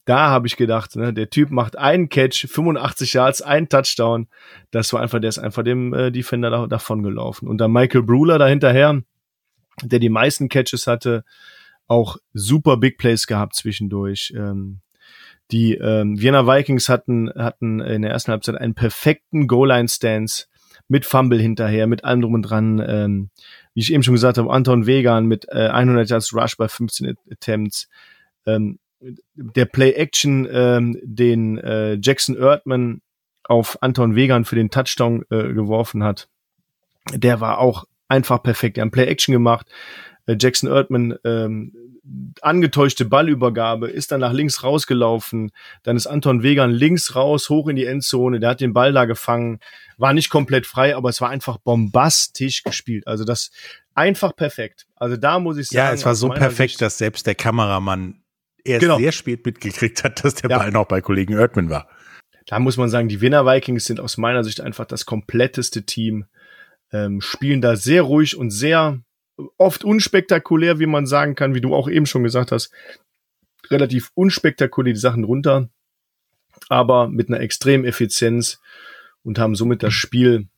da 0.07 0.31
habe 0.31 0.47
ich 0.47 0.57
gedacht, 0.57 0.95
ne, 0.95 1.13
der 1.13 1.31
Typ 1.31 1.51
macht 1.51 1.77
einen 1.77 2.09
Catch, 2.09 2.47
85 2.49 3.13
Yards, 3.13 3.43
einen 3.43 3.69
Touchdown. 3.69 4.29
Das 4.71 4.93
war 4.93 5.03
einfach, 5.03 5.21
der 5.21 5.29
ist 5.29 5.39
einfach 5.39 5.65
dem 5.65 5.93
äh, 5.93 6.13
Defender 6.13 6.49
da, 6.49 6.67
davon 6.69 7.03
gelaufen. 7.03 7.49
Und 7.49 7.59
dann 7.59 7.73
Michael 7.73 8.05
Bruler 8.05 8.39
dahinterher, 8.39 9.03
der 9.83 9.99
die 9.99 10.09
meisten 10.09 10.49
Catches 10.49 10.87
hatte, 10.87 11.25
auch 11.89 12.17
super 12.33 12.77
Big 12.77 12.99
Plays 12.99 13.27
gehabt 13.27 13.55
zwischendurch. 13.55 14.33
Ähm, 14.37 14.81
die 15.53 15.75
ähm, 15.75 16.21
Vienna 16.21 16.47
Vikings 16.47 16.89
hatten, 16.89 17.31
hatten 17.37 17.81
in 17.81 18.03
der 18.03 18.11
ersten 18.11 18.33
Halbzeit 18.33 18.57
einen 18.57 18.75
perfekten 18.75 19.47
Goal-Line-Stance 19.47 20.47
mit 20.89 21.05
Fumble 21.05 21.41
hinterher, 21.41 21.87
mit 21.87 22.05
allem 22.05 22.23
drum 22.23 22.35
und 22.35 22.43
dran. 22.43 22.85
Ähm, 22.87 23.31
wie 23.75 23.81
ich 23.81 23.93
eben 23.93 24.03
schon 24.03 24.15
gesagt 24.15 24.39
habe, 24.39 24.51
Anton 24.51 24.87
Wegan 24.87 25.27
mit 25.27 25.47
äh, 25.49 25.69
100 25.69 26.11
Yards 26.11 26.35
Rush 26.35 26.57
bei 26.57 26.69
15 26.69 27.15
Attempts. 27.31 27.89
Ähm, 28.47 28.79
der 29.35 29.67
Play-Action, 29.67 30.49
ähm, 30.51 30.99
den 31.03 31.59
äh, 31.59 31.99
Jackson 32.01 32.37
Erdmann 32.37 33.03
auf 33.45 33.81
Anton 33.83 34.17
Wegan 34.17 34.45
für 34.45 34.57
den 34.57 34.71
Touchdown 34.71 35.25
äh, 35.31 35.53
geworfen 35.53 36.03
hat, 36.03 36.29
der 37.13 37.41
war 37.41 37.59
auch 37.59 37.85
einfach 38.09 38.43
perfekt. 38.43 38.79
Er 38.79 38.85
hat 38.87 38.93
Play-Action 38.93 39.33
gemacht. 39.33 39.67
Äh, 40.27 40.37
Jackson 40.39 40.71
Erdmann 40.71 41.17
ähm, 41.25 41.73
angetäuschte 42.41 43.05
Ballübergabe, 43.05 43.89
ist 43.89 44.13
dann 44.13 44.21
nach 44.21 44.33
links 44.33 44.63
rausgelaufen, 44.63 45.51
dann 45.83 45.97
ist 45.97 46.07
Anton 46.07 46.43
Wegan 46.43 46.71
links 46.71 47.15
raus, 47.15 47.49
hoch 47.51 47.69
in 47.69 47.77
die 47.77 47.85
Endzone, 47.85 48.41
der 48.41 48.51
hat 48.51 48.61
den 48.61 48.73
Ball 48.73 48.93
da 48.93 49.07
gefangen, 49.07 49.59
war 49.99 50.13
nicht 50.13 50.31
komplett 50.31 50.67
frei, 50.67 50.95
aber 50.95 51.09
es 51.09 51.21
war 51.21 51.31
einfach 51.31 51.59
bombastisch 51.59 52.63
gespielt. 52.63 53.07
Also 53.07 53.25
das 53.25 53.51
einfach 53.95 54.37
perfekt. 54.37 54.87
Also 54.95 55.17
da 55.17 55.39
muss 55.39 55.57
ich 55.59 55.69
sagen. 55.69 55.79
Ja, 55.79 55.93
es 55.93 56.05
war 56.05 56.15
so 56.15 56.29
perfekt, 56.29 56.73
Sicht, 56.73 56.83
dass 56.83 56.99
selbst 56.99 57.27
der 57.27 57.35
Kameramann 57.35 58.23
erst 58.65 58.83
genau. 58.83 58.99
sehr 58.99 59.13
spät 59.13 59.45
mitgekriegt 59.45 60.05
hat, 60.05 60.25
dass 60.25 60.35
der 60.35 60.51
ja. 60.51 60.59
Ball 60.59 60.71
noch 60.71 60.87
bei 60.87 61.01
Kollegen 61.01 61.35
Erdmann 61.35 61.71
war. 61.71 61.89
Da 62.47 62.61
muss 62.61 62.77
man 62.77 62.89
sagen, 62.89 63.09
die 63.09 63.21
Winner 63.21 63.45
Vikings 63.45 63.87
sind 63.87 63.99
aus 63.99 64.19
meiner 64.19 64.45
Sicht 64.45 64.61
einfach 64.61 64.85
das 64.85 65.05
kompletteste 65.05 65.85
Team, 65.85 66.27
ähm, 66.93 67.21
spielen 67.21 67.61
da 67.61 67.75
sehr 67.75 68.03
ruhig 68.03 68.37
und 68.37 68.51
sehr 68.51 69.01
oft 69.57 69.85
unspektakulär, 69.85 70.79
wie 70.79 70.87
man 70.87 71.07
sagen 71.07 71.35
kann, 71.35 71.55
wie 71.55 71.61
du 71.61 71.75
auch 71.75 71.89
eben 71.89 72.07
schon 72.07 72.23
gesagt 72.23 72.53
hast, 72.53 72.71
relativ 73.71 74.11
unspektakulär 74.15 74.95
die 74.95 75.01
Sachen 75.01 75.25
runter, 75.25 75.69
aber 76.69 77.09
mit 77.09 77.29
einer 77.29 77.41
extremen 77.41 77.85
Effizienz 77.85 78.61
und 79.23 79.39
haben 79.39 79.57
somit 79.57 79.83
das 79.83 79.93
Spiel 79.93 80.49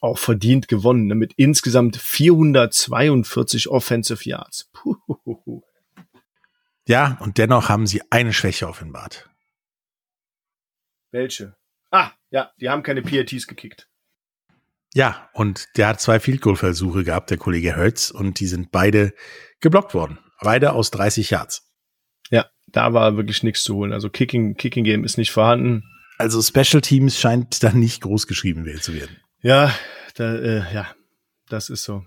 auch 0.00 0.18
verdient 0.18 0.68
gewonnen, 0.68 1.06
ne, 1.06 1.14
mit 1.14 1.32
insgesamt 1.36 1.96
442 1.96 3.68
Offensive 3.68 4.28
Yards. 4.28 4.68
Puh. 4.72 5.62
Ja, 6.86 7.16
und 7.20 7.38
dennoch 7.38 7.70
haben 7.70 7.86
sie 7.86 8.02
eine 8.10 8.34
Schwäche 8.34 8.68
offenbart. 8.68 9.30
Welche? 11.10 11.56
Ah, 11.90 12.10
ja, 12.30 12.52
die 12.60 12.68
haben 12.68 12.82
keine 12.82 13.00
PATs 13.00 13.46
gekickt. 13.46 13.88
Ja, 14.94 15.28
und 15.32 15.66
der 15.76 15.88
hat 15.88 16.00
zwei 16.00 16.20
Field 16.20 16.40
Goal 16.40 16.54
Versuche 16.54 17.02
gehabt, 17.02 17.28
der 17.30 17.36
Kollege 17.36 17.76
Hurts, 17.76 18.12
und 18.12 18.38
die 18.38 18.46
sind 18.46 18.70
beide 18.70 19.12
geblockt 19.60 19.92
worden. 19.92 20.20
Beide 20.40 20.72
aus 20.72 20.92
30 20.92 21.30
Yards. 21.30 21.68
Ja, 22.30 22.46
da 22.68 22.92
war 22.94 23.16
wirklich 23.16 23.42
nichts 23.42 23.64
zu 23.64 23.74
holen. 23.74 23.92
Also 23.92 24.08
Kicking, 24.08 24.54
Kicking 24.54 24.84
Game 24.84 25.02
ist 25.02 25.18
nicht 25.18 25.32
vorhanden. 25.32 25.82
Also 26.16 26.40
Special 26.40 26.80
Teams 26.80 27.18
scheint 27.18 27.62
da 27.64 27.72
nicht 27.72 28.02
groß 28.02 28.28
geschrieben 28.28 28.64
zu 28.80 28.94
werden. 28.94 29.16
Ja, 29.40 29.74
da, 30.14 30.36
äh, 30.36 30.72
ja, 30.72 30.94
das 31.48 31.70
ist 31.70 31.82
so. 31.82 32.06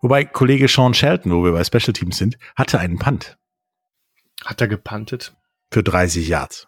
Wobei 0.00 0.24
Kollege 0.24 0.68
Sean 0.68 0.94
Shelton, 0.94 1.32
wo 1.32 1.44
wir 1.44 1.52
bei 1.52 1.64
Special 1.64 1.92
Teams 1.92 2.16
sind, 2.16 2.38
hatte 2.56 2.80
einen 2.80 2.98
Punt. 2.98 3.36
Hat 4.42 4.60
er 4.60 4.68
gepuntet? 4.68 5.36
Für 5.70 5.82
30 5.82 6.26
Yards. 6.26 6.66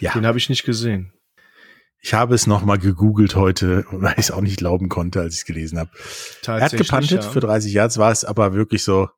Ja. 0.00 0.12
Den 0.12 0.26
habe 0.26 0.38
ich 0.38 0.48
nicht 0.48 0.64
gesehen. 0.64 1.12
Ich 2.00 2.14
habe 2.14 2.34
es 2.34 2.46
nochmal 2.46 2.78
gegoogelt 2.78 3.34
heute, 3.34 3.84
weil 3.90 4.12
ich 4.12 4.26
es 4.26 4.30
auch 4.30 4.40
nicht 4.40 4.58
glauben 4.58 4.88
konnte, 4.88 5.20
als 5.20 5.34
ich 5.34 5.40
es 5.40 5.46
gelesen 5.46 5.78
habe. 5.78 5.90
Er 6.46 6.60
hat 6.60 6.72
gepuntet 6.72 7.24
ja. 7.24 7.30
für 7.30 7.40
30 7.40 7.72
Yards, 7.72 7.98
war 7.98 8.12
es 8.12 8.24
aber 8.24 8.54
wirklich 8.54 8.84
so. 8.84 9.08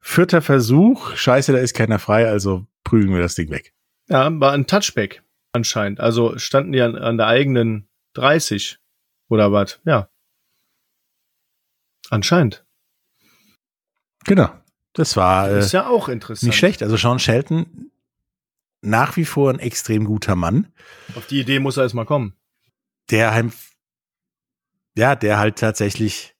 Vierter 0.00 0.40
Versuch, 0.40 1.16
scheiße, 1.16 1.52
da 1.52 1.58
ist 1.58 1.74
keiner 1.74 1.98
frei, 1.98 2.28
also 2.28 2.64
prügeln 2.84 3.12
wir 3.12 3.20
das 3.20 3.34
Ding 3.34 3.50
weg. 3.50 3.74
Ja, 4.08 4.30
war 4.40 4.52
ein 4.52 4.68
Touchback 4.68 5.24
anscheinend. 5.52 5.98
Also 5.98 6.38
standen 6.38 6.72
die 6.72 6.80
an, 6.80 6.94
an 6.96 7.16
der 7.16 7.26
eigenen 7.26 7.88
30 8.14 8.78
oder 9.28 9.50
was? 9.50 9.80
Ja. 9.84 10.08
Anscheinend. 12.08 12.64
Genau. 14.24 14.50
Das 14.92 15.16
war 15.16 15.50
äh, 15.50 15.58
ist 15.58 15.72
ja 15.72 15.88
auch 15.88 16.08
interessant. 16.08 16.48
Nicht 16.48 16.58
schlecht. 16.58 16.82
Also 16.82 16.96
Sean 16.96 17.18
Shelton 17.18 17.90
nach 18.86 19.16
wie 19.16 19.24
vor 19.24 19.50
ein 19.50 19.58
extrem 19.58 20.04
guter 20.04 20.36
Mann. 20.36 20.72
Auf 21.14 21.26
die 21.26 21.40
Idee 21.40 21.58
muss 21.58 21.76
er 21.76 21.82
erstmal 21.82 22.06
kommen. 22.06 22.34
Der 23.10 23.34
halt, 23.34 23.52
ja, 24.96 25.14
der 25.14 25.38
halt 25.38 25.56
tatsächlich 25.56 26.34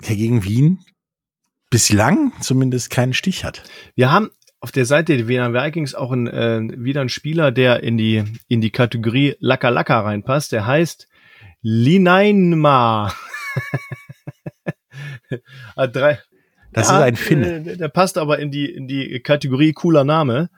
gegen 0.00 0.44
Wien 0.44 0.84
bislang 1.70 2.32
zumindest 2.40 2.90
keinen 2.90 3.14
Stich 3.14 3.44
hat. 3.44 3.64
Wir 3.94 4.12
haben 4.12 4.30
auf 4.60 4.70
der 4.70 4.86
Seite 4.86 5.16
der 5.16 5.28
Wiener 5.28 5.52
Vikings 5.52 5.94
auch 5.94 6.12
ein, 6.12 6.28
äh, 6.28 6.60
wieder 6.76 7.00
ein 7.00 7.08
Spieler, 7.08 7.50
der 7.50 7.82
in 7.82 7.96
die, 7.96 8.24
in 8.48 8.60
die 8.60 8.70
Kategorie 8.70 9.36
Laka 9.40 9.70
Laka 9.70 10.00
reinpasst. 10.00 10.52
Der 10.52 10.66
heißt 10.66 11.08
Linainma. 11.62 13.14
Hat 15.76 15.96
drei, 15.96 16.20
das 16.72 16.88
ja, 16.88 16.98
ist 16.98 17.02
ein 17.02 17.16
Finne. 17.16 17.62
Der, 17.62 17.76
der 17.76 17.88
passt 17.88 18.18
aber 18.18 18.38
in 18.38 18.50
die, 18.50 18.66
in 18.66 18.88
die 18.88 19.20
Kategorie 19.20 19.72
cooler 19.72 20.04
Name. 20.04 20.50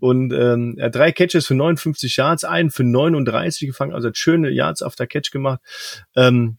Und 0.00 0.32
ähm, 0.32 0.74
er 0.78 0.86
hat 0.86 0.94
drei 0.94 1.12
Catches 1.12 1.46
für 1.46 1.54
59 1.54 2.16
Yards, 2.16 2.44
einen 2.44 2.70
für 2.70 2.84
39 2.84 3.68
gefangen, 3.68 3.94
also 3.94 4.08
hat 4.08 4.18
schöne 4.18 4.50
Yards 4.50 4.82
auf 4.82 4.94
der 4.94 5.06
Catch 5.06 5.30
gemacht. 5.30 5.60
Ähm, 6.14 6.58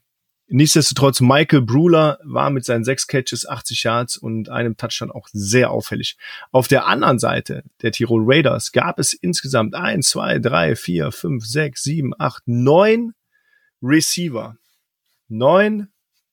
Nichtsdestotrotz, 0.49 1.19
Michael 1.19 1.61
Bruler 1.61 2.19
war 2.23 2.49
mit 2.51 2.63
seinen 2.63 2.85
sechs 2.85 3.07
Catches 3.07 3.45
80 3.45 3.83
Yards 3.83 4.17
und 4.17 4.47
einem 4.47 4.77
Touchdown 4.77 5.11
auch 5.11 5.27
sehr 5.33 5.71
auffällig. 5.71 6.15
Auf 6.51 6.69
der 6.69 6.87
anderen 6.87 7.19
Seite 7.19 7.63
der 7.81 7.91
Tirol 7.91 8.23
Raiders 8.25 8.71
gab 8.71 8.97
es 8.97 9.11
insgesamt 9.11 9.75
eins, 9.75 10.09
zwei, 10.09 10.39
drei, 10.39 10.77
vier, 10.77 11.11
fünf, 11.11 11.45
sechs, 11.45 11.83
sieben, 11.83 12.13
acht, 12.17 12.43
neun 12.45 13.13
Receiver. 13.81 14.55
Neun 15.27 15.89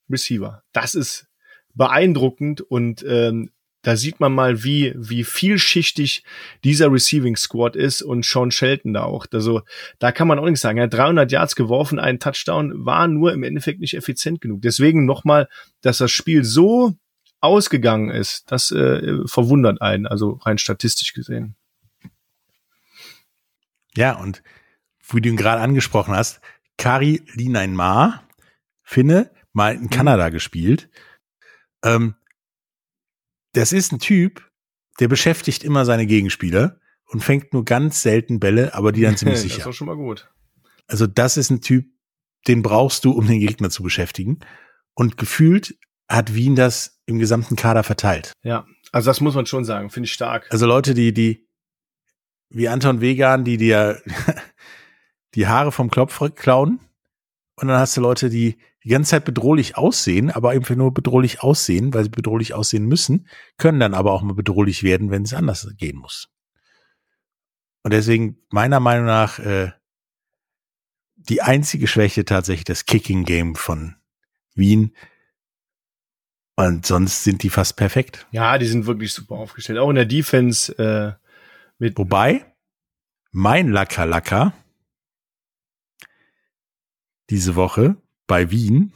Receiver. 0.08 0.62
Das 0.72 0.94
ist 0.94 1.26
beeindruckend 1.74 2.60
und 2.60 3.04
ähm, 3.08 3.50
da 3.84 3.96
sieht 3.96 4.18
man 4.18 4.32
mal, 4.32 4.64
wie, 4.64 4.94
wie 4.96 5.24
vielschichtig 5.24 6.24
dieser 6.64 6.90
Receiving 6.90 7.36
Squad 7.36 7.76
ist 7.76 8.00
und 8.00 8.24
Sean 8.24 8.50
Shelton 8.50 8.94
da 8.94 9.02
auch. 9.04 9.26
Also, 9.30 9.60
da 9.98 10.10
kann 10.10 10.26
man 10.26 10.38
auch 10.38 10.46
nichts 10.46 10.62
sagen. 10.62 10.78
Er 10.78 10.84
hat 10.84 10.94
300 10.94 11.30
Yards 11.30 11.54
geworfen, 11.54 11.98
ein 11.98 12.18
Touchdown 12.18 12.86
war 12.86 13.06
nur 13.08 13.34
im 13.34 13.42
Endeffekt 13.42 13.80
nicht 13.80 13.94
effizient 13.94 14.40
genug. 14.40 14.62
Deswegen 14.62 15.04
nochmal, 15.04 15.48
dass 15.82 15.98
das 15.98 16.10
Spiel 16.10 16.44
so 16.44 16.94
ausgegangen 17.40 18.10
ist, 18.10 18.50
das 18.50 18.70
äh, 18.70 19.18
verwundert 19.26 19.82
einen, 19.82 20.06
also 20.06 20.40
rein 20.42 20.56
statistisch 20.56 21.12
gesehen. 21.12 21.56
Ja, 23.94 24.18
und 24.18 24.42
wie 25.10 25.20
du 25.20 25.28
ihn 25.28 25.36
gerade 25.36 25.60
angesprochen 25.60 26.14
hast, 26.14 26.40
Kari 26.78 27.22
Lineinmar, 27.34 28.26
Finne, 28.82 29.30
mal 29.52 29.74
in 29.74 29.82
mhm. 29.82 29.90
Kanada 29.90 30.30
gespielt. 30.30 30.88
Ähm, 31.84 32.14
das 33.52 33.72
ist 33.72 33.92
ein 33.92 34.00
Typ, 34.00 34.50
der 34.98 35.08
beschäftigt 35.08 35.62
immer 35.62 35.84
seine 35.84 36.06
Gegenspieler 36.06 36.80
und 37.06 37.22
fängt 37.22 37.52
nur 37.52 37.64
ganz 37.64 38.02
selten 38.02 38.40
Bälle, 38.40 38.74
aber 38.74 38.90
die 38.90 39.02
dann 39.02 39.16
ziemlich 39.16 39.40
sicher. 39.40 39.58
Das 39.64 39.68
ist 39.68 39.76
schon 39.76 39.86
mal 39.86 39.96
gut. 39.96 40.30
Also 40.86 41.06
das 41.06 41.36
ist 41.36 41.50
ein 41.50 41.60
Typ, 41.60 41.86
den 42.48 42.62
brauchst 42.62 43.04
du, 43.04 43.12
um 43.12 43.26
den 43.26 43.40
Gegner 43.40 43.70
zu 43.70 43.82
beschäftigen. 43.82 44.40
Und 44.94 45.16
gefühlt 45.16 45.78
hat 46.08 46.34
Wien 46.34 46.56
das 46.56 47.00
im 47.06 47.18
gesamten 47.18 47.56
Kader 47.56 47.82
verteilt. 47.82 48.32
Ja, 48.42 48.66
also 48.92 49.10
das 49.10 49.20
muss 49.20 49.34
man 49.34 49.46
schon 49.46 49.64
sagen, 49.64 49.90
finde 49.90 50.06
ich 50.06 50.12
stark. 50.12 50.46
Also 50.50 50.66
Leute, 50.66 50.94
die, 50.94 51.12
die, 51.12 51.48
wie 52.50 52.68
Anton 52.68 53.00
Wegan, 53.00 53.44
die 53.44 53.56
dir 53.56 54.02
die 55.34 55.46
Haare 55.46 55.72
vom 55.72 55.90
Klopf 55.90 56.20
klauen. 56.34 56.80
Und 57.56 57.68
dann 57.68 57.78
hast 57.78 57.96
du 57.96 58.00
Leute, 58.00 58.30
die 58.30 58.58
die 58.84 58.90
ganze 58.90 59.12
Zeit 59.12 59.24
bedrohlich 59.24 59.76
aussehen, 59.76 60.30
aber 60.30 60.50
einfach 60.50 60.76
nur 60.76 60.92
bedrohlich 60.92 61.42
aussehen, 61.42 61.94
weil 61.94 62.04
sie 62.04 62.10
bedrohlich 62.10 62.52
aussehen 62.52 62.84
müssen, 62.84 63.26
können 63.56 63.80
dann 63.80 63.94
aber 63.94 64.12
auch 64.12 64.22
mal 64.22 64.34
bedrohlich 64.34 64.82
werden, 64.82 65.10
wenn 65.10 65.22
es 65.22 65.32
anders 65.32 65.66
gehen 65.78 65.96
muss. 65.96 66.28
Und 67.82 67.92
deswegen 67.92 68.38
meiner 68.50 68.80
Meinung 68.80 69.06
nach 69.06 69.38
äh, 69.38 69.72
die 71.16 71.40
einzige 71.40 71.86
Schwäche 71.86 72.24
tatsächlich 72.24 72.64
das 72.64 72.84
Kicking 72.84 73.24
Game 73.24 73.54
von 73.54 73.96
Wien. 74.54 74.94
Und 76.56 76.86
sonst 76.86 77.24
sind 77.24 77.42
die 77.42 77.50
fast 77.50 77.76
perfekt. 77.76 78.26
Ja, 78.30 78.58
die 78.58 78.66
sind 78.66 78.86
wirklich 78.86 79.12
super 79.12 79.36
aufgestellt. 79.36 79.78
Auch 79.78 79.90
in 79.90 79.96
der 79.96 80.06
Defense 80.06 80.72
äh, 80.78 81.12
mit. 81.78 81.98
Wobei 81.98 82.44
mein 83.32 83.70
Lacker 83.70 84.06
Lacker 84.06 84.52
diese 87.30 87.56
Woche 87.56 87.96
bei 88.26 88.50
Wien. 88.50 88.92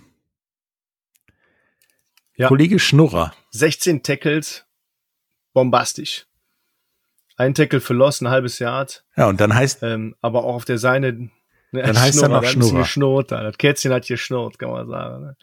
Ja. 2.36 2.48
Kollege 2.48 2.78
Schnurrer. 2.78 3.34
16 3.50 4.02
Tackles, 4.02 4.64
bombastisch. 5.52 6.26
Ein 7.36 7.54
Tackle 7.54 7.80
für 7.80 7.94
Loss, 7.94 8.20
ein 8.20 8.28
halbes 8.28 8.58
Yard. 8.58 9.04
Ja, 9.16 9.28
und 9.28 9.40
dann 9.40 9.54
heißt. 9.54 9.82
Ähm, 9.82 10.16
aber 10.20 10.44
auch 10.44 10.54
auf 10.54 10.64
der 10.64 10.78
Seite. 10.78 11.12
Ne, 11.70 11.82
dann 11.82 12.00
heißt 12.00 12.22
er 12.22 12.28
noch 12.28 12.44
Schnurrer. 12.44 12.80
Geschnurrt, 12.80 13.32
das 13.32 13.58
Kätzchen 13.58 13.92
hat 13.92 14.04
hier 14.04 14.16
schnurrt, 14.16 14.58
kann 14.58 14.70
man 14.70 14.88
sagen. 14.88 15.24
Ne? 15.24 15.36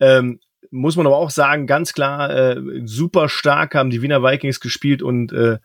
Ähm, 0.00 0.40
muss 0.70 0.96
man 0.96 1.06
aber 1.06 1.16
auch 1.16 1.30
sagen, 1.30 1.66
ganz 1.66 1.92
klar, 1.92 2.30
äh, 2.30 2.82
super 2.84 3.28
stark 3.28 3.74
haben 3.74 3.90
die 3.90 4.02
Wiener 4.02 4.22
Vikings 4.22 4.60
gespielt 4.60 5.02
und 5.02 5.32
äh, 5.32 5.58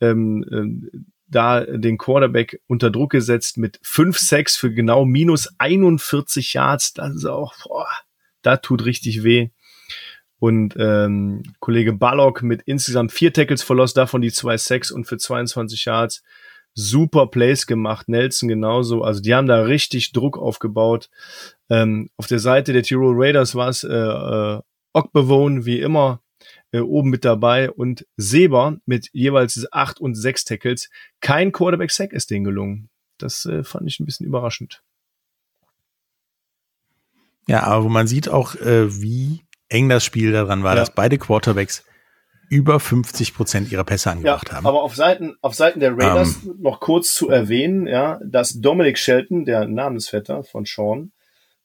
ähm, 0.00 0.44
äh, 0.50 0.98
da 1.32 1.60
den 1.64 1.98
Quarterback 1.98 2.60
unter 2.66 2.90
Druck 2.90 3.10
gesetzt 3.10 3.58
mit 3.58 3.80
5 3.82 4.18
6 4.18 4.56
für 4.56 4.72
genau 4.72 5.04
minus 5.04 5.48
41 5.58 6.54
Yards. 6.54 6.94
Das 6.94 7.14
ist 7.14 7.24
auch, 7.24 7.54
boah, 7.64 7.88
da 8.42 8.56
tut 8.56 8.84
richtig 8.84 9.24
weh. 9.24 9.50
Und 10.38 10.74
ähm, 10.78 11.42
Kollege 11.60 11.92
Ballock 11.92 12.42
mit 12.42 12.62
insgesamt 12.62 13.12
vier 13.12 13.32
Tackles 13.32 13.62
verlost, 13.62 13.96
davon 13.96 14.22
die 14.22 14.32
zwei 14.32 14.56
Sacks 14.56 14.90
und 14.90 15.04
für 15.04 15.16
22 15.16 15.84
Yards 15.84 16.22
super 16.74 17.26
Plays 17.26 17.66
gemacht. 17.66 18.08
Nelson 18.08 18.48
genauso. 18.48 19.02
Also 19.02 19.20
die 19.20 19.34
haben 19.34 19.46
da 19.46 19.62
richtig 19.62 20.12
Druck 20.12 20.38
aufgebaut. 20.38 21.10
Ähm, 21.70 22.10
auf 22.16 22.26
der 22.26 22.38
Seite 22.38 22.72
der 22.72 22.82
Tirol 22.82 23.14
Raiders 23.16 23.54
war 23.54 23.68
es 23.68 23.84
äh, 23.84 23.92
äh, 23.92 24.60
Ockbewone 24.92 25.64
wie 25.64 25.80
immer 25.80 26.21
äh, 26.72 26.80
oben 26.80 27.10
mit 27.10 27.24
dabei 27.24 27.70
und 27.70 28.06
Seber 28.16 28.78
mit 28.84 29.08
jeweils 29.12 29.66
acht 29.70 30.00
und 30.00 30.14
sechs 30.14 30.44
Tackles. 30.44 30.90
Kein 31.20 31.52
Quarterback-Sack 31.52 32.12
ist 32.12 32.30
denen 32.30 32.44
gelungen. 32.44 32.88
Das 33.18 33.46
äh, 33.46 33.62
fand 33.62 33.88
ich 33.88 34.00
ein 34.00 34.06
bisschen 34.06 34.26
überraschend. 34.26 34.82
Ja, 37.46 37.64
aber 37.64 37.88
man 37.88 38.06
sieht 38.06 38.28
auch, 38.28 38.54
äh, 38.56 39.02
wie 39.02 39.42
eng 39.68 39.88
das 39.88 40.04
Spiel 40.04 40.32
daran 40.32 40.62
war, 40.62 40.74
ja. 40.74 40.80
dass 40.80 40.94
beide 40.94 41.18
Quarterbacks 41.18 41.84
über 42.48 42.80
50 42.80 43.34
Prozent 43.34 43.72
ihrer 43.72 43.84
Pässe 43.84 44.10
angebracht 44.10 44.48
ja, 44.50 44.56
haben. 44.56 44.66
Aber 44.66 44.82
auf 44.82 44.94
Seiten, 44.94 45.36
auf 45.40 45.54
Seiten 45.54 45.80
der 45.80 45.92
Raiders 45.92 46.44
ähm. 46.44 46.56
noch 46.60 46.80
kurz 46.80 47.14
zu 47.14 47.30
erwähnen, 47.30 47.86
ja, 47.86 48.20
dass 48.24 48.60
Dominic 48.60 48.98
Shelton, 48.98 49.44
der 49.44 49.66
Namensvetter 49.66 50.44
von 50.44 50.66
Sean, 50.66 51.12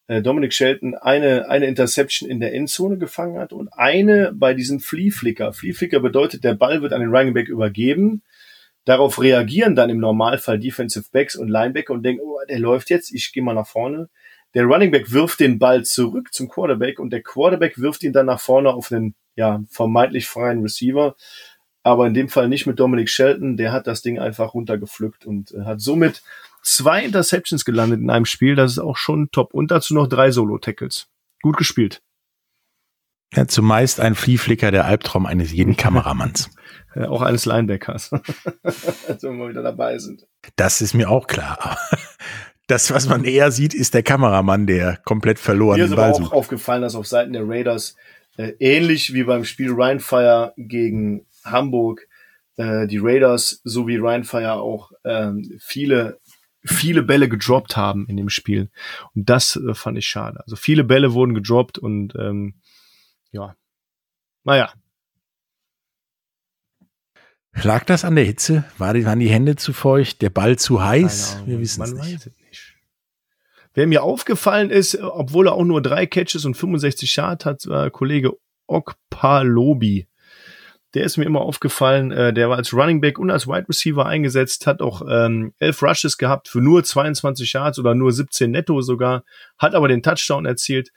äh, 0.07 0.21
Dominic 0.21 0.53
Shelton 0.53 0.95
eine, 0.95 1.49
eine 1.49 1.65
Interception 1.65 2.29
in 2.29 2.39
der 2.39 2.53
Endzone 2.53 2.97
gefangen 2.97 3.37
hat 3.37 3.53
und 3.53 3.69
eine 3.73 4.31
bei 4.33 4.53
diesem 4.53 4.79
Flea 4.79 5.11
Flicker. 5.11 5.53
Flea 5.53 5.73
Flicker 5.73 5.99
bedeutet, 5.99 6.43
der 6.43 6.53
Ball 6.53 6.81
wird 6.81 6.93
an 6.93 7.01
den 7.01 7.13
Running 7.13 7.33
Back 7.33 7.49
übergeben. 7.49 8.23
Darauf 8.85 9.21
reagieren 9.21 9.75
dann 9.75 9.89
im 9.89 9.99
Normalfall 9.99 10.59
Defensive 10.59 11.07
Backs 11.11 11.35
und 11.35 11.49
Linebacker 11.49 11.93
und 11.93 12.03
denken, 12.03 12.21
oh, 12.23 12.39
der 12.47 12.59
läuft 12.59 12.89
jetzt, 12.89 13.13
ich 13.13 13.33
gehe 13.33 13.43
mal 13.43 13.53
nach 13.53 13.67
vorne. 13.67 14.09
Der 14.53 14.63
Running 14.63 14.91
Back 14.91 15.11
wirft 15.11 15.41
den 15.41 15.59
Ball 15.59 15.83
zurück 15.83 16.33
zum 16.33 16.47
Quarterback 16.47 16.99
und 16.99 17.11
der 17.11 17.21
Quarterback 17.21 17.77
wirft 17.77 18.03
ihn 18.03 18.13
dann 18.13 18.27
nach 18.27 18.39
vorne 18.39 18.69
auf 18.69 18.91
einen 18.91 19.13
ja, 19.35 19.61
vermeintlich 19.69 20.27
freien 20.27 20.61
Receiver. 20.61 21.15
Aber 21.83 22.07
in 22.07 22.13
dem 22.13 22.29
Fall 22.29 22.47
nicht 22.47 22.65
mit 22.65 22.79
Dominic 22.79 23.09
Shelton, 23.09 23.57
der 23.57 23.71
hat 23.71 23.87
das 23.87 24.01
Ding 24.01 24.19
einfach 24.19 24.53
runtergepflückt 24.53 25.25
und 25.25 25.53
äh, 25.53 25.63
hat 25.63 25.81
somit 25.81 26.23
zwei 26.63 27.03
Interceptions 27.03 27.65
gelandet 27.65 28.01
in 28.01 28.09
einem 28.09 28.25
Spiel. 28.25 28.55
Das 28.55 28.71
ist 28.71 28.79
auch 28.79 28.97
schon 28.97 29.29
top. 29.31 29.53
Und 29.53 29.71
dazu 29.71 29.93
noch 29.93 30.07
drei 30.07 30.31
Solo-Tackles. 30.31 31.07
Gut 31.41 31.57
gespielt. 31.57 32.01
Ja, 33.33 33.47
zumeist 33.47 33.99
ein 33.99 34.15
Fliehflicker 34.15 34.71
der 34.71 34.85
Albtraum 34.85 35.25
eines 35.25 35.51
jeden 35.51 35.75
Kameramanns. 35.77 36.49
ja, 36.95 37.09
auch 37.09 37.21
eines 37.21 37.45
Linebackers. 37.45 38.11
also 38.63 39.29
wenn 39.29 39.37
wir 39.37 39.49
wieder 39.49 39.63
dabei 39.63 39.97
sind. 39.99 40.25
Das 40.55 40.81
ist 40.81 40.93
mir 40.93 41.09
auch 41.09 41.27
klar. 41.27 41.77
Das, 42.69 42.91
was 42.91 43.07
man 43.07 43.23
eher 43.23 43.49
sieht, 43.51 43.73
ist 43.73 43.93
der 43.93 44.03
Kameramann, 44.03 44.67
der 44.67 44.97
komplett 45.05 45.39
verloren 45.39 45.79
ist. 45.79 45.87
Mir 45.89 45.95
ist 45.95 45.99
aber 46.01 46.11
auch 46.11 46.17
sucht. 46.17 46.33
aufgefallen, 46.33 46.81
dass 46.81 46.95
auf 46.95 47.07
Seiten 47.07 47.31
der 47.31 47.47
Raiders 47.47 47.95
äh, 48.35 48.55
ähnlich 48.59 49.13
wie 49.13 49.23
beim 49.23 49.45
Spiel 49.45 49.71
Ryan 49.71 50.01
Fire 50.01 50.53
gegen 50.57 51.25
Hamburg 51.45 52.07
äh, 52.57 52.85
die 52.87 52.97
Raiders 52.97 53.61
sowie 53.63 53.95
Ryan 53.95 54.25
Fire 54.25 54.53
auch 54.55 54.91
ähm, 55.05 55.49
viele 55.59 56.19
viele 56.67 57.03
Bälle 57.03 57.29
gedroppt 57.29 57.77
haben 57.77 58.05
in 58.07 58.17
dem 58.17 58.29
Spiel. 58.29 58.69
Und 59.15 59.29
das 59.29 59.55
äh, 59.55 59.73
fand 59.73 59.97
ich 59.97 60.07
schade. 60.07 60.41
Also 60.41 60.55
viele 60.55 60.83
Bälle 60.83 61.13
wurden 61.13 61.33
gedroppt 61.33 61.77
und 61.77 62.13
ähm, 62.15 62.55
ja, 63.31 63.55
naja. 64.43 64.71
Lag 67.63 67.85
das 67.85 68.05
an 68.05 68.15
der 68.15 68.25
Hitze? 68.25 68.63
War 68.77 68.93
die, 68.93 69.05
waren 69.05 69.19
die 69.19 69.29
Hände 69.29 69.55
zu 69.55 69.73
feucht? 69.73 70.21
Der 70.21 70.29
Ball 70.29 70.57
zu 70.57 70.83
heiß? 70.83 71.43
Wir 71.45 71.59
wissen 71.59 71.81
es 71.81 71.93
nicht. 71.93 72.31
Wer 73.73 73.87
mir 73.87 74.03
aufgefallen 74.03 74.69
ist, 74.69 74.99
obwohl 74.99 75.47
er 75.47 75.53
auch 75.53 75.63
nur 75.63 75.81
drei 75.81 76.05
Catches 76.05 76.45
und 76.45 76.55
65 76.55 77.15
Yard 77.15 77.45
hat, 77.45 77.67
war 77.67 77.89
Kollege 77.91 78.33
Okpalobi 78.67 80.06
der 80.93 81.03
ist 81.03 81.17
mir 81.17 81.25
immer 81.25 81.41
aufgefallen. 81.41 82.11
Äh, 82.11 82.33
der 82.33 82.49
war 82.49 82.57
als 82.57 82.73
Running 82.73 83.01
Back 83.01 83.19
und 83.19 83.29
als 83.29 83.47
Wide 83.47 83.67
Receiver 83.67 84.05
eingesetzt, 84.05 84.67
hat 84.67 84.81
auch 84.81 85.01
ähm, 85.09 85.53
elf 85.59 85.81
Rushes 85.83 86.17
gehabt 86.17 86.47
für 86.47 86.61
nur 86.61 86.83
22 86.83 87.53
Yards 87.53 87.79
oder 87.79 87.93
nur 87.95 88.11
17 88.11 88.49
netto 88.49 88.81
sogar, 88.81 89.23
hat 89.57 89.75
aber 89.75 89.87
den 89.87 90.03
Touchdown 90.03 90.45
erzielt. 90.45 90.91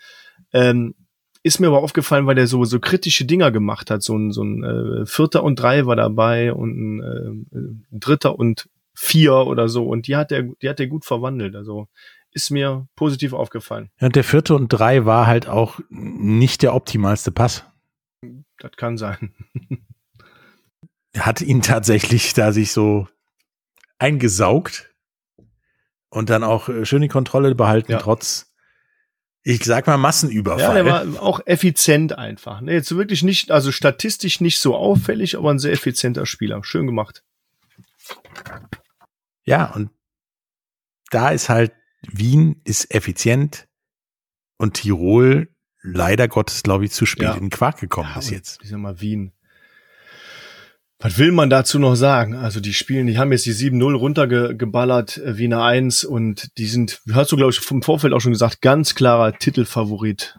Ähm, 0.52 0.94
ist 1.42 1.58
mir 1.58 1.68
aber 1.68 1.82
aufgefallen, 1.82 2.26
weil 2.26 2.34
der 2.34 2.46
so, 2.46 2.64
so 2.64 2.80
kritische 2.80 3.24
Dinger 3.24 3.50
gemacht 3.50 3.90
hat. 3.90 4.02
So 4.02 4.16
ein, 4.16 4.30
so 4.30 4.42
ein 4.42 4.62
äh, 4.62 5.06
Vierter 5.06 5.42
und 5.42 5.56
Drei 5.56 5.86
war 5.86 5.96
dabei 5.96 6.52
und 6.52 6.70
ein, 6.70 7.46
äh, 7.52 7.98
Dritter 7.98 8.38
und 8.38 8.68
Vier 8.92 9.34
oder 9.46 9.68
so. 9.68 9.84
Und 9.84 10.08
die 10.08 10.16
hat 10.16 10.30
der, 10.30 10.42
die 10.60 10.68
hat 10.68 10.78
der 10.78 10.88
gut 10.88 11.06
verwandelt. 11.06 11.56
Also 11.56 11.88
ist 12.32 12.50
mir 12.50 12.86
positiv 12.96 13.32
aufgefallen. 13.32 13.90
Ja, 13.98 14.06
und 14.08 14.16
der 14.16 14.24
Vierte 14.24 14.54
und 14.54 14.68
Drei 14.68 15.06
war 15.06 15.26
halt 15.26 15.48
auch 15.48 15.80
nicht 15.88 16.62
der 16.62 16.74
optimalste 16.74 17.32
Pass. 17.32 17.64
Das 18.60 18.72
kann 18.76 18.96
sein. 18.96 19.34
hat 21.16 21.40
ihn 21.40 21.62
tatsächlich 21.62 22.34
da 22.34 22.52
sich 22.52 22.72
so 22.72 23.08
eingesaugt 23.98 24.94
und 26.10 26.30
dann 26.30 26.44
auch 26.44 26.68
äh, 26.68 26.84
schön 26.84 27.02
die 27.02 27.08
Kontrolle 27.08 27.54
behalten, 27.54 27.92
ja. 27.92 27.98
trotz 27.98 28.46
ich 29.42 29.64
sag 29.64 29.86
mal 29.86 29.96
Massenüberfall. 29.96 30.60
Ja, 30.60 30.74
der 30.74 30.84
war 30.84 31.22
auch 31.22 31.40
effizient 31.46 32.12
einfach. 32.12 32.60
Ne, 32.60 32.74
jetzt 32.74 32.94
wirklich 32.94 33.22
nicht, 33.22 33.50
also 33.50 33.72
statistisch 33.72 34.42
nicht 34.42 34.58
so 34.58 34.76
auffällig, 34.76 35.38
aber 35.38 35.50
ein 35.50 35.58
sehr 35.58 35.72
effizienter 35.72 36.26
Spieler. 36.26 36.62
Schön 36.62 36.86
gemacht. 36.86 37.24
Ja, 39.44 39.72
und 39.72 39.90
da 41.10 41.30
ist 41.30 41.48
halt, 41.48 41.72
Wien 42.02 42.60
ist 42.64 42.94
effizient 42.94 43.66
und 44.58 44.74
Tirol 44.74 45.48
leider 45.82 46.28
Gottes, 46.28 46.62
glaube 46.62 46.84
ich, 46.84 46.92
zu 46.92 47.06
spät 47.06 47.24
ja. 47.24 47.34
in 47.34 47.44
den 47.44 47.50
Quark 47.50 47.80
gekommen 47.80 48.08
ja, 48.10 48.18
bis 48.18 48.30
jetzt. 48.30 48.60
Ich 48.62 48.70
sag 48.70 48.78
mal, 48.78 49.00
Wien. 49.00 49.32
Was 51.02 51.16
will 51.16 51.32
man 51.32 51.48
dazu 51.48 51.78
noch 51.78 51.94
sagen? 51.94 52.34
Also 52.34 52.60
die 52.60 52.74
spielen, 52.74 53.06
die 53.06 53.16
haben 53.16 53.32
jetzt 53.32 53.46
die 53.46 53.54
7-0 53.54 53.94
runtergeballert, 53.94 55.16
äh, 55.16 55.38
Wiener 55.38 55.64
1 55.64 56.04
und 56.04 56.56
die 56.58 56.66
sind, 56.66 57.00
hast 57.12 57.32
du 57.32 57.36
glaube 57.36 57.52
ich 57.52 57.60
vom 57.60 57.82
Vorfeld 57.82 58.12
auch 58.12 58.20
schon 58.20 58.32
gesagt, 58.32 58.60
ganz 58.60 58.94
klarer 58.94 59.32
Titelfavorit. 59.32 60.38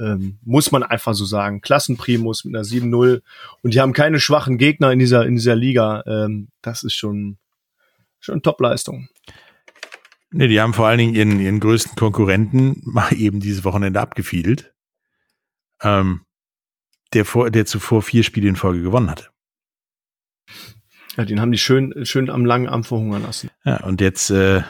Ähm, 0.00 0.38
muss 0.42 0.70
man 0.70 0.82
einfach 0.82 1.14
so 1.14 1.24
sagen. 1.24 1.60
Klassenprimus 1.60 2.44
mit 2.44 2.54
einer 2.54 2.64
7-0 2.64 3.22
und 3.62 3.74
die 3.74 3.80
haben 3.80 3.92
keine 3.94 4.20
schwachen 4.20 4.58
Gegner 4.58 4.92
in 4.92 4.98
dieser, 4.98 5.26
in 5.26 5.36
dieser 5.36 5.56
Liga. 5.56 6.02
Ähm, 6.06 6.48
das 6.60 6.82
ist 6.82 6.94
schon, 6.94 7.38
schon 8.20 8.42
Top-Leistung. 8.42 9.08
Nee, 10.30 10.48
die 10.48 10.60
haben 10.60 10.72
vor 10.72 10.86
allen 10.86 10.98
Dingen 10.98 11.14
ihren, 11.14 11.40
ihren 11.40 11.60
größten 11.60 11.94
Konkurrenten 11.96 12.80
mal 12.84 13.12
eben 13.14 13.40
dieses 13.40 13.64
Wochenende 13.64 14.00
abgefiedelt. 14.00 14.71
Ähm, 15.82 16.24
der, 17.12 17.24
vor, 17.24 17.50
der 17.50 17.66
zuvor 17.66 18.02
vier 18.02 18.22
Spiele 18.22 18.48
in 18.48 18.56
Folge 18.56 18.82
gewonnen 18.82 19.10
hatte. 19.10 19.28
Ja, 21.16 21.24
den 21.24 21.40
haben 21.40 21.52
die 21.52 21.58
schön, 21.58 22.06
schön 22.06 22.30
am 22.30 22.44
langen 22.44 22.68
Arm 22.68 22.84
verhungern 22.84 23.22
lassen. 23.22 23.50
Ja, 23.64 23.82
und 23.84 24.00
jetzt 24.00 24.30
äh, 24.30 24.62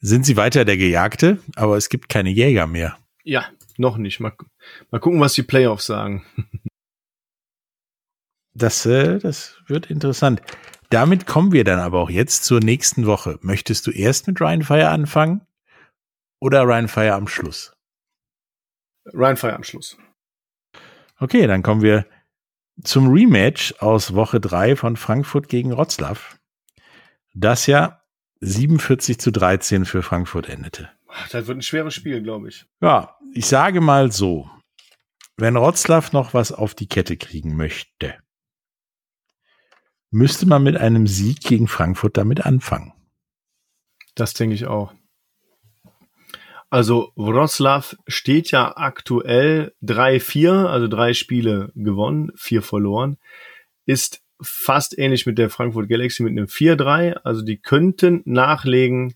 sind 0.00 0.24
sie 0.24 0.36
weiter 0.36 0.64
der 0.64 0.76
Gejagte, 0.76 1.38
aber 1.56 1.76
es 1.76 1.88
gibt 1.88 2.08
keine 2.08 2.30
Jäger 2.30 2.66
mehr. 2.66 2.96
Ja, 3.22 3.46
noch 3.76 3.98
nicht. 3.98 4.20
Mal, 4.20 4.32
mal 4.90 4.98
gucken, 4.98 5.20
was 5.20 5.34
die 5.34 5.42
Playoffs 5.42 5.86
sagen. 5.86 6.24
Das, 8.54 8.86
äh, 8.86 9.18
das 9.18 9.58
wird 9.66 9.90
interessant. 9.90 10.42
Damit 10.90 11.26
kommen 11.26 11.52
wir 11.52 11.64
dann 11.64 11.78
aber 11.78 12.00
auch 12.00 12.10
jetzt 12.10 12.44
zur 12.44 12.60
nächsten 12.60 13.06
Woche. 13.06 13.38
Möchtest 13.42 13.86
du 13.86 13.90
erst 13.90 14.26
mit 14.26 14.40
Ryan 14.40 14.62
Fire 14.62 14.88
anfangen 14.88 15.42
oder 16.40 16.62
Ryan 16.62 16.88
Fire 16.88 17.14
am 17.14 17.28
Schluss? 17.28 17.77
Ryan 19.12 19.36
Fire 19.36 19.54
am 19.54 19.64
Schluss. 19.64 19.96
Okay, 21.18 21.46
dann 21.46 21.62
kommen 21.62 21.82
wir 21.82 22.06
zum 22.82 23.10
Rematch 23.10 23.74
aus 23.80 24.14
Woche 24.14 24.40
3 24.40 24.76
von 24.76 24.96
Frankfurt 24.96 25.48
gegen 25.48 25.72
Wroclaw, 25.72 26.20
das 27.34 27.66
ja 27.66 28.02
47 28.40 29.18
zu 29.18 29.32
13 29.32 29.84
für 29.84 30.02
Frankfurt 30.02 30.48
endete. 30.48 30.88
Das 31.30 31.46
wird 31.46 31.58
ein 31.58 31.62
schweres 31.62 31.94
Spiel, 31.94 32.22
glaube 32.22 32.48
ich. 32.48 32.66
Ja, 32.80 33.18
ich 33.32 33.46
sage 33.46 33.80
mal 33.80 34.12
so, 34.12 34.48
wenn 35.36 35.54
Wroclaw 35.56 36.10
noch 36.12 36.34
was 36.34 36.52
auf 36.52 36.74
die 36.74 36.88
Kette 36.88 37.16
kriegen 37.16 37.56
möchte, 37.56 38.16
müsste 40.10 40.46
man 40.46 40.62
mit 40.62 40.76
einem 40.76 41.06
Sieg 41.06 41.40
gegen 41.40 41.68
Frankfurt 41.68 42.16
damit 42.16 42.46
anfangen. 42.46 42.92
Das 44.14 44.34
denke 44.34 44.54
ich 44.54 44.66
auch. 44.66 44.94
Also 46.70 47.12
Wroclaw 47.16 47.96
steht 48.06 48.50
ja 48.50 48.76
aktuell 48.76 49.74
3-4, 49.82 50.66
also 50.66 50.86
drei 50.86 51.14
Spiele 51.14 51.72
gewonnen, 51.74 52.30
vier 52.36 52.60
verloren, 52.62 53.16
ist 53.86 54.22
fast 54.40 54.98
ähnlich 54.98 55.26
mit 55.26 55.38
der 55.38 55.50
Frankfurt 55.50 55.88
Galaxy 55.88 56.22
mit 56.22 56.32
einem 56.32 56.46
4-3. 56.46 57.14
Also 57.24 57.42
die 57.42 57.58
könnten 57.58 58.22
nachlegen 58.26 59.14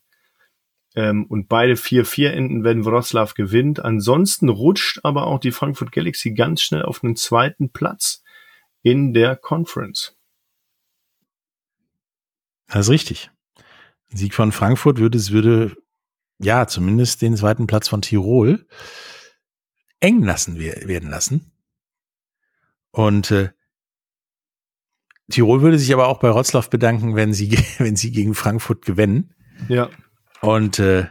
ähm, 0.95 1.27
und 1.27 1.49
beide 1.49 1.75
4-4 1.75 2.31
enden, 2.31 2.65
wenn 2.65 2.85
Wroclaw 2.85 3.33
gewinnt. 3.35 3.85
Ansonsten 3.85 4.49
rutscht 4.49 5.01
aber 5.03 5.27
auch 5.27 5.39
die 5.39 5.53
Frankfurt 5.53 5.93
Galaxy 5.93 6.33
ganz 6.33 6.63
schnell 6.63 6.83
auf 6.83 7.05
einen 7.05 7.17
zweiten 7.17 7.71
Platz 7.71 8.23
in 8.83 9.13
der 9.13 9.37
Conference. 9.37 10.17
Das 12.67 12.87
ist 12.87 12.91
richtig. 12.91 13.31
Sieg 14.09 14.35
von 14.35 14.53
Frankfurt 14.53 14.99
würde 14.99 15.19
es 15.19 15.31
würde 15.31 15.77
ja, 16.43 16.67
zumindest 16.67 17.23
den 17.23 17.37
zweiten 17.37 17.67
Platz 17.67 17.89
von 17.89 18.03
Tirol 18.03 18.67
eng 20.01 20.23
lassen 20.23 20.59
werden 20.59 21.09
lassen. 21.09 21.53
Und 22.91 23.31
äh, 23.31 23.51
Tirol 25.31 25.63
würde 25.63 25.79
sich 25.79 25.93
aber 25.93 26.09
auch 26.09 26.19
bei 26.19 26.29
Rotzlaff 26.29 26.69
bedanken, 26.69 27.15
wenn 27.15 27.33
sie, 27.33 27.57
wenn 27.79 27.97
sie 27.97 28.11
gegen 28.11 28.35
Frankfurt 28.35 28.85
gewinnen. 28.85 29.35
Ja. 29.69 29.89
Und 30.41 30.79
äh, 30.79 31.07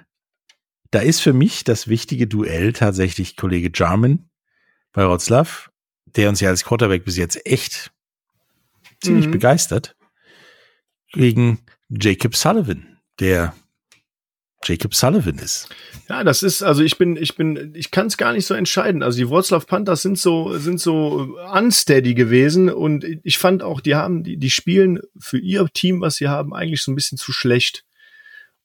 da 0.92 1.00
ist 1.00 1.22
für 1.22 1.34
mich 1.34 1.64
das 1.64 1.88
wichtige 1.88 2.28
Duell 2.28 2.74
tatsächlich 2.74 3.38
Kollege 3.38 3.72
Jarman 3.74 4.30
bei 4.92 5.06
Rotzlaff, 5.06 5.72
der 6.06 6.28
uns 6.28 6.42
ja 6.42 6.50
als 6.50 6.66
Quarterback 6.66 7.06
bis 7.06 7.16
jetzt 7.16 7.46
echt 7.46 7.94
ziemlich 9.02 9.28
mhm. 9.28 9.32
begeistert, 9.32 9.96
gegen 11.14 11.60
Jacob 11.90 12.36
Sullivan, 12.36 13.00
der 13.20 13.56
Jacob 14.64 14.94
Sullivan 14.94 15.38
ist. 15.38 15.70
Ja, 16.08 16.24
das 16.24 16.44
ist, 16.44 16.62
also 16.62 16.84
ich 16.84 16.98
bin, 16.98 17.16
ich 17.16 17.36
bin, 17.36 17.74
ich 17.76 17.90
kann 17.92 18.08
es 18.08 18.18
gar 18.18 18.34
nicht 18.34 18.46
so 18.46 18.54
entscheiden. 18.54 19.02
Also 19.02 19.18
die 19.18 19.30
Wroclaw 19.30 19.66
Panthers 19.66 20.02
sind 20.02 20.20
so, 20.20 20.58
sind 20.58 20.80
so 20.80 21.36
unsteady 21.54 22.14
gewesen 22.14 22.70
und 22.70 23.06
ich 23.24 23.38
fand 23.38 23.64
auch, 23.64 23.82
die 23.82 23.96
haben, 23.96 24.24
die, 24.24 24.38
die 24.38 24.50
spielen 24.50 25.00
für 25.18 25.40
ihr 25.40 25.68
Team, 25.74 26.02
was 26.02 26.16
sie 26.16 26.28
haben, 26.28 26.54
eigentlich 26.54 26.82
so 26.82 26.92
ein 26.92 26.96
bisschen 26.96 27.18
zu 27.18 27.32
schlecht. 27.32 27.86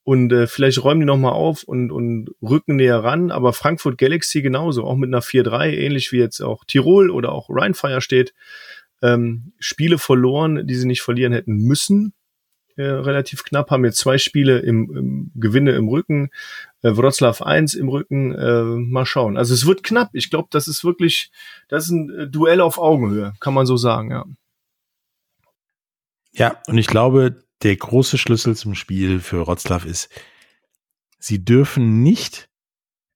Und 0.03 0.31
äh, 0.31 0.47
vielleicht 0.47 0.81
räumen 0.83 1.01
die 1.01 1.05
nochmal 1.05 1.33
auf 1.33 1.63
und, 1.63 1.91
und 1.91 2.29
rücken 2.41 2.77
näher 2.77 3.03
ran. 3.03 3.29
Aber 3.29 3.51
Frankfurt 3.51 3.97
Galaxy 3.97 4.41
genauso, 4.41 4.85
auch 4.85 4.95
mit 4.95 5.09
einer 5.09 5.21
4-3, 5.21 5.71
ähnlich 5.71 6.11
wie 6.11 6.19
jetzt 6.19 6.41
auch 6.41 6.63
Tirol 6.63 7.09
oder 7.09 7.33
auch 7.33 7.49
Rheinfire 7.49 8.01
steht. 8.01 8.33
Ähm, 9.01 9.51
Spiele 9.59 9.97
verloren, 9.97 10.65
die 10.65 10.75
sie 10.75 10.87
nicht 10.87 11.01
verlieren 11.01 11.33
hätten 11.33 11.57
müssen 11.57 12.13
äh, 12.77 12.83
relativ 12.83 13.43
knapp, 13.43 13.71
haben 13.71 13.85
jetzt 13.85 13.97
zwei 13.97 14.17
Spiele 14.19 14.59
im, 14.59 14.95
im 14.95 15.31
Gewinne 15.35 15.71
im 15.71 15.87
Rücken, 15.87 16.29
äh, 16.83 16.91
Wroclaw 16.95 17.43
1 17.43 17.73
im 17.73 17.89
Rücken, 17.89 18.35
äh, 18.35 18.63
mal 18.63 19.05
schauen. 19.05 19.35
Also 19.35 19.53
es 19.55 19.65
wird 19.65 19.83
knapp. 19.83 20.11
Ich 20.13 20.29
glaube, 20.29 20.47
das 20.51 20.67
ist 20.67 20.83
wirklich, 20.83 21.31
das 21.69 21.85
ist 21.85 21.89
ein 21.89 22.09
äh, 22.11 22.27
Duell 22.27 22.61
auf 22.61 22.77
Augenhöhe, 22.77 23.33
kann 23.39 23.55
man 23.55 23.65
so 23.65 23.77
sagen, 23.77 24.11
ja. 24.11 24.25
Ja, 26.33 26.61
und 26.67 26.77
ich 26.77 26.85
glaube, 26.85 27.43
der 27.63 27.75
große 27.75 28.19
Schlüssel 28.19 28.55
zum 28.55 28.75
Spiel 28.75 29.21
für 29.21 29.47
Wroclaw 29.47 29.87
ist, 29.87 30.09
sie 31.17 31.43
dürfen 31.43 32.03
nicht 32.03 32.47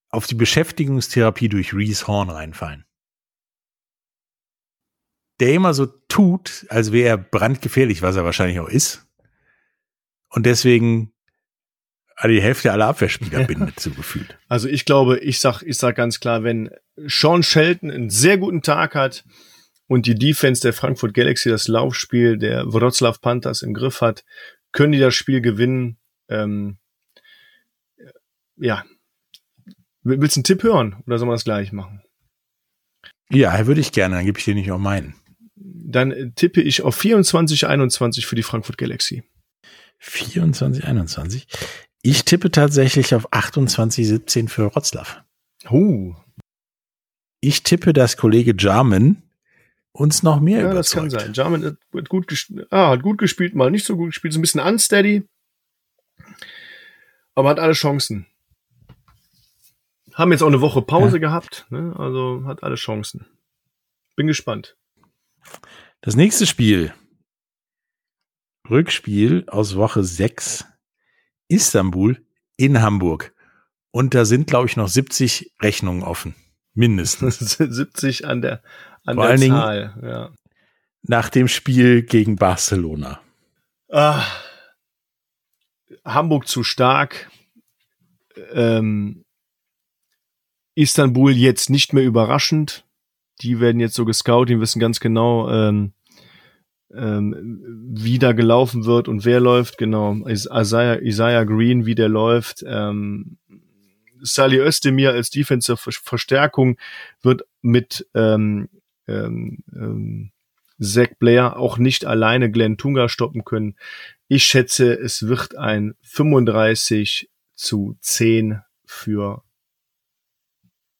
auf 0.09 0.25
die 0.25 0.35
Beschäftigungstherapie 0.35 1.49
durch 1.49 1.73
Reese 1.73 2.07
Horn 2.07 2.31
reinfallen. 2.31 2.85
Der 5.39 5.53
immer 5.53 5.75
so 5.75 5.85
tut, 5.85 6.65
als 6.69 6.91
wäre 6.91 7.09
er 7.09 7.17
brandgefährlich, 7.17 8.01
was 8.01 8.15
er 8.15 8.25
wahrscheinlich 8.25 8.59
auch 8.59 8.67
ist 8.67 9.07
und 10.31 10.45
deswegen 10.45 11.13
die 12.27 12.41
Hälfte 12.41 12.71
aller 12.71 12.87
Abwehrspieler 12.87 13.43
bindet 13.47 13.79
so 13.79 13.91
gefühlt. 13.91 14.37
Also 14.47 14.67
ich 14.67 14.85
glaube, 14.85 15.19
ich 15.19 15.39
sag, 15.39 15.63
ich 15.63 15.77
sag 15.77 15.95
ganz 15.95 16.19
klar, 16.19 16.43
wenn 16.43 16.69
Sean 16.95 17.43
Shelton 17.43 17.89
einen 17.89 18.09
sehr 18.09 18.37
guten 18.37 18.61
Tag 18.61 18.95
hat 18.95 19.23
und 19.87 20.05
die 20.05 20.15
Defense 20.15 20.61
der 20.61 20.73
Frankfurt 20.73 21.13
Galaxy 21.13 21.49
das 21.49 21.67
Laufspiel 21.67 22.37
der 22.37 22.65
Wroclaw 22.71 23.17
Panthers 23.19 23.61
im 23.61 23.73
Griff 23.73 24.01
hat, 24.01 24.23
können 24.71 24.91
die 24.91 24.99
das 24.99 25.15
Spiel 25.15 25.41
gewinnen. 25.41 25.97
Ähm, 26.29 26.77
ja. 28.57 28.85
Willst 30.03 30.35
du 30.35 30.39
einen 30.39 30.43
Tipp 30.43 30.63
hören 30.63 31.03
oder 31.05 31.19
soll 31.19 31.27
man 31.27 31.35
das 31.35 31.43
gleich 31.43 31.71
machen? 31.71 32.01
Ja, 33.29 33.65
würde 33.65 33.81
ich 33.81 33.91
gerne, 33.91 34.15
dann 34.15 34.25
gebe 34.25 34.39
ich 34.39 34.45
dir 34.45 34.55
nicht 34.55 34.71
auch 34.71 34.77
meinen. 34.77 35.15
Dann 35.55 36.33
tippe 36.35 36.61
ich 36.61 36.81
auf 36.81 36.95
24, 36.95 37.67
21 37.67 38.25
für 38.25 38.35
die 38.35 38.43
Frankfurt 38.43 38.77
Galaxy. 38.77 39.23
24, 40.01 40.83
21. 40.85 41.47
Ich 42.01 42.25
tippe 42.25 42.49
tatsächlich 42.49 43.13
auf 43.13 43.31
28, 43.31 44.07
17 44.07 44.47
für 44.47 44.63
Rotzlaw. 44.63 45.21
Uh. 45.69 46.15
Ich 47.39 47.61
tippe, 47.61 47.93
dass 47.93 48.17
Kollege 48.17 48.55
Jarman 48.57 49.21
uns 49.91 50.23
noch 50.23 50.39
mehr 50.39 50.61
ja, 50.61 50.71
überzeugt. 50.71 51.13
das 51.13 51.13
kann 51.13 51.27
sein. 51.27 51.33
Jarman 51.33 51.77
hat 51.93 52.09
gut, 52.09 52.33
ah, 52.71 52.89
hat 52.89 53.03
gut 53.03 53.19
gespielt, 53.19 53.53
mal 53.53 53.69
nicht 53.69 53.85
so 53.85 53.95
gut 53.95 54.07
gespielt, 54.07 54.33
so 54.33 54.39
ein 54.39 54.41
bisschen 54.41 54.61
unsteady. 54.61 55.27
Aber 57.35 57.49
hat 57.49 57.59
alle 57.59 57.73
Chancen. 57.73 58.25
Haben 60.13 60.31
jetzt 60.31 60.41
auch 60.41 60.47
eine 60.47 60.61
Woche 60.61 60.81
Pause 60.81 61.17
ja. 61.17 61.21
gehabt, 61.21 61.67
ne? 61.69 61.95
also 61.97 62.43
hat 62.45 62.63
alle 62.63 62.75
Chancen. 62.75 63.27
Bin 64.15 64.27
gespannt. 64.27 64.75
Das 66.01 66.15
nächste 66.15 66.47
Spiel. 66.47 66.93
Rückspiel 68.69 69.45
aus 69.47 69.75
Woche 69.75 70.03
6. 70.03 70.65
Istanbul 71.47 72.23
in 72.57 72.81
Hamburg. 72.81 73.33
Und 73.91 74.13
da 74.13 74.25
sind, 74.25 74.47
glaube 74.47 74.67
ich, 74.67 74.77
noch 74.77 74.87
70 74.87 75.53
Rechnungen 75.61 76.03
offen. 76.03 76.35
Mindestens. 76.73 77.39
70 77.57 78.25
an 78.25 78.41
der, 78.41 78.63
an 79.03 79.15
Vor 79.15 79.23
der 79.23 79.31
allen 79.31 79.49
Zahl, 79.49 79.93
Dingen 79.95 80.09
ja. 80.09 80.31
Nach 81.03 81.29
dem 81.29 81.47
Spiel 81.47 82.03
gegen 82.03 82.35
Barcelona. 82.35 83.19
Ah, 83.89 84.23
Hamburg 86.05 86.47
zu 86.47 86.63
stark. 86.63 87.29
Ähm, 88.53 89.25
Istanbul 90.75 91.31
jetzt 91.31 91.69
nicht 91.69 91.93
mehr 91.93 92.03
überraschend. 92.03 92.85
Die 93.41 93.59
werden 93.59 93.79
jetzt 93.79 93.95
so 93.95 94.05
gescoutet, 94.05 94.55
die 94.55 94.59
wissen 94.59 94.79
ganz 94.79 94.99
genau, 94.99 95.49
ähm, 95.49 95.93
ähm, 96.95 97.61
wie 97.93 98.19
da 98.19 98.31
gelaufen 98.33 98.85
wird 98.85 99.07
und 99.07 99.25
wer 99.25 99.39
läuft, 99.39 99.77
genau. 99.77 100.17
Isaiah, 100.27 101.01
Isaiah 101.01 101.43
Green, 101.45 101.85
wie 101.85 101.95
der 101.95 102.09
läuft. 102.09 102.63
Ähm, 102.67 103.37
Sally 104.21 104.59
Özdemir 104.59 105.11
als 105.11 105.29
Defensive 105.29 105.77
Verstärkung 105.77 106.77
wird 107.21 107.43
mit 107.61 108.07
ähm, 108.13 108.69
ähm, 109.07 109.63
ähm, 109.73 110.31
Zach 110.79 111.09
Blair 111.19 111.57
auch 111.57 111.77
nicht 111.77 112.05
alleine 112.05 112.49
Glenn 112.51 112.77
Tunga 112.77 113.07
stoppen 113.07 113.45
können. 113.45 113.75
Ich 114.27 114.43
schätze, 114.43 114.93
es 114.93 115.27
wird 115.27 115.55
ein 115.55 115.93
35 116.01 117.29
zu 117.55 117.97
10 118.01 118.61
für 118.85 119.43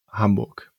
Hamburg. 0.08 0.71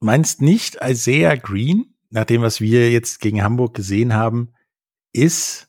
Meinst 0.00 0.42
nicht 0.42 0.78
Isaiah 0.82 1.36
Green, 1.36 1.94
nach 2.10 2.24
dem, 2.24 2.42
was 2.42 2.60
wir 2.60 2.90
jetzt 2.92 3.20
gegen 3.20 3.42
Hamburg 3.42 3.74
gesehen 3.74 4.14
haben, 4.14 4.52
ist 5.12 5.68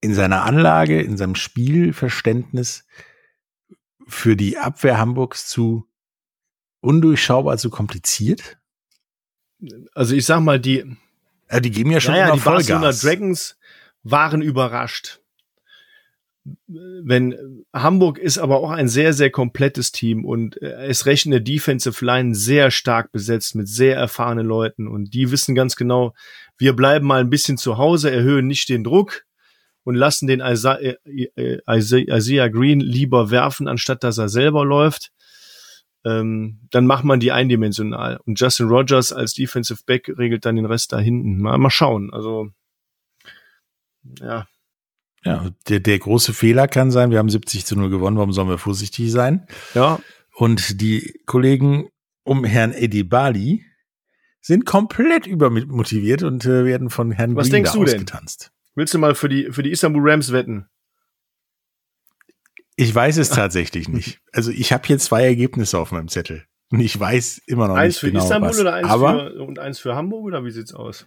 in 0.00 0.14
seiner 0.14 0.44
Anlage, 0.44 1.00
in 1.00 1.16
seinem 1.16 1.34
Spielverständnis 1.34 2.86
für 4.06 4.36
die 4.36 4.58
Abwehr 4.58 4.98
Hamburgs 4.98 5.48
zu 5.48 5.88
undurchschaubar, 6.80 7.56
zu 7.58 7.70
kompliziert? 7.70 8.58
Also 9.94 10.14
ich 10.14 10.26
sag 10.26 10.40
mal, 10.40 10.60
die, 10.60 10.96
ja, 11.50 11.60
die 11.60 11.70
geben 11.70 11.90
ja 11.90 12.00
schon 12.00 12.12
naja, 12.12 12.26
immer 12.26 12.34
die 12.34 12.40
Vollgas. 12.40 12.68
Barcelona 12.68 12.92
Dragons 12.92 13.58
waren 14.02 14.42
überrascht. 14.42 15.20
Wenn 16.66 17.64
Hamburg 17.72 18.18
ist 18.18 18.36
aber 18.36 18.58
auch 18.58 18.70
ein 18.70 18.88
sehr, 18.88 19.14
sehr 19.14 19.30
komplettes 19.30 19.92
Team 19.92 20.26
und 20.26 20.60
es 20.60 21.06
rechnet 21.06 21.48
Defensive 21.48 22.04
Line 22.04 22.34
sehr 22.34 22.70
stark 22.70 23.12
besetzt 23.12 23.54
mit 23.54 23.66
sehr 23.66 23.96
erfahrenen 23.96 24.44
Leuten 24.46 24.86
und 24.86 25.14
die 25.14 25.30
wissen 25.30 25.54
ganz 25.54 25.74
genau, 25.74 26.12
wir 26.58 26.74
bleiben 26.74 27.06
mal 27.06 27.20
ein 27.20 27.30
bisschen 27.30 27.56
zu 27.56 27.78
Hause, 27.78 28.10
erhöhen 28.10 28.46
nicht 28.46 28.68
den 28.68 28.84
Druck 28.84 29.24
und 29.84 29.94
lassen 29.94 30.26
den 30.26 30.40
Isaiah, 30.40 30.96
Isaiah 31.06 32.48
Green 32.48 32.80
lieber 32.80 33.30
werfen, 33.30 33.66
anstatt 33.66 34.04
dass 34.04 34.18
er 34.18 34.28
selber 34.28 34.64
läuft. 34.64 35.12
Ähm, 36.06 36.60
dann 36.70 36.86
macht 36.86 37.04
man 37.04 37.20
die 37.20 37.32
eindimensional. 37.32 38.18
Und 38.26 38.38
Justin 38.38 38.68
Rogers 38.68 39.12
als 39.12 39.32
Defensive 39.32 39.82
Back 39.86 40.12
regelt 40.18 40.44
dann 40.44 40.56
den 40.56 40.66
Rest 40.66 40.92
da 40.92 40.98
hinten. 40.98 41.40
Mal, 41.40 41.56
mal 41.56 41.70
schauen. 41.70 42.12
Also, 42.12 42.50
ja. 44.20 44.46
Ja, 45.24 45.50
der, 45.68 45.80
der 45.80 45.98
große 45.98 46.34
Fehler 46.34 46.68
kann 46.68 46.90
sein, 46.90 47.10
wir 47.10 47.18
haben 47.18 47.30
70 47.30 47.64
zu 47.64 47.76
0 47.76 47.88
gewonnen, 47.88 48.16
warum 48.16 48.32
sollen 48.32 48.48
wir 48.48 48.58
vorsichtig 48.58 49.10
sein? 49.10 49.46
Ja. 49.74 49.98
Und 50.34 50.80
die 50.82 51.20
Kollegen 51.26 51.88
um 52.24 52.44
Herrn 52.44 52.72
Eddie 52.72 53.04
Bali 53.04 53.64
sind 54.40 54.66
komplett 54.66 55.26
übermotiviert 55.26 56.22
und 56.22 56.44
äh, 56.44 56.64
werden 56.64 56.90
von 56.90 57.10
Herrn 57.12 57.36
Was 57.36 57.44
Green 57.44 57.52
denkst 57.64 57.72
du 57.72 57.84
denn? 57.84 57.94
ausgetanzt. 57.94 58.50
Willst 58.74 58.92
du 58.92 58.98
mal 58.98 59.14
für 59.14 59.28
die, 59.28 59.50
für 59.50 59.62
die 59.62 59.70
Istanbul 59.70 60.10
Rams 60.10 60.32
wetten? 60.32 60.66
Ich 62.76 62.94
weiß 62.94 63.18
es 63.18 63.30
tatsächlich 63.30 63.88
nicht. 63.88 64.20
Also 64.32 64.50
ich 64.50 64.72
habe 64.72 64.86
hier 64.86 64.98
zwei 64.98 65.24
Ergebnisse 65.24 65.78
auf 65.78 65.92
meinem 65.92 66.08
Zettel. 66.08 66.44
Und 66.70 66.80
ich 66.80 66.98
weiß 66.98 67.42
immer 67.46 67.68
noch 67.68 67.76
Eins 67.76 67.94
nicht 67.94 68.00
für 68.00 68.06
genau 68.08 68.24
Istanbul 68.24 68.50
was. 68.50 68.60
oder 68.60 68.74
eins 68.74 68.92
für, 68.92 69.44
und 69.44 69.58
eins 69.60 69.78
für 69.78 69.94
Hamburg 69.94 70.24
oder 70.24 70.44
wie 70.44 70.50
sieht's 70.50 70.74
aus? 70.74 71.06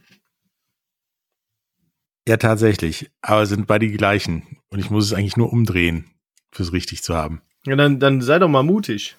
Ja, 2.27 2.37
tatsächlich. 2.37 3.09
Aber 3.21 3.45
sind 3.45 3.67
beide 3.67 3.87
die 3.87 3.97
gleichen. 3.97 4.57
Und 4.69 4.79
ich 4.79 4.89
muss 4.89 5.05
es 5.05 5.13
eigentlich 5.13 5.37
nur 5.37 5.51
umdrehen, 5.53 6.11
fürs 6.51 6.73
richtig 6.73 7.01
zu 7.01 7.15
haben. 7.15 7.41
Ja, 7.65 7.75
dann, 7.75 7.99
dann 7.99 8.21
sei 8.21 8.37
doch 8.39 8.49
mal 8.49 8.63
mutig. 8.63 9.17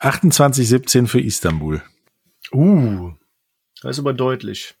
28-17 0.00 1.06
für 1.06 1.20
Istanbul. 1.20 1.82
Uh, 2.52 3.12
das 3.82 3.96
ist 3.96 3.98
aber 3.98 4.12
deutlich. 4.12 4.74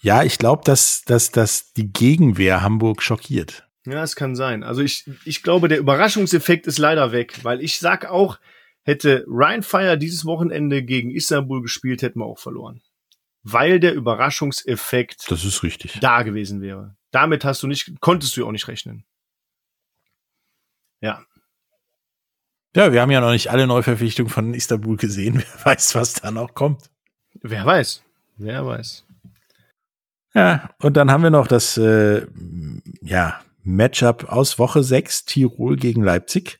Ja, 0.00 0.22
ich 0.22 0.38
glaube, 0.38 0.62
dass, 0.64 1.04
dass, 1.04 1.30
dass 1.30 1.72
die 1.72 1.92
Gegenwehr 1.92 2.62
Hamburg 2.62 3.02
schockiert. 3.02 3.68
Ja, 3.86 4.02
es 4.02 4.16
kann 4.16 4.34
sein. 4.34 4.62
Also 4.62 4.82
ich, 4.82 5.04
ich 5.24 5.42
glaube, 5.42 5.68
der 5.68 5.78
Überraschungseffekt 5.78 6.66
ist 6.66 6.78
leider 6.78 7.12
weg, 7.12 7.40
weil 7.42 7.60
ich 7.60 7.78
sag 7.78 8.06
auch, 8.06 8.38
hätte 8.82 9.24
Ryan 9.26 9.62
Fire 9.62 9.98
dieses 9.98 10.24
Wochenende 10.24 10.82
gegen 10.82 11.10
Istanbul 11.10 11.62
gespielt, 11.62 12.02
hätten 12.02 12.20
wir 12.20 12.26
auch 12.26 12.38
verloren. 12.38 12.80
Weil 13.44 13.78
der 13.78 13.94
Überraschungseffekt 13.94 15.30
Das 15.30 15.44
ist 15.44 15.62
richtig. 15.62 15.98
da 16.00 16.22
gewesen 16.22 16.62
wäre. 16.62 16.96
Damit 17.10 17.44
hast 17.44 17.62
du 17.62 17.66
nicht, 17.66 18.00
konntest 18.00 18.36
du 18.36 18.46
auch 18.46 18.52
nicht 18.52 18.66
rechnen. 18.68 19.04
Ja. 21.00 21.22
Ja, 22.74 22.92
wir 22.92 23.02
haben 23.02 23.10
ja 23.10 23.20
noch 23.20 23.30
nicht 23.30 23.50
alle 23.50 23.66
Neuverpflichtungen 23.66 24.30
von 24.30 24.54
Istanbul 24.54 24.96
gesehen. 24.96 25.44
Wer 25.56 25.64
weiß, 25.66 25.94
was 25.94 26.14
da 26.14 26.30
noch 26.30 26.54
kommt. 26.54 26.90
Wer 27.42 27.64
weiß. 27.64 28.02
Wer 28.38 28.66
weiß. 28.66 29.04
Ja, 30.34 30.70
und 30.80 30.96
dann 30.96 31.10
haben 31.10 31.22
wir 31.22 31.30
noch 31.30 31.46
das 31.46 31.76
äh, 31.76 32.26
ja, 33.02 33.40
Matchup 33.62 34.24
aus 34.24 34.58
Woche 34.58 34.82
6, 34.82 35.26
Tirol 35.26 35.76
gegen 35.76 36.02
Leipzig. 36.02 36.58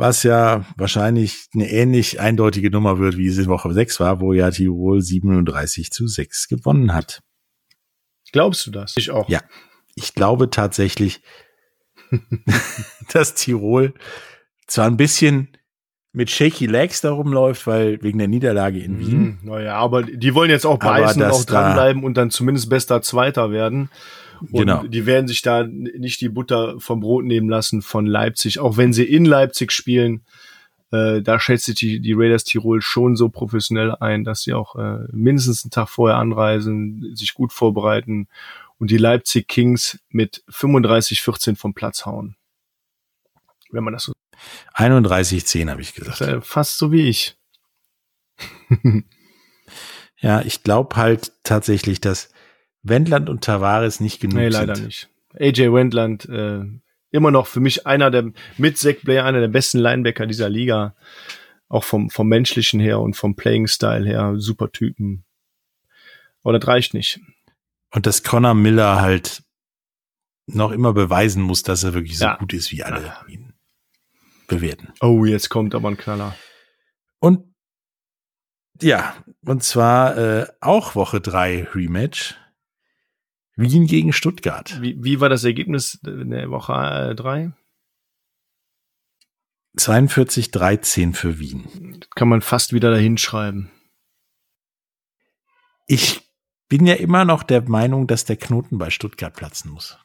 Was 0.00 0.22
ja 0.22 0.64
wahrscheinlich 0.78 1.48
eine 1.52 1.70
ähnlich 1.70 2.20
eindeutige 2.20 2.70
Nummer 2.70 2.98
wird, 2.98 3.18
wie 3.18 3.26
es 3.26 3.36
in 3.36 3.48
Woche 3.48 3.70
6 3.70 4.00
war, 4.00 4.18
wo 4.22 4.32
ja 4.32 4.50
Tirol 4.50 5.02
37 5.02 5.90
zu 5.90 6.06
6 6.06 6.48
gewonnen 6.48 6.94
hat. 6.94 7.20
Glaubst 8.32 8.66
du 8.66 8.70
das? 8.70 8.96
Ich 8.96 9.10
auch. 9.10 9.28
Ja. 9.28 9.42
Ich 9.94 10.14
glaube 10.14 10.48
tatsächlich, 10.48 11.20
dass 13.12 13.34
Tirol 13.34 13.92
zwar 14.66 14.86
ein 14.86 14.96
bisschen 14.96 15.54
mit 16.12 16.30
shaky 16.30 16.64
legs 16.64 17.02
darum 17.02 17.30
läuft, 17.30 17.66
weil 17.66 18.02
wegen 18.02 18.20
der 18.20 18.28
Niederlage 18.28 18.78
in 18.78 18.98
Wien. 19.00 19.10
Hm, 19.10 19.38
naja, 19.42 19.74
aber 19.74 20.02
die 20.04 20.34
wollen 20.34 20.48
jetzt 20.48 20.64
auch 20.64 20.78
beißen 20.78 21.22
und 21.22 21.30
auch 21.30 21.44
dranbleiben 21.44 22.04
und 22.04 22.14
dann 22.14 22.30
zumindest 22.30 22.70
bester 22.70 23.02
Zweiter 23.02 23.50
werden. 23.50 23.90
Und 24.40 24.52
Genau. 24.52 24.82
die 24.84 25.06
werden 25.06 25.28
sich 25.28 25.42
da 25.42 25.64
nicht 25.64 26.20
die 26.20 26.28
Butter 26.28 26.78
vom 26.80 27.00
Brot 27.00 27.24
nehmen 27.24 27.48
lassen 27.48 27.82
von 27.82 28.06
Leipzig, 28.06 28.58
auch 28.58 28.76
wenn 28.76 28.92
sie 28.92 29.04
in 29.04 29.24
Leipzig 29.24 29.72
spielen. 29.72 30.24
Äh, 30.92 31.22
da 31.22 31.38
schätze 31.38 31.72
ich 31.72 31.78
die, 31.78 32.00
die 32.00 32.14
Raiders 32.14 32.44
Tirol 32.44 32.82
schon 32.82 33.14
so 33.16 33.28
professionell 33.28 33.94
ein, 34.00 34.24
dass 34.24 34.42
sie 34.42 34.54
auch 34.54 34.74
äh, 34.76 35.06
mindestens 35.12 35.64
einen 35.64 35.70
Tag 35.70 35.88
vorher 35.88 36.18
anreisen, 36.18 37.14
sich 37.14 37.34
gut 37.34 37.52
vorbereiten 37.52 38.28
und 38.78 38.90
die 38.90 38.96
Leipzig 38.96 39.46
Kings 39.46 39.98
mit 40.08 40.42
35-14 40.50 41.56
vom 41.56 41.74
Platz 41.74 42.06
hauen. 42.06 42.36
Wenn 43.70 43.84
man 43.84 43.92
das 43.92 44.04
so 44.04 44.12
31-10 44.74 45.70
habe 45.70 45.82
ich 45.82 45.94
gesagt. 45.94 46.20
äh, 46.22 46.40
fast 46.40 46.78
so 46.78 46.90
wie 46.90 47.08
ich. 47.08 47.36
Ja, 50.22 50.42
ich 50.42 50.62
glaube 50.62 50.96
halt 50.96 51.32
tatsächlich, 51.44 52.00
dass 52.00 52.29
Wendland 52.82 53.28
und 53.28 53.44
Tavares 53.44 54.00
nicht 54.00 54.20
genug 54.20 54.36
Nee, 54.36 54.48
leider 54.48 54.74
sind. 54.76 54.86
nicht. 54.86 55.08
AJ 55.38 55.72
Wendland, 55.72 56.28
äh, 56.28 56.62
immer 57.10 57.30
noch 57.30 57.46
für 57.46 57.60
mich 57.60 57.86
einer 57.86 58.10
der, 58.10 58.30
mit 58.58 58.78
Zach 58.78 58.96
Blair, 59.02 59.24
einer 59.24 59.40
der 59.40 59.48
besten 59.48 59.78
Linebacker 59.78 60.26
dieser 60.26 60.48
Liga. 60.48 60.94
Auch 61.68 61.84
vom, 61.84 62.10
vom 62.10 62.26
menschlichen 62.28 62.80
her 62.80 62.98
und 63.00 63.14
vom 63.14 63.36
Playing-Style 63.36 64.04
her, 64.04 64.34
super 64.38 64.72
Typen. 64.72 65.24
Aber 66.42 66.58
das 66.58 66.66
reicht 66.66 66.94
nicht. 66.94 67.20
Und 67.92 68.06
dass 68.06 68.24
Connor 68.24 68.54
Miller 68.54 69.00
halt 69.00 69.42
noch 70.46 70.72
immer 70.72 70.92
beweisen 70.92 71.42
muss, 71.42 71.62
dass 71.62 71.84
er 71.84 71.94
wirklich 71.94 72.18
so 72.18 72.24
Ja. 72.24 72.36
gut 72.36 72.52
ist, 72.52 72.72
wie 72.72 72.82
alle 72.82 73.04
Ja. 73.04 73.24
ihn 73.28 73.52
bewerten. 74.48 74.88
Oh, 75.00 75.24
jetzt 75.24 75.48
kommt 75.48 75.76
aber 75.76 75.88
ein 75.90 75.96
Knaller. 75.96 76.34
Und 77.20 77.54
ja, 78.82 79.14
und 79.44 79.62
zwar 79.62 80.16
äh, 80.18 80.46
auch 80.60 80.96
Woche 80.96 81.20
3 81.20 81.68
Rematch. 81.74 82.34
Wien 83.56 83.86
gegen 83.86 84.12
Stuttgart. 84.12 84.80
Wie, 84.80 84.96
wie 85.02 85.20
war 85.20 85.28
das 85.28 85.44
Ergebnis 85.44 85.98
in 86.06 86.30
der 86.30 86.50
Woche 86.50 86.72
äh, 86.72 87.14
drei? 87.14 87.52
42-13 89.76 91.14
für 91.14 91.38
Wien. 91.38 91.98
Das 92.00 92.10
kann 92.10 92.28
man 92.28 92.42
fast 92.42 92.72
wieder 92.72 92.90
dahin 92.90 93.18
schreiben. 93.18 93.70
Ich 95.86 96.20
bin 96.68 96.86
ja 96.86 96.94
immer 96.94 97.24
noch 97.24 97.42
der 97.42 97.68
Meinung, 97.68 98.06
dass 98.06 98.24
der 98.24 98.36
Knoten 98.36 98.78
bei 98.78 98.90
Stuttgart 98.90 99.34
platzen 99.34 99.70
muss. 99.70 99.98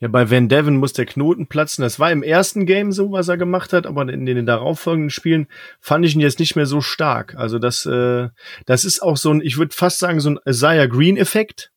Ja, 0.00 0.06
bei 0.06 0.30
Van 0.30 0.48
Devon 0.48 0.76
muss 0.76 0.92
der 0.92 1.06
Knoten 1.06 1.48
platzen. 1.48 1.82
Das 1.82 1.98
war 1.98 2.12
im 2.12 2.22
ersten 2.22 2.66
Game 2.66 2.92
so, 2.92 3.10
was 3.10 3.26
er 3.26 3.36
gemacht 3.36 3.72
hat, 3.72 3.84
aber 3.84 4.08
in 4.08 4.26
den 4.26 4.46
darauffolgenden 4.46 5.10
Spielen 5.10 5.48
fand 5.80 6.04
ich 6.04 6.14
ihn 6.14 6.20
jetzt 6.20 6.38
nicht 6.38 6.54
mehr 6.54 6.66
so 6.66 6.80
stark. 6.80 7.34
Also 7.34 7.58
das, 7.58 7.84
äh, 7.84 8.28
das 8.66 8.84
ist 8.84 9.02
auch 9.02 9.16
so 9.16 9.32
ein, 9.32 9.40
ich 9.40 9.58
würde 9.58 9.74
fast 9.74 9.98
sagen, 9.98 10.20
so 10.20 10.30
ein 10.30 10.38
Isaiah 10.46 10.86
Green-Effekt, 10.86 11.72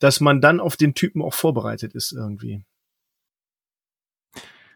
dass 0.00 0.20
man 0.20 0.40
dann 0.40 0.58
auf 0.58 0.76
den 0.76 0.94
Typen 0.94 1.22
auch 1.22 1.34
vorbereitet 1.34 1.94
ist 1.94 2.12
irgendwie. 2.12 2.64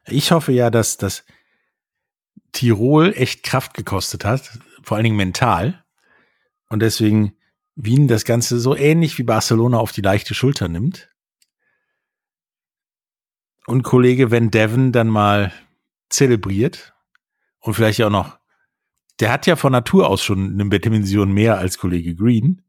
Ich 0.06 0.30
hoffe 0.30 0.52
ja, 0.52 0.70
dass 0.70 0.96
das 0.96 1.24
Tirol 2.52 3.12
echt 3.16 3.42
Kraft 3.42 3.74
gekostet 3.74 4.24
hat, 4.24 4.58
vor 4.82 4.96
allen 4.96 5.04
Dingen 5.04 5.16
mental. 5.16 5.84
Und 6.68 6.80
deswegen 6.80 7.36
Wien 7.74 8.06
das 8.06 8.24
Ganze 8.24 8.60
so 8.60 8.76
ähnlich 8.76 9.18
wie 9.18 9.24
Barcelona 9.24 9.78
auf 9.78 9.92
die 9.92 10.02
leichte 10.02 10.34
Schulter 10.34 10.68
nimmt 10.68 11.10
und 13.66 13.82
Kollege 13.82 14.30
Van 14.30 14.50
Devon 14.50 14.92
dann 14.92 15.08
mal 15.08 15.52
zelebriert 16.08 16.94
und 17.58 17.74
vielleicht 17.74 18.02
auch 18.02 18.10
noch, 18.10 18.38
der 19.20 19.32
hat 19.32 19.46
ja 19.46 19.56
von 19.56 19.72
Natur 19.72 20.08
aus 20.08 20.22
schon 20.22 20.60
eine 20.60 20.80
Dimension 20.80 21.32
mehr 21.32 21.58
als 21.58 21.78
Kollege 21.78 22.14
Green, 22.14 22.62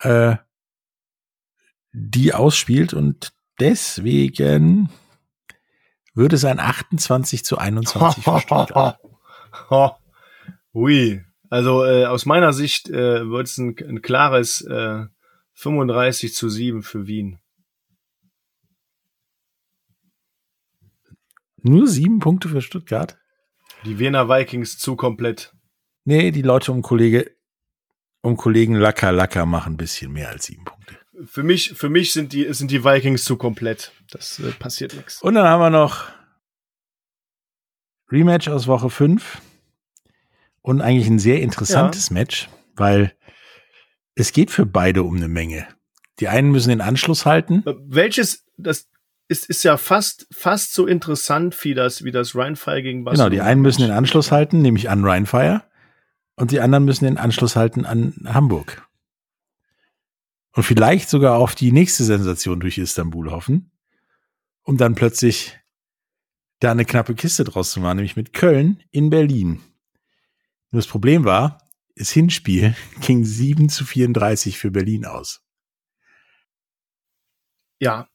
äh, 0.00 0.36
die 1.92 2.32
ausspielt 2.34 2.94
und 2.94 3.32
deswegen 3.60 4.90
würde 6.14 6.36
es 6.36 6.44
ein 6.44 6.60
28 6.60 7.44
zu 7.44 7.58
21 7.58 8.24
für 8.24 8.98
Ui, 10.74 11.24
also 11.50 11.84
äh, 11.84 12.06
aus 12.06 12.24
meiner 12.24 12.52
Sicht 12.52 12.88
äh, 12.88 13.28
wird 13.28 13.46
es 13.46 13.58
ein, 13.58 13.76
ein 13.86 14.02
klares 14.02 14.62
äh, 14.62 15.04
35 15.54 16.34
zu 16.34 16.48
7 16.48 16.82
für 16.82 17.06
Wien. 17.06 17.38
Nur 21.62 21.86
sieben 21.86 22.18
Punkte 22.18 22.48
für 22.48 22.62
Stuttgart? 22.62 23.18
Die 23.84 23.98
Wiener 23.98 24.28
Vikings 24.28 24.78
zu 24.78 24.96
komplett. 24.96 25.54
Nee, 26.04 26.30
die 26.30 26.42
Leute 26.42 26.72
um 26.72 26.82
Kollege, 26.82 27.36
um 28.22 28.36
Kollegen 28.36 28.74
Lacker 28.74 29.12
Lacker 29.12 29.46
machen 29.46 29.74
ein 29.74 29.76
bisschen 29.76 30.12
mehr 30.12 30.30
als 30.30 30.46
sieben 30.46 30.64
Punkte. 30.64 31.01
Für 31.24 31.42
mich, 31.42 31.74
für 31.74 31.88
mich 31.88 32.12
sind 32.12 32.32
die, 32.32 32.52
sind 32.54 32.70
die 32.70 32.84
Vikings 32.84 33.24
zu 33.24 33.36
komplett. 33.36 33.92
Das 34.10 34.38
äh, 34.38 34.50
passiert 34.52 34.94
nichts. 34.94 35.20
Und 35.22 35.34
dann 35.34 35.46
haben 35.46 35.60
wir 35.60 35.70
noch 35.70 36.06
Rematch 38.10 38.48
aus 38.48 38.66
Woche 38.66 38.90
5 38.90 39.40
und 40.62 40.80
eigentlich 40.80 41.08
ein 41.08 41.18
sehr 41.18 41.40
interessantes 41.40 42.08
ja. 42.08 42.14
Match, 42.14 42.48
weil 42.74 43.14
es 44.14 44.32
geht 44.32 44.50
für 44.50 44.66
beide 44.66 45.02
um 45.02 45.16
eine 45.16 45.28
Menge. 45.28 45.66
Die 46.20 46.28
einen 46.28 46.50
müssen 46.50 46.68
den 46.68 46.80
Anschluss 46.80 47.26
halten. 47.26 47.62
Welches, 47.64 48.44
das, 48.56 48.88
ist, 49.28 49.48
ist 49.48 49.64
ja 49.64 49.76
fast, 49.76 50.26
fast 50.30 50.74
so 50.74 50.86
interessant 50.86 51.64
wie 51.64 51.74
das, 51.74 52.04
wie 52.04 52.10
das 52.10 52.36
Rheinfire 52.36 52.82
gegen 52.82 53.04
Barcelona. 53.04 53.30
Genau, 53.30 53.42
die 53.42 53.46
einen 53.48 53.62
müssen 53.62 53.82
den 53.82 53.90
Anschluss 53.90 54.30
halten, 54.30 54.62
nämlich 54.62 54.90
an 54.90 55.04
Rheinfire, 55.04 55.62
und 56.36 56.50
die 56.50 56.60
anderen 56.60 56.84
müssen 56.84 57.04
den 57.04 57.18
Anschluss 57.18 57.56
halten 57.56 57.84
an 57.84 58.14
Hamburg. 58.26 58.86
Und 60.52 60.64
vielleicht 60.64 61.08
sogar 61.08 61.38
auf 61.38 61.54
die 61.54 61.72
nächste 61.72 62.04
Sensation 62.04 62.60
durch 62.60 62.78
Istanbul 62.78 63.30
hoffen, 63.30 63.70
um 64.62 64.76
dann 64.76 64.94
plötzlich 64.94 65.58
da 66.60 66.70
eine 66.70 66.84
knappe 66.84 67.14
Kiste 67.14 67.44
draus 67.44 67.72
zu 67.72 67.80
machen, 67.80 67.96
nämlich 67.96 68.16
mit 68.16 68.32
Köln 68.32 68.82
in 68.90 69.10
Berlin. 69.10 69.60
Nur 70.70 70.80
das 70.80 70.86
Problem 70.86 71.24
war, 71.24 71.58
das 71.96 72.10
Hinspiel 72.10 72.74
ging 73.00 73.24
7 73.24 73.68
zu 73.68 73.84
34 73.84 74.58
für 74.58 74.70
Berlin 74.70 75.06
aus. 75.06 75.42
Ja, 77.80 78.08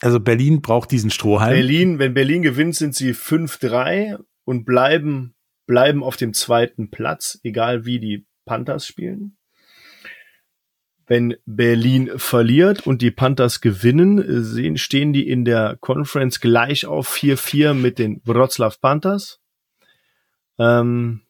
also 0.00 0.18
Berlin 0.18 0.62
braucht 0.62 0.90
diesen 0.90 1.10
Strohhalm. 1.10 1.54
Berlin, 1.54 1.98
wenn 1.98 2.14
Berlin 2.14 2.42
gewinnt, 2.42 2.74
sind 2.74 2.94
sie 2.94 3.12
5-3 3.12 4.18
und 4.44 4.64
bleiben, 4.64 5.34
bleiben 5.66 6.02
auf 6.02 6.16
dem 6.16 6.32
zweiten 6.32 6.90
Platz, 6.90 7.38
egal 7.42 7.84
wie 7.84 8.00
die 8.00 8.26
Panthers 8.46 8.86
spielen. 8.86 9.36
Wenn 11.10 11.34
Berlin 11.44 12.12
verliert 12.18 12.86
und 12.86 13.02
die 13.02 13.10
Panthers 13.10 13.60
gewinnen, 13.60 14.44
sehen, 14.44 14.78
stehen 14.78 15.12
die 15.12 15.28
in 15.28 15.44
der 15.44 15.76
Conference 15.80 16.38
gleich 16.38 16.86
auf 16.86 17.12
4-4 17.12 17.74
mit 17.74 17.98
den 17.98 18.20
Wroclaw 18.24 18.76
Panthers. 18.80 19.40
Ähm, 20.56 21.22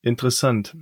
interessant. 0.00 0.74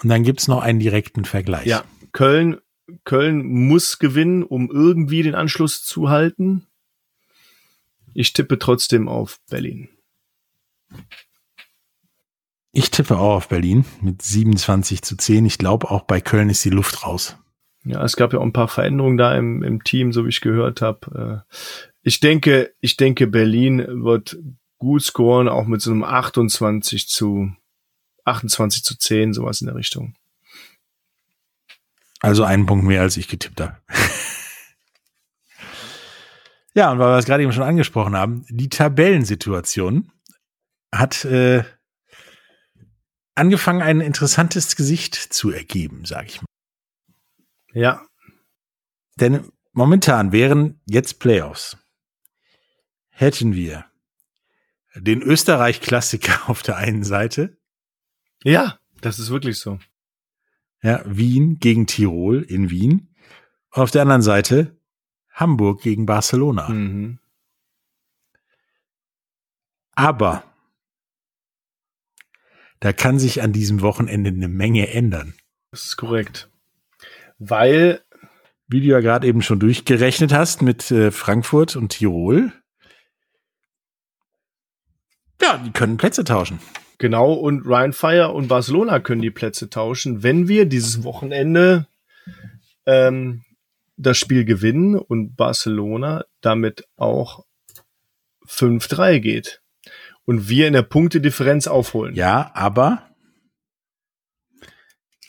Und 0.00 0.08
dann 0.08 0.22
gibt's 0.22 0.46
noch 0.46 0.62
einen 0.62 0.78
direkten 0.78 1.24
Vergleich. 1.24 1.66
Ja, 1.66 1.82
Köln 2.12 2.58
Köln 3.02 3.44
muss 3.44 3.98
gewinnen, 3.98 4.44
um 4.44 4.70
irgendwie 4.70 5.24
den 5.24 5.34
Anschluss 5.34 5.82
zu 5.82 6.08
halten. 6.08 6.68
Ich 8.14 8.32
tippe 8.32 8.60
trotzdem 8.60 9.08
auf 9.08 9.40
Berlin. 9.50 9.88
Ich 12.70 12.92
tippe 12.92 13.18
auch 13.18 13.34
auf 13.34 13.48
Berlin 13.48 13.84
mit 14.02 14.22
27 14.22 15.02
zu 15.02 15.16
10. 15.16 15.46
Ich 15.46 15.58
glaube, 15.58 15.90
auch 15.90 16.02
bei 16.02 16.20
Köln 16.20 16.48
ist 16.48 16.64
die 16.64 16.70
Luft 16.70 17.04
raus. 17.04 17.36
Ja, 17.86 18.04
es 18.04 18.16
gab 18.16 18.32
ja 18.32 18.40
auch 18.40 18.44
ein 18.44 18.52
paar 18.52 18.68
Veränderungen 18.68 19.16
da 19.16 19.36
im, 19.36 19.62
im 19.62 19.84
Team, 19.84 20.12
so 20.12 20.24
wie 20.24 20.30
ich 20.30 20.40
gehört 20.40 20.82
habe. 20.82 21.44
Äh, 21.48 21.54
ich 22.02 22.18
denke, 22.20 22.74
ich 22.80 22.96
denke, 22.96 23.28
Berlin 23.28 24.04
wird 24.04 24.36
gut 24.78 25.02
scoren, 25.02 25.48
auch 25.48 25.66
mit 25.66 25.80
so 25.80 25.92
einem 25.92 26.02
28 26.02 27.08
zu 27.08 27.52
28 28.24 28.82
zu 28.82 28.98
10, 28.98 29.32
sowas 29.32 29.60
in 29.60 29.68
der 29.68 29.76
Richtung. 29.76 30.16
Also 32.20 32.42
einen 32.42 32.66
Punkt 32.66 32.84
mehr, 32.84 33.02
als 33.02 33.16
ich 33.16 33.28
getippt 33.28 33.60
habe. 33.60 33.76
ja, 36.74 36.90
und 36.90 36.98
weil 36.98 37.12
wir 37.12 37.18
es 37.18 37.26
gerade 37.26 37.44
eben 37.44 37.52
schon 37.52 37.62
angesprochen 37.62 38.16
haben, 38.16 38.44
die 38.48 38.68
Tabellensituation 38.68 40.10
hat 40.92 41.24
äh, 41.24 41.62
angefangen, 43.36 43.82
ein 43.82 44.00
interessantes 44.00 44.74
Gesicht 44.74 45.14
zu 45.14 45.50
ergeben, 45.50 46.04
sage 46.04 46.26
ich 46.26 46.40
mal. 46.40 46.46
Ja. 47.76 48.06
Denn 49.20 49.52
momentan 49.72 50.32
wären 50.32 50.80
jetzt 50.86 51.20
Playoffs. 51.20 51.76
Hätten 53.10 53.54
wir 53.54 53.84
den 54.94 55.20
Österreich-Klassiker 55.20 56.40
auf 56.48 56.62
der 56.62 56.78
einen 56.78 57.04
Seite. 57.04 57.58
Ja, 58.42 58.80
das 59.02 59.18
ist 59.18 59.28
wirklich 59.28 59.58
so. 59.58 59.78
Ja, 60.82 61.02
Wien 61.04 61.58
gegen 61.58 61.86
Tirol 61.86 62.42
in 62.42 62.70
Wien. 62.70 63.14
Und 63.72 63.82
auf 63.82 63.90
der 63.90 64.02
anderen 64.02 64.22
Seite 64.22 64.80
Hamburg 65.30 65.82
gegen 65.82 66.06
Barcelona. 66.06 66.70
Mhm. 66.70 67.18
Aber 69.92 70.44
da 72.80 72.94
kann 72.94 73.18
sich 73.18 73.42
an 73.42 73.52
diesem 73.52 73.82
Wochenende 73.82 74.30
eine 74.30 74.48
Menge 74.48 74.88
ändern. 74.88 75.34
Das 75.72 75.84
ist 75.84 75.96
korrekt. 75.98 76.50
Weil, 77.38 78.00
wie 78.68 78.80
du 78.80 78.86
ja 78.86 79.00
gerade 79.00 79.26
eben 79.26 79.42
schon 79.42 79.60
durchgerechnet 79.60 80.32
hast 80.32 80.62
mit 80.62 80.90
äh, 80.90 81.10
Frankfurt 81.10 81.76
und 81.76 81.90
Tirol, 81.90 82.52
ja, 85.40 85.58
die 85.58 85.70
können 85.70 85.96
Plätze 85.96 86.24
tauschen. 86.24 86.58
Genau, 86.98 87.34
und 87.34 87.66
Ryan 87.66 87.92
Fire 87.92 88.32
und 88.32 88.48
Barcelona 88.48 89.00
können 89.00 89.20
die 89.20 89.30
Plätze 89.30 89.68
tauschen, 89.68 90.22
wenn 90.22 90.48
wir 90.48 90.64
dieses 90.64 91.04
Wochenende 91.04 91.86
ähm, 92.86 93.44
das 93.96 94.18
Spiel 94.18 94.44
gewinnen 94.44 94.96
und 94.96 95.36
Barcelona 95.36 96.24
damit 96.40 96.86
auch 96.96 97.44
5-3 98.46 99.18
geht. 99.20 99.62
Und 100.24 100.48
wir 100.48 100.66
in 100.66 100.72
der 100.72 100.82
Punktedifferenz 100.82 101.68
aufholen. 101.68 102.14
Ja, 102.14 102.50
aber 102.54 103.05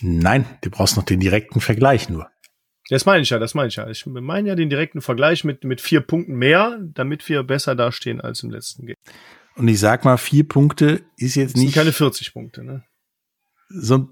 nein, 0.01 0.45
du 0.61 0.69
brauchst 0.69 0.97
noch 0.97 1.03
den 1.03 1.19
direkten 1.19 1.61
Vergleich 1.61 2.09
nur. 2.09 2.29
Das 2.89 3.05
meine 3.05 3.21
ich 3.21 3.29
ja, 3.29 3.39
das 3.39 3.53
meine 3.53 3.67
ich 3.67 3.75
ja. 3.75 3.89
Ich 3.89 4.05
meine 4.05 4.47
ja 4.47 4.55
den 4.55 4.69
direkten 4.69 5.01
Vergleich 5.01 5.43
mit, 5.43 5.63
mit 5.63 5.81
vier 5.81 6.01
Punkten 6.01 6.35
mehr, 6.35 6.79
damit 6.81 7.27
wir 7.27 7.43
besser 7.43 7.75
dastehen 7.75 8.21
als 8.21 8.43
im 8.43 8.51
letzten 8.51 8.85
Game. 8.85 8.95
Und 9.55 9.67
ich 9.67 9.79
sag 9.79 10.05
mal, 10.05 10.17
vier 10.17 10.47
Punkte 10.47 11.01
ist 11.17 11.35
jetzt 11.35 11.55
das 11.55 11.61
nicht. 11.61 11.75
Keine 11.75 11.91
40 11.91 12.33
Punkte, 12.33 12.63
ne? 12.63 12.83
So, 13.69 14.07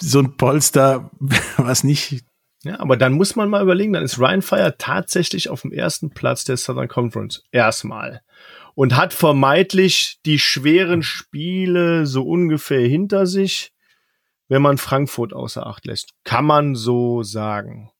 so 0.00 0.20
ein 0.20 0.36
Polster, 0.36 1.10
was 1.56 1.84
nicht. 1.84 2.24
Ja, 2.62 2.80
aber 2.80 2.96
dann 2.96 3.12
muss 3.12 3.36
man 3.36 3.50
mal 3.50 3.62
überlegen, 3.62 3.92
dann 3.92 4.04
ist 4.04 4.18
Ryan 4.18 4.40
Fire 4.40 4.74
tatsächlich 4.78 5.50
auf 5.50 5.60
dem 5.62 5.72
ersten 5.72 6.10
Platz 6.10 6.44
der 6.44 6.56
Southern 6.56 6.88
Conference. 6.88 7.42
Erstmal. 7.52 8.22
Und 8.74 8.96
hat 8.96 9.12
vermeintlich 9.12 10.18
die 10.24 10.38
schweren 10.38 11.02
Spiele 11.02 12.06
so 12.06 12.22
ungefähr 12.26 12.88
hinter 12.88 13.26
sich, 13.26 13.73
wenn 14.48 14.62
man 14.62 14.78
Frankfurt 14.78 15.32
außer 15.32 15.66
Acht 15.66 15.86
lässt. 15.86 16.14
Kann 16.24 16.44
man 16.44 16.74
so 16.74 17.22
sagen. 17.22 17.90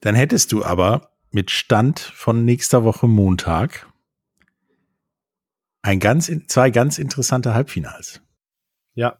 Dann 0.00 0.14
hättest 0.14 0.52
du 0.52 0.64
aber 0.64 1.10
mit 1.30 1.50
Stand 1.50 2.00
von 2.00 2.44
nächster 2.44 2.84
Woche 2.84 3.08
Montag 3.08 3.86
ein 5.82 6.00
ganz, 6.00 6.30
zwei 6.48 6.70
ganz 6.70 6.98
interessante 6.98 7.54
Halbfinals. 7.54 8.20
Ja. 8.94 9.18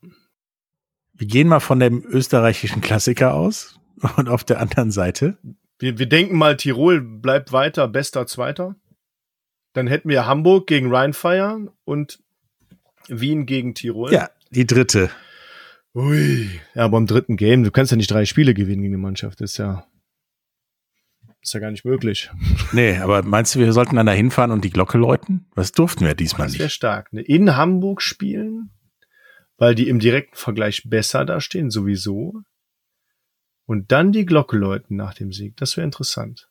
Wir 1.13 1.27
gehen 1.27 1.49
mal 1.49 1.61
von 1.61 1.79
dem 1.79 2.05
österreichischen 2.05 2.81
Klassiker 2.81 3.35
aus 3.35 3.79
und 4.17 4.29
auf 4.29 4.45
der 4.45 4.61
anderen 4.61 4.91
Seite. 4.91 5.39
Wir, 5.79 5.99
wir 5.99 6.09
denken 6.09 6.37
mal, 6.37 6.57
Tirol 6.57 7.01
bleibt 7.01 7.53
weiter 7.53 7.89
bester 7.89 8.27
Zweiter. 8.27 8.77
Dann 9.73 9.87
hätten 9.87 10.09
wir 10.09 10.27
Hamburg 10.27 10.67
gegen 10.67 10.93
Rheinfire 10.93 11.73
und 11.85 12.23
Wien 13.09 13.47
gegen 13.47 13.75
Tirol. 13.75 14.13
Ja, 14.13 14.31
die 14.51 14.67
dritte. 14.67 15.11
Ui. 15.95 16.61
Ja, 16.75 16.85
aber 16.85 16.99
im 16.99 17.07
dritten 17.07 17.37
Game, 17.37 17.65
du 17.65 17.71
kannst 17.71 17.91
ja 17.91 17.97
nicht 17.97 18.11
drei 18.11 18.25
Spiele 18.27 18.53
gewinnen 18.55 18.83
gegen 18.83 18.95
die 18.95 19.01
Mannschaft. 19.01 19.41
Das 19.41 19.53
ist 19.53 19.57
ja, 19.59 19.87
ist 21.41 21.55
ja 21.55 21.61
gar 21.61 21.71
nicht 21.71 21.85
möglich. 21.85 22.31
Nee, 22.73 22.99
aber 22.99 23.23
meinst 23.23 23.55
du, 23.55 23.61
wir 23.61 23.73
sollten 23.73 23.97
dann 23.97 24.07
da 24.07 24.13
hinfahren 24.13 24.51
und 24.51 24.65
die 24.65 24.71
Glocke 24.71 24.99
läuten? 24.99 25.49
Was 25.55 25.73
durften 25.73 26.05
wir 26.05 26.15
diesmal 26.15 26.47
Das 26.47 26.53
nicht? 26.53 26.61
wäre 26.61 26.71
stark. 26.71 27.13
Ne? 27.13 27.23
In 27.23 27.57
Hamburg 27.57 28.03
spielen, 28.03 28.71
weil 29.57 29.75
die 29.75 29.89
im 29.89 29.99
direkten 30.01 30.37
Vergleich 30.37 30.83
besser 30.85 31.25
dastehen, 31.25 31.71
sowieso. 31.71 32.43
Und 33.65 33.91
dann 33.93 34.13
die 34.13 34.27
Glocke 34.27 34.57
läuten 34.57 34.97
nach 34.97 35.15
dem 35.15 35.33
Sieg. 35.33 35.57
Das 35.57 35.77
wäre 35.77 35.85
interessant. 35.85 36.49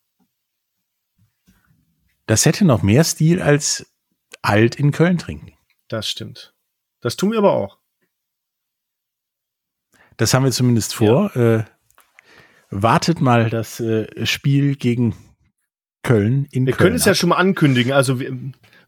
Das 2.25 2.45
hätte 2.45 2.65
noch 2.65 2.81
mehr 2.81 3.03
Stil 3.03 3.41
als 3.41 3.93
alt 4.41 4.75
in 4.75 4.91
Köln 4.91 5.17
trinken. 5.17 5.53
Das 5.87 6.09
stimmt. 6.09 6.55
Das 7.01 7.15
tun 7.15 7.31
wir 7.31 7.37
aber 7.37 7.53
auch. 7.53 7.77
Das 10.17 10.33
haben 10.33 10.43
wir 10.43 10.51
zumindest 10.51 10.95
vor. 10.95 11.35
Äh, 11.35 11.63
wartet 12.69 13.21
mal 13.21 13.49
das 13.49 13.79
äh, 13.79 14.25
Spiel 14.25 14.75
gegen 14.75 15.15
Köln 16.03 16.47
in 16.51 16.65
Wir 16.65 16.73
Köln. 16.73 16.87
können 16.87 16.95
es 16.95 17.05
ja 17.05 17.15
schon 17.15 17.29
mal 17.29 17.37
ankündigen. 17.37 17.91
Also, 17.91 18.19
wir, 18.19 18.37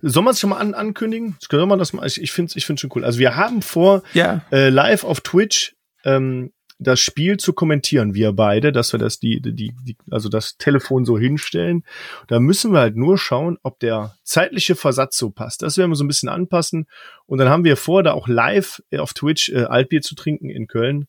soll 0.01 0.23
man 0.23 0.33
es 0.33 0.39
schon 0.39 0.51
mal 0.51 0.57
an, 0.57 0.73
ankündigen? 0.73 1.35
Können 1.49 1.67
wir 1.67 1.77
das 1.77 1.93
mal? 1.93 2.05
Ich, 2.05 2.21
ich 2.21 2.31
finde 2.31 2.49
es 2.49 2.55
ich 2.55 2.65
find's 2.65 2.81
schon 2.81 2.91
cool. 2.95 3.03
Also, 3.03 3.19
wir 3.19 3.35
haben 3.35 3.61
vor, 3.61 4.03
ja. 4.13 4.41
äh, 4.51 4.69
live 4.69 5.03
auf 5.03 5.21
Twitch 5.21 5.75
ähm, 6.05 6.51
das 6.79 6.99
Spiel 6.99 7.37
zu 7.37 7.53
kommentieren, 7.53 8.13
wir 8.13 8.33
beide, 8.33 8.71
dass 8.71 8.93
wir 8.93 8.99
das 8.99 9.19
die, 9.19 9.41
die, 9.41 9.53
die, 9.53 9.97
also 10.11 10.29
das 10.29 10.57
Telefon 10.57 11.05
so 11.05 11.17
hinstellen. 11.17 11.83
Da 12.27 12.39
müssen 12.39 12.71
wir 12.71 12.81
halt 12.81 12.95
nur 12.95 13.17
schauen, 13.17 13.57
ob 13.63 13.79
der 13.79 14.15
zeitliche 14.23 14.75
Versatz 14.75 15.17
so 15.17 15.31
passt. 15.31 15.63
Das 15.63 15.77
werden 15.77 15.89
wir 15.89 15.95
so 15.95 16.03
ein 16.03 16.07
bisschen 16.07 16.29
anpassen. 16.29 16.85
Und 17.25 17.39
dann 17.39 17.49
haben 17.49 17.63
wir 17.63 17.77
vor, 17.77 18.03
da 18.03 18.13
auch 18.13 18.27
live 18.27 18.81
äh, 18.91 18.99
auf 18.99 19.13
Twitch 19.13 19.49
äh, 19.49 19.63
Altbier 19.63 20.01
zu 20.01 20.15
trinken 20.15 20.49
in 20.49 20.67
Köln. 20.67 21.07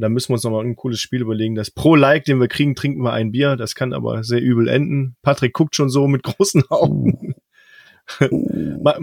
Und 0.00 0.04
da 0.04 0.08
müssen 0.08 0.30
wir 0.30 0.34
uns 0.36 0.44
nochmal 0.44 0.64
ein 0.64 0.76
cooles 0.76 0.98
Spiel 0.98 1.20
überlegen. 1.20 1.54
Das 1.54 1.70
pro 1.70 1.94
Like, 1.94 2.24
den 2.24 2.40
wir 2.40 2.48
kriegen, 2.48 2.74
trinken 2.74 3.02
wir 3.02 3.12
ein 3.12 3.32
Bier. 3.32 3.56
Das 3.56 3.74
kann 3.74 3.92
aber 3.92 4.24
sehr 4.24 4.40
übel 4.40 4.66
enden. 4.66 5.14
Patrick 5.20 5.52
guckt 5.52 5.76
schon 5.76 5.90
so 5.90 6.08
mit 6.08 6.22
großen 6.22 6.64
Augen. 6.70 7.34
Ma- 8.82 8.98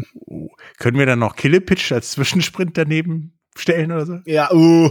Können 0.79 0.97
wir 0.97 1.05
dann 1.05 1.19
noch 1.19 1.35
Killepitch 1.35 1.91
als 1.91 2.09
Zwischensprint 2.11 2.75
daneben 2.79 3.37
stellen 3.55 3.91
oder 3.91 4.05
so? 4.07 4.19
Ja, 4.25 4.51
uh, 4.51 4.89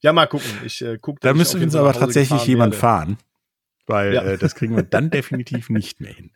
ja, 0.00 0.12
mal 0.12 0.26
gucken. 0.26 0.50
Ich 0.64 0.82
äh, 0.82 0.98
guck, 1.00 1.20
Da 1.20 1.30
auf 1.32 1.36
jeden 1.38 1.62
uns 1.64 1.74
aber 1.74 1.94
tatsächlich 1.94 2.44
jemand 2.46 2.72
werde. 2.74 2.80
fahren. 2.80 3.16
Weil 3.86 4.12
Ja. 4.14 4.22
äh, 4.22 4.36
das 4.36 4.54
kriegen 4.54 4.76
wir 4.76 4.82
dann 4.82 5.10
definitiv 5.10 5.70
nicht 5.70 6.00
mehr 6.02 6.12
hin. 6.12 6.32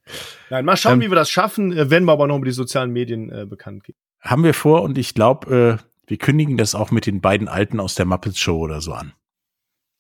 Nein, 0.49 0.64
mal 0.64 0.78
schauen, 0.78 0.95
Ähm, 0.95 1.01
wie 1.03 1.11
wir 1.11 1.14
das 1.16 1.28
schaffen. 1.30 1.72
Äh, 1.72 1.90
werden 1.90 2.07
wir 2.07 2.12
aber 2.12 2.26
noch 2.26 2.36
über 2.36 2.47
die 2.47 2.53
sozialen 2.53 2.90
Medien 2.90 3.30
äh, 3.30 3.45
bekannt 3.45 3.84
geben. 3.84 3.99
Haben 4.22 4.45
wir 4.45 4.55
vor 4.55 4.82
und 4.82 4.97
ich 4.97 5.12
glaube, 5.14 5.78
äh, 5.78 5.91
wir 6.07 6.16
kündigen 6.18 6.57
das 6.57 6.74
auch 6.74 6.90
mit 6.90 7.07
den 7.07 7.20
beiden 7.20 7.48
Alten 7.48 7.80
aus 7.80 7.94
der 7.94 8.07
Muppets 8.07 8.38
Show 8.38 8.59
oder 8.59 8.80
so 8.80 8.92
an. 8.92 9.12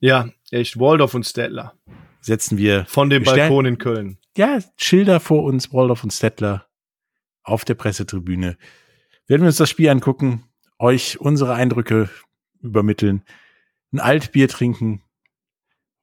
Ja, 0.00 0.28
echt. 0.50 0.78
Waldorf 0.78 1.14
und 1.14 1.24
Stettler. 1.24 1.74
Setzen 2.20 2.58
wir 2.58 2.84
Von 2.86 3.10
dem 3.10 3.24
Wir 3.24 3.32
Balkon 3.32 3.66
in 3.66 3.78
Köln. 3.78 4.18
ja, 4.36 4.58
Schilder 4.76 5.20
vor 5.20 5.44
uns, 5.44 5.72
Waldorf 5.72 6.04
und 6.04 6.12
Stettler 6.12 6.66
auf 7.42 7.64
der 7.64 7.74
Pressetribüne. 7.74 8.56
Werden 9.26 9.42
wir 9.42 9.46
uns 9.48 9.56
das 9.56 9.70
Spiel 9.70 9.88
angucken, 9.88 10.44
euch 10.78 11.20
unsere 11.20 11.54
Eindrücke 11.54 12.08
übermitteln, 12.60 13.24
ein 13.92 14.00
Altbier 14.00 14.48
trinken. 14.48 15.02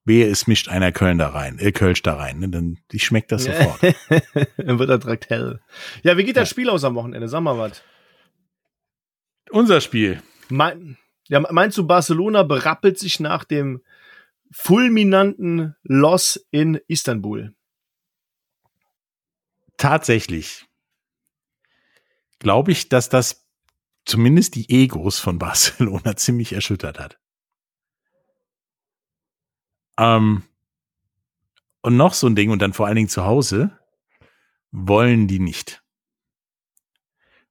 Wehe, 0.05 0.27
es 0.27 0.47
mischt 0.47 0.69
einer 0.69 0.91
Köln 0.91 1.17
da 1.17 1.29
rein, 1.29 1.59
äh, 1.59 1.71
Kölsch 1.71 2.01
da 2.01 2.15
rein, 2.15 2.39
ne? 2.39 2.49
dann 2.49 2.79
ich 2.91 3.03
schmeckt 3.03 3.31
das 3.31 3.43
sofort. 3.43 3.79
Dann 4.57 4.79
wird 4.79 4.89
er 4.89 4.97
direkt 4.97 5.29
hell. 5.29 5.59
Ja, 6.03 6.17
wie 6.17 6.23
geht 6.23 6.35
das. 6.37 6.49
Spiel 6.49 6.69
aus 6.69 6.83
am 6.83 6.95
Wochenende? 6.95 7.27
Sag 7.27 7.41
mal 7.41 7.57
was. 7.57 7.83
Unser 9.51 9.81
Spiel. 9.81 10.21
Mein, 10.49 10.97
ja, 11.27 11.39
meinst 11.39 11.77
du, 11.77 11.85
Barcelona 11.85 12.43
berappelt 12.43 12.97
sich 12.97 13.19
nach 13.19 13.43
dem 13.43 13.83
fulminanten 14.51 15.75
Loss 15.83 16.47
in 16.51 16.79
Istanbul? 16.87 17.53
Tatsächlich 19.77 20.65
glaube 22.39 22.71
ich, 22.71 22.89
dass 22.89 23.09
das 23.09 23.45
zumindest 24.05 24.55
die 24.55 24.69
Egos 24.69 25.19
von 25.19 25.37
Barcelona 25.39 26.15
ziemlich 26.15 26.53
erschüttert 26.53 26.99
hat. 26.99 27.19
Ähm, 29.97 30.43
und 31.81 31.97
noch 31.97 32.13
so 32.13 32.27
ein 32.27 32.35
Ding, 32.35 32.49
und 32.49 32.59
dann 32.59 32.73
vor 32.73 32.87
allen 32.87 32.95
Dingen 32.95 33.09
zu 33.09 33.25
Hause, 33.25 33.77
wollen 34.71 35.27
die 35.27 35.39
nicht. 35.39 35.83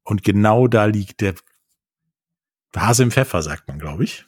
Und 0.03 0.23
genau 0.23 0.69
da 0.69 0.87
liegt 0.87 1.21
der 1.21 1.35
Hase 2.77 3.03
im 3.03 3.11
Pfeffer, 3.11 3.43
sagt 3.43 3.69
man, 3.69 3.79
glaube 3.79 4.05
ich. 4.05 4.25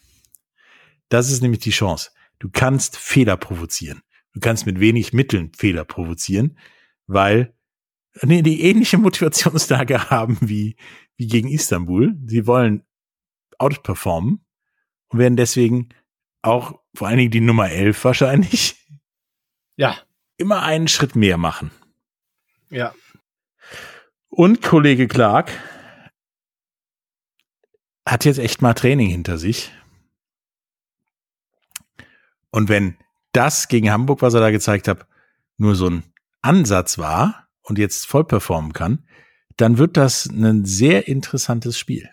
Das 1.08 1.30
ist 1.30 1.42
nämlich 1.42 1.60
die 1.60 1.70
Chance. 1.70 2.10
Du 2.38 2.48
kannst 2.50 2.96
Fehler 2.96 3.36
provozieren. 3.36 4.02
Du 4.32 4.40
kannst 4.40 4.64
mit 4.66 4.78
wenig 4.80 5.12
Mitteln 5.12 5.52
Fehler 5.54 5.84
provozieren, 5.84 6.56
weil 7.06 7.54
nee, 8.22 8.42
die 8.42 8.62
ähnliche 8.62 8.96
Motivationslage 8.98 10.10
haben 10.10 10.38
wie, 10.40 10.76
wie 11.16 11.26
gegen 11.26 11.48
Istanbul. 11.48 12.16
Sie 12.26 12.46
wollen 12.46 12.84
outperformen 13.58 14.44
und 15.08 15.18
werden 15.18 15.36
deswegen 15.36 15.88
auch 16.42 16.80
vor 16.94 17.08
allen 17.08 17.18
Dingen 17.18 17.30
die 17.30 17.40
Nummer 17.40 17.70
11 17.70 18.04
wahrscheinlich 18.04 18.76
Ja, 19.76 19.98
immer 20.38 20.62
einen 20.62 20.88
Schritt 20.88 21.14
mehr 21.16 21.36
machen. 21.36 21.70
ja. 22.70 22.94
Und 24.32 24.62
Kollege 24.62 25.08
Clark 25.08 25.50
hat 28.10 28.24
jetzt 28.24 28.38
echt 28.38 28.60
mal 28.62 28.74
Training 28.74 29.08
hinter 29.08 29.38
sich. 29.38 29.70
Und 32.50 32.68
wenn 32.68 32.96
das 33.32 33.68
gegen 33.68 33.90
Hamburg, 33.90 34.22
was 34.22 34.34
er 34.34 34.40
da 34.40 34.50
gezeigt 34.50 34.88
hat, 34.88 35.06
nur 35.56 35.76
so 35.76 35.88
ein 35.88 36.02
Ansatz 36.42 36.98
war 36.98 37.46
und 37.62 37.78
jetzt 37.78 38.06
voll 38.06 38.24
performen 38.24 38.72
kann, 38.72 39.04
dann 39.56 39.78
wird 39.78 39.96
das 39.96 40.26
ein 40.26 40.64
sehr 40.64 41.06
interessantes 41.06 41.78
Spiel. 41.78 42.08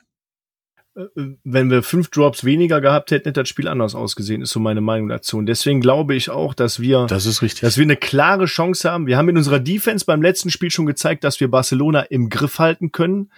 Äh, 0.95 1.05
wenn 1.43 1.71
wir 1.71 1.81
fünf 1.81 2.09
Drops 2.09 2.43
weniger 2.43 2.81
gehabt 2.81 3.11
hätten, 3.11 3.29
hätte 3.29 3.41
das 3.41 3.49
Spiel 3.49 3.67
anders 3.67 3.95
ausgesehen, 3.95 4.41
ist 4.41 4.51
so 4.51 4.59
meine 4.59 4.81
Meinung 4.81 5.07
dazu. 5.07 5.37
Und 5.37 5.45
deswegen 5.45 5.81
glaube 5.81 6.13
ich 6.13 6.29
auch, 6.29 6.53
dass 6.53 6.79
wir, 6.79 7.07
Das 7.07 7.25
ist 7.25 7.41
richtig. 7.41 7.61
dass 7.61 7.77
wir 7.77 7.83
eine 7.83 7.95
klare 7.95 8.45
Chance 8.45 8.91
haben. 8.91 9.07
Wir 9.07 9.17
haben 9.17 9.29
in 9.29 9.37
unserer 9.37 9.59
Defense 9.59 10.05
beim 10.05 10.21
letzten 10.21 10.51
Spiel 10.51 10.69
schon 10.69 10.85
gezeigt, 10.85 11.23
dass 11.23 11.39
wir 11.39 11.49
Barcelona 11.49 12.01
im 12.01 12.29
Griff 12.29 12.59
halten 12.59 12.91
können. 12.91 13.31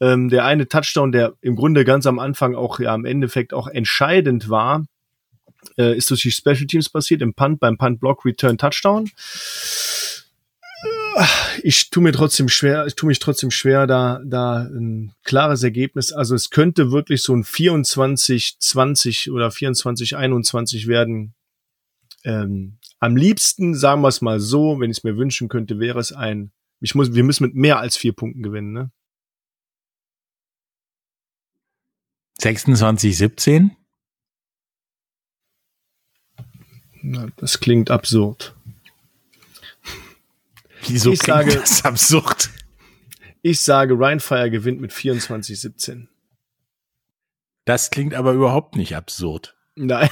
Ähm, 0.00 0.28
der 0.28 0.44
eine 0.44 0.68
Touchdown, 0.68 1.12
der 1.12 1.34
im 1.40 1.56
Grunde 1.56 1.84
ganz 1.84 2.06
am 2.06 2.18
Anfang 2.18 2.54
auch 2.54 2.80
ja 2.80 2.94
im 2.94 3.04
Endeffekt 3.04 3.54
auch 3.54 3.68
entscheidend 3.68 4.48
war, 4.48 4.84
äh, 5.78 5.96
ist 5.96 6.10
durch 6.10 6.22
die 6.22 6.30
Special 6.30 6.66
Teams 6.66 6.88
passiert, 6.88 7.22
im 7.22 7.34
Punt, 7.34 7.60
beim 7.60 7.78
Punt 7.78 8.00
Block 8.00 8.24
Return 8.24 8.58
Touchdown. 8.58 9.10
Ich 11.62 11.90
tue 11.90 12.02
mir 12.02 12.12
trotzdem 12.12 12.48
schwer, 12.48 12.86
ich 12.86 12.96
tue 12.96 13.06
mich 13.06 13.20
trotzdem 13.20 13.50
schwer, 13.50 13.86
da, 13.86 14.20
da 14.24 14.62
ein 14.62 15.12
klares 15.22 15.62
Ergebnis. 15.62 16.12
Also 16.12 16.34
es 16.34 16.50
könnte 16.50 16.90
wirklich 16.90 17.22
so 17.22 17.34
ein 17.34 17.44
24, 17.44 18.56
20 18.58 19.30
oder 19.30 19.50
24, 19.50 20.16
21 20.16 20.88
werden. 20.88 21.34
Ähm, 22.24 22.78
am 22.98 23.16
liebsten, 23.16 23.74
sagen 23.74 24.00
wir 24.00 24.08
es 24.08 24.22
mal 24.22 24.40
so, 24.40 24.80
wenn 24.80 24.90
ich 24.90 24.98
es 24.98 25.04
mir 25.04 25.16
wünschen 25.16 25.48
könnte, 25.48 25.78
wäre 25.78 26.00
es 26.00 26.12
ein, 26.12 26.50
ich 26.80 26.94
muss, 26.94 27.14
wir 27.14 27.22
müssen 27.22 27.44
mit 27.44 27.54
mehr 27.54 27.78
als 27.78 27.96
vier 27.96 28.12
Punkten 28.12 28.42
gewinnen, 28.42 28.72
ne? 28.72 28.90
26, 32.44 33.16
17? 33.16 33.74
Na, 37.00 37.28
das 37.36 37.58
klingt 37.58 37.90
absurd. 37.90 38.54
Wieso 40.86 41.12
Ich 41.12 41.20
klingt 41.20 41.38
sage- 41.38 41.54
das 41.54 41.84
absurd? 41.86 42.50
Ich 43.40 43.60
sage, 43.62 43.94
Rheinfire 43.98 44.50
gewinnt 44.50 44.78
mit 44.82 44.92
24, 44.92 45.58
17. 45.58 46.08
Das 47.64 47.88
klingt 47.90 48.12
aber 48.12 48.32
überhaupt 48.34 48.76
nicht 48.76 48.94
absurd. 48.94 49.56
Nein. 49.74 50.10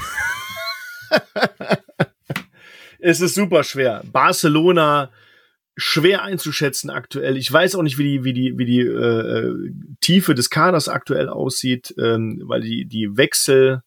es 2.99 3.20
ist 3.20 3.35
super 3.35 3.62
schwer. 3.62 4.03
Barcelona 4.11 5.11
schwer 5.76 6.22
einzuschätzen 6.22 6.90
aktuell. 6.90 7.36
Ich 7.36 7.50
weiß 7.50 7.74
auch 7.76 7.82
nicht, 7.82 7.98
wie 7.98 8.04
die, 8.04 8.24
wie 8.24 8.32
die, 8.32 8.58
wie 8.58 8.64
die 8.64 8.80
äh, 8.80 8.84
äh, 8.84 9.72
Tiefe 10.00 10.34
des 10.34 10.50
Kaders 10.50 10.88
aktuell 10.88 11.28
aussieht, 11.28 11.94
ähm, 11.98 12.42
weil 12.44 12.60
die, 12.60 12.84
die 12.84 13.16
Wechsel 13.16 13.82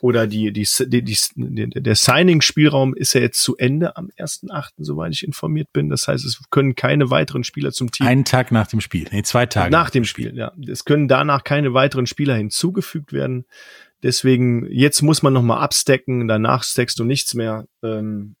oder 0.00 0.26
die, 0.26 0.52
die, 0.52 0.68
die, 0.86 1.02
die 1.02 1.70
der 1.82 1.94
Signing-Spielraum 1.94 2.94
ist 2.94 3.14
ja 3.14 3.20
jetzt 3.20 3.40
zu 3.40 3.56
Ende 3.56 3.96
am 3.96 4.10
1.8., 4.18 4.70
soweit 4.78 5.12
ich 5.12 5.24
informiert 5.24 5.72
bin. 5.72 5.88
Das 5.88 6.08
heißt, 6.08 6.24
es 6.24 6.42
können 6.50 6.74
keine 6.74 7.10
weiteren 7.10 7.44
Spieler 7.44 7.72
zum 7.72 7.90
Team 7.90 8.06
Einen 8.06 8.24
Tag 8.24 8.50
nach 8.50 8.66
dem 8.66 8.80
Spiel. 8.80 9.06
Nee, 9.12 9.22
zwei 9.22 9.46
Tage. 9.46 9.70
nach 9.70 9.90
dem 9.90 10.04
Spiel, 10.04 10.36
ja. 10.36 10.52
Es 10.68 10.84
können 10.84 11.06
danach 11.06 11.44
keine 11.44 11.74
weiteren 11.74 12.06
Spieler 12.06 12.34
hinzugefügt 12.34 13.12
werden. 13.12 13.44
Deswegen, 14.02 14.66
jetzt 14.70 15.00
muss 15.00 15.22
man 15.22 15.32
nochmal 15.32 15.62
abstecken, 15.62 16.28
danach 16.28 16.64
stackst 16.64 16.98
du 16.98 17.04
nichts 17.04 17.32
mehr. 17.32 17.66
Ähm, 17.82 18.36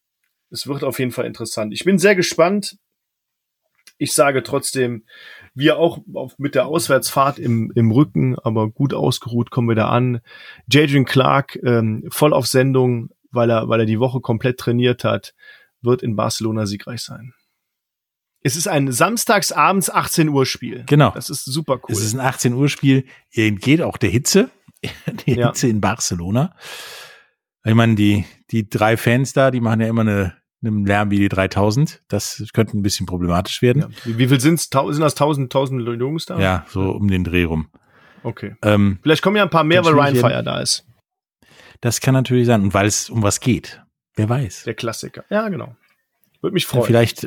es 0.54 0.66
wird 0.66 0.84
auf 0.84 0.98
jeden 0.98 1.10
Fall 1.10 1.26
interessant. 1.26 1.74
Ich 1.74 1.84
bin 1.84 1.98
sehr 1.98 2.14
gespannt. 2.14 2.78
Ich 3.98 4.12
sage 4.12 4.42
trotzdem, 4.42 5.04
wir 5.54 5.78
auch 5.78 5.98
mit 6.38 6.54
der 6.54 6.66
Auswärtsfahrt 6.66 7.38
im, 7.38 7.70
im 7.74 7.90
Rücken, 7.90 8.38
aber 8.38 8.70
gut 8.70 8.94
ausgeruht 8.94 9.50
kommen 9.50 9.68
wir 9.68 9.76
da 9.76 9.88
an. 9.88 10.20
Jadrian 10.70 11.04
Clark 11.04 11.58
ähm, 11.62 12.04
voll 12.08 12.32
auf 12.32 12.46
Sendung, 12.46 13.10
weil 13.30 13.50
er, 13.50 13.68
weil 13.68 13.80
er 13.80 13.86
die 13.86 14.00
Woche 14.00 14.20
komplett 14.20 14.58
trainiert 14.58 15.04
hat, 15.04 15.34
wird 15.82 16.02
in 16.02 16.16
Barcelona 16.16 16.66
siegreich 16.66 17.02
sein. 17.02 17.34
Es 18.42 18.56
ist 18.56 18.68
ein 18.68 18.92
samstagsabends 18.92 19.90
18 19.90 20.28
Uhr 20.28 20.44
Spiel. 20.44 20.84
Genau. 20.86 21.10
Das 21.10 21.30
ist 21.30 21.44
super 21.44 21.80
cool. 21.82 21.92
Es 21.92 22.00
ist 22.00 22.14
ein 22.14 22.20
18 22.20 22.52
Uhr 22.52 22.68
Spiel. 22.68 23.06
Ihr 23.30 23.46
entgeht 23.46 23.80
auch 23.80 23.96
der 23.96 24.10
Hitze. 24.10 24.50
die 25.26 25.34
ja. 25.34 25.48
Hitze 25.48 25.68
in 25.68 25.80
Barcelona. 25.80 26.54
Ich 27.64 27.74
meine, 27.74 27.94
die, 27.94 28.24
die 28.50 28.68
drei 28.68 28.96
Fans 28.96 29.32
da, 29.32 29.50
die 29.50 29.60
machen 29.60 29.80
ja 29.80 29.88
immer 29.88 30.02
eine, 30.02 30.36
einen 30.66 30.86
Lärm 30.86 31.10
wie 31.10 31.18
die 31.18 31.28
3000. 31.28 32.02
Das 32.08 32.44
könnte 32.52 32.76
ein 32.76 32.82
bisschen 32.82 33.06
problematisch 33.06 33.62
werden. 33.62 33.82
Ja. 33.82 33.88
Wie, 34.04 34.18
wie 34.18 34.28
viel 34.28 34.40
sind's? 34.40 34.68
Sind 34.72 35.00
das 35.00 35.14
1000, 35.14 35.46
1000 35.54 36.00
Jungs 36.00 36.26
da? 36.26 36.38
Ja, 36.38 36.66
so 36.68 36.90
um 36.90 37.08
den 37.08 37.24
Dreh 37.24 37.44
rum. 37.44 37.68
Okay. 38.22 38.56
Ähm, 38.62 38.98
Vielleicht 39.02 39.22
kommen 39.22 39.36
ja 39.36 39.42
ein 39.42 39.50
paar 39.50 39.64
mehr, 39.64 39.84
weil 39.84 39.92
Ryan 39.92 40.16
Fire 40.16 40.42
da 40.42 40.60
ist. 40.60 40.86
Das 41.80 42.00
kann 42.00 42.14
natürlich 42.14 42.46
sein. 42.46 42.62
Und 42.62 42.74
weil 42.74 42.86
es 42.86 43.10
um 43.10 43.22
was 43.22 43.40
geht. 43.40 43.82
Wer 44.16 44.28
weiß. 44.28 44.64
Der 44.64 44.74
Klassiker. 44.74 45.24
Ja, 45.28 45.48
genau. 45.48 45.76
Würde 46.40 46.54
mich 46.54 46.66
freuen. 46.66 46.82
Ja, 46.82 46.86
vielleicht 46.86 47.26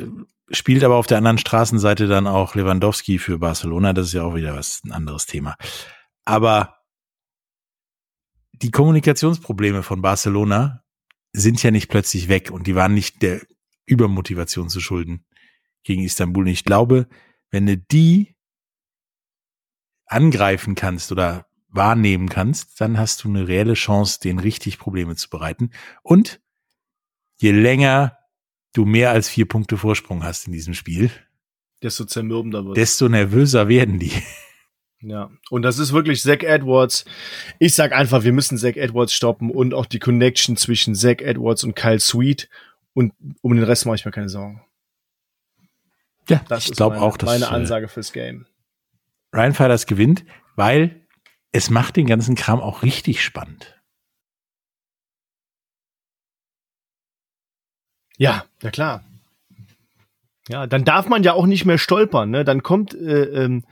spielt 0.50 0.82
aber 0.84 0.96
auf 0.96 1.06
der 1.06 1.18
anderen 1.18 1.38
Straßenseite 1.38 2.06
dann 2.06 2.26
auch 2.26 2.54
Lewandowski 2.54 3.18
für 3.18 3.38
Barcelona. 3.38 3.92
Das 3.92 4.06
ist 4.06 4.12
ja 4.14 4.22
auch 4.22 4.34
wieder 4.34 4.54
was, 4.56 4.82
ein 4.84 4.92
anderes 4.92 5.26
Thema. 5.26 5.56
Aber 6.24 6.78
die 8.52 8.70
Kommunikationsprobleme 8.70 9.82
von 9.82 10.02
Barcelona 10.02 10.82
sind 11.40 11.62
ja 11.62 11.70
nicht 11.70 11.88
plötzlich 11.88 12.28
weg 12.28 12.50
und 12.50 12.66
die 12.66 12.74
waren 12.74 12.94
nicht 12.94 13.22
der 13.22 13.40
Übermotivation 13.86 14.68
zu 14.68 14.80
schulden 14.80 15.24
gegen 15.82 16.02
Istanbul. 16.02 16.44
Und 16.44 16.50
ich 16.50 16.64
glaube, 16.64 17.08
wenn 17.50 17.66
du 17.66 17.76
die 17.76 18.34
angreifen 20.06 20.74
kannst 20.74 21.12
oder 21.12 21.46
wahrnehmen 21.68 22.28
kannst, 22.28 22.80
dann 22.80 22.98
hast 22.98 23.24
du 23.24 23.28
eine 23.28 23.46
reelle 23.46 23.74
Chance, 23.74 24.20
denen 24.20 24.38
richtig 24.38 24.78
Probleme 24.78 25.16
zu 25.16 25.28
bereiten. 25.28 25.70
Und 26.02 26.40
je 27.40 27.52
länger 27.52 28.18
du 28.72 28.84
mehr 28.84 29.10
als 29.10 29.28
vier 29.28 29.46
Punkte 29.46 29.76
Vorsprung 29.76 30.24
hast 30.24 30.46
in 30.46 30.52
diesem 30.52 30.74
Spiel, 30.74 31.10
desto 31.82 32.04
zermürbender 32.04 32.64
wird. 32.64 32.76
Desto 32.76 33.08
nervöser 33.08 33.68
werden 33.68 33.98
die. 33.98 34.12
Ja, 35.00 35.30
und 35.50 35.62
das 35.62 35.78
ist 35.78 35.92
wirklich 35.92 36.22
Zach 36.22 36.40
Edwards. 36.40 37.04
Ich 37.60 37.74
sag 37.74 37.92
einfach, 37.92 38.24
wir 38.24 38.32
müssen 38.32 38.58
Zach 38.58 38.74
Edwards 38.74 39.12
stoppen 39.12 39.50
und 39.50 39.72
auch 39.72 39.86
die 39.86 40.00
Connection 40.00 40.56
zwischen 40.56 40.94
Zach 40.94 41.18
Edwards 41.20 41.62
und 41.62 41.76
Kyle 41.76 42.00
Sweet. 42.00 42.48
Und 42.94 43.12
um 43.42 43.54
den 43.54 43.62
Rest 43.62 43.86
mache 43.86 43.96
ich 43.96 44.04
mir 44.04 44.10
keine 44.10 44.28
Sorgen. 44.28 44.64
Ja, 46.28 46.40
das 46.48 46.66
ich 46.66 46.76
glaube 46.76 47.00
auch, 47.00 47.16
dass 47.16 47.28
meine 47.28 47.44
äh, 47.44 47.48
Ansage 47.48 47.88
fürs 47.88 48.12
Game. 48.12 48.46
Ryan 49.32 49.54
Fighters 49.54 49.86
gewinnt, 49.86 50.24
weil 50.56 51.06
es 51.52 51.70
macht 51.70 51.96
den 51.96 52.06
ganzen 52.06 52.34
Kram 52.34 52.60
auch 52.60 52.82
richtig 52.82 53.22
spannend. 53.22 53.76
Ja, 58.16 58.44
ja 58.62 58.70
klar. 58.70 59.04
Ja, 60.48 60.66
dann 60.66 60.84
darf 60.84 61.08
man 61.08 61.22
ja 61.22 61.34
auch 61.34 61.46
nicht 61.46 61.66
mehr 61.66 61.78
stolpern. 61.78 62.30
Ne? 62.30 62.44
Dann 62.44 62.62
kommt 62.62 62.94
äh, 62.94 63.44
ähm, 63.44 63.64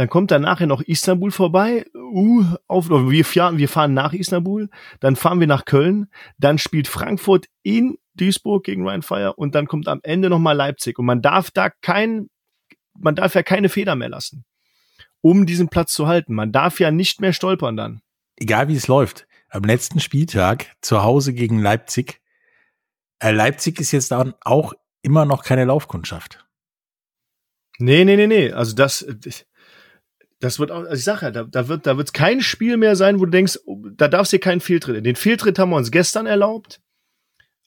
dann 0.00 0.08
kommt 0.08 0.30
dann 0.30 0.40
nachher 0.40 0.66
noch 0.66 0.80
Istanbul 0.80 1.30
vorbei. 1.30 1.84
Uh, 1.94 2.42
auf, 2.66 2.88
wir, 2.88 3.24
fahren, 3.26 3.58
wir 3.58 3.68
fahren 3.68 3.92
nach 3.92 4.14
Istanbul. 4.14 4.70
Dann 4.98 5.14
fahren 5.14 5.40
wir 5.40 5.46
nach 5.46 5.66
Köln. 5.66 6.08
Dann 6.38 6.56
spielt 6.56 6.88
Frankfurt 6.88 7.48
in 7.62 7.98
Duisburg 8.14 8.64
gegen 8.64 8.88
Ryan 8.88 9.02
Fire 9.02 9.34
und 9.34 9.54
dann 9.54 9.66
kommt 9.66 9.88
am 9.88 10.00
Ende 10.02 10.30
nochmal 10.30 10.56
Leipzig. 10.56 10.98
Und 10.98 11.04
man 11.04 11.20
darf 11.20 11.50
da 11.50 11.68
kein, 11.68 12.30
man 12.98 13.14
darf 13.14 13.34
ja 13.34 13.42
keine 13.42 13.68
Feder 13.68 13.94
mehr 13.94 14.08
lassen, 14.08 14.46
um 15.20 15.44
diesen 15.44 15.68
Platz 15.68 15.92
zu 15.92 16.06
halten. 16.06 16.32
Man 16.32 16.50
darf 16.50 16.80
ja 16.80 16.90
nicht 16.90 17.20
mehr 17.20 17.34
stolpern 17.34 17.76
dann. 17.76 18.00
Egal 18.36 18.68
wie 18.68 18.76
es 18.76 18.88
läuft. 18.88 19.26
Am 19.50 19.64
letzten 19.64 20.00
Spieltag 20.00 20.76
zu 20.80 21.02
Hause 21.02 21.34
gegen 21.34 21.58
Leipzig. 21.58 22.22
Äh, 23.18 23.32
Leipzig 23.32 23.78
ist 23.80 23.92
jetzt 23.92 24.12
dann 24.12 24.32
auch 24.40 24.72
immer 25.02 25.26
noch 25.26 25.44
keine 25.44 25.66
Laufkundschaft. 25.66 26.46
Nee, 27.78 28.06
nee, 28.06 28.16
nee, 28.16 28.26
nee. 28.26 28.50
Also 28.50 28.74
das, 28.74 29.06
das 30.40 30.58
wird 30.58 30.70
auch, 30.70 30.80
also 30.80 30.94
ich 30.94 31.04
sag 31.04 31.22
ja, 31.22 31.30
da, 31.30 31.44
da 31.44 31.68
wird, 31.68 31.86
da 31.86 31.96
wird 31.96 32.14
kein 32.14 32.40
Spiel 32.40 32.78
mehr 32.78 32.96
sein, 32.96 33.20
wo 33.20 33.26
du 33.26 33.30
denkst, 33.30 33.58
oh, 33.66 33.82
da 33.92 34.08
darfst 34.08 34.32
du 34.32 34.38
keinen 34.38 34.60
Fehltritt. 34.60 35.04
Den 35.04 35.16
Fehltritt 35.16 35.58
haben 35.58 35.70
wir 35.70 35.76
uns 35.76 35.90
gestern 35.90 36.26
erlaubt. 36.26 36.80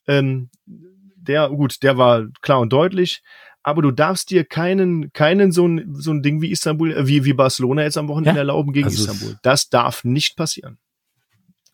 Ähm, 0.07 0.49
der, 0.65 1.49
gut, 1.49 1.83
der 1.83 1.97
war 1.97 2.27
klar 2.41 2.59
und 2.59 2.73
deutlich. 2.73 3.21
Aber 3.61 3.81
du 3.81 3.91
darfst 3.91 4.29
dir 4.29 4.43
keinen, 4.43 5.13
keinen 5.13 5.53
so 5.53 5.65
ein, 5.65 5.95
so 5.95 6.11
ein 6.11 6.21
Ding 6.21 6.41
wie 6.41 6.51
Istanbul, 6.51 6.91
äh, 6.91 7.07
wie, 7.07 7.23
wie 7.23 7.33
Barcelona 7.33 7.83
jetzt 7.83 7.97
am 7.97 8.09
Wochenende 8.09 8.31
ja, 8.31 8.39
erlauben 8.39 8.73
gegen 8.73 8.87
also 8.87 8.99
Istanbul. 9.01 9.37
Das 9.41 9.69
darf 9.69 10.03
nicht 10.03 10.35
passieren. 10.35 10.79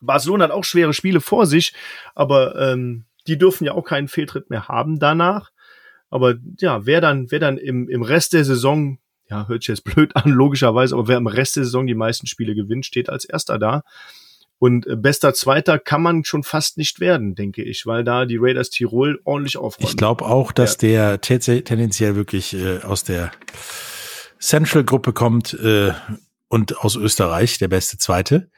Barcelona 0.00 0.44
hat 0.44 0.50
auch 0.52 0.64
schwere 0.64 0.94
Spiele 0.94 1.20
vor 1.20 1.46
sich, 1.46 1.74
aber 2.14 2.54
ähm, 2.56 3.06
die 3.26 3.38
dürfen 3.38 3.64
ja 3.64 3.72
auch 3.72 3.84
keinen 3.84 4.08
Fehltritt 4.08 4.50
mehr 4.50 4.68
haben 4.68 5.00
danach. 5.00 5.50
Aber 6.10 6.36
ja, 6.58 6.86
wer 6.86 7.00
dann, 7.00 7.30
wer 7.30 7.40
dann 7.40 7.58
im, 7.58 7.88
im 7.88 8.02
Rest 8.02 8.34
der 8.34 8.44
Saison 8.44 8.98
ja, 9.30 9.46
hört 9.48 9.62
sich 9.62 9.68
jetzt 9.68 9.84
blöd 9.84 10.16
an, 10.16 10.30
logischerweise, 10.30 10.94
aber 10.94 11.08
wer 11.08 11.16
im 11.16 11.26
Rest 11.26 11.56
der 11.56 11.64
Saison 11.64 11.86
die 11.86 11.94
meisten 11.94 12.26
Spiele 12.26 12.54
gewinnt, 12.54 12.84
steht 12.84 13.08
als 13.08 13.24
Erster 13.24 13.58
da. 13.58 13.82
Und 14.58 14.86
äh, 14.86 14.96
bester 14.96 15.32
Zweiter 15.32 15.78
kann 15.78 16.02
man 16.02 16.24
schon 16.24 16.42
fast 16.42 16.76
nicht 16.76 17.00
werden, 17.00 17.34
denke 17.34 17.62
ich, 17.62 17.86
weil 17.86 18.04
da 18.04 18.26
die 18.26 18.36
Raiders 18.38 18.68
Tirol 18.68 19.18
ordentlich 19.24 19.56
aufräumen. 19.56 19.88
Ich 19.88 19.96
glaube 19.96 20.26
auch, 20.26 20.52
dass 20.52 20.76
der 20.76 21.20
tendenziell 21.22 22.14
wirklich 22.14 22.54
äh, 22.54 22.80
aus 22.80 23.02
der 23.02 23.30
Central-Gruppe 24.38 25.14
kommt 25.14 25.54
äh, 25.54 25.92
und 26.48 26.78
aus 26.78 26.96
Österreich, 26.96 27.56
der 27.58 27.68
beste 27.68 27.96
Zweite. 27.96 28.50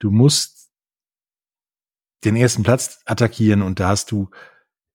Du 0.00 0.10
musst 0.10 0.70
den 2.24 2.34
ersten 2.34 2.64
Platz 2.64 3.00
attackieren 3.04 3.62
und 3.62 3.78
da 3.78 3.88
hast 3.90 4.10
du 4.10 4.30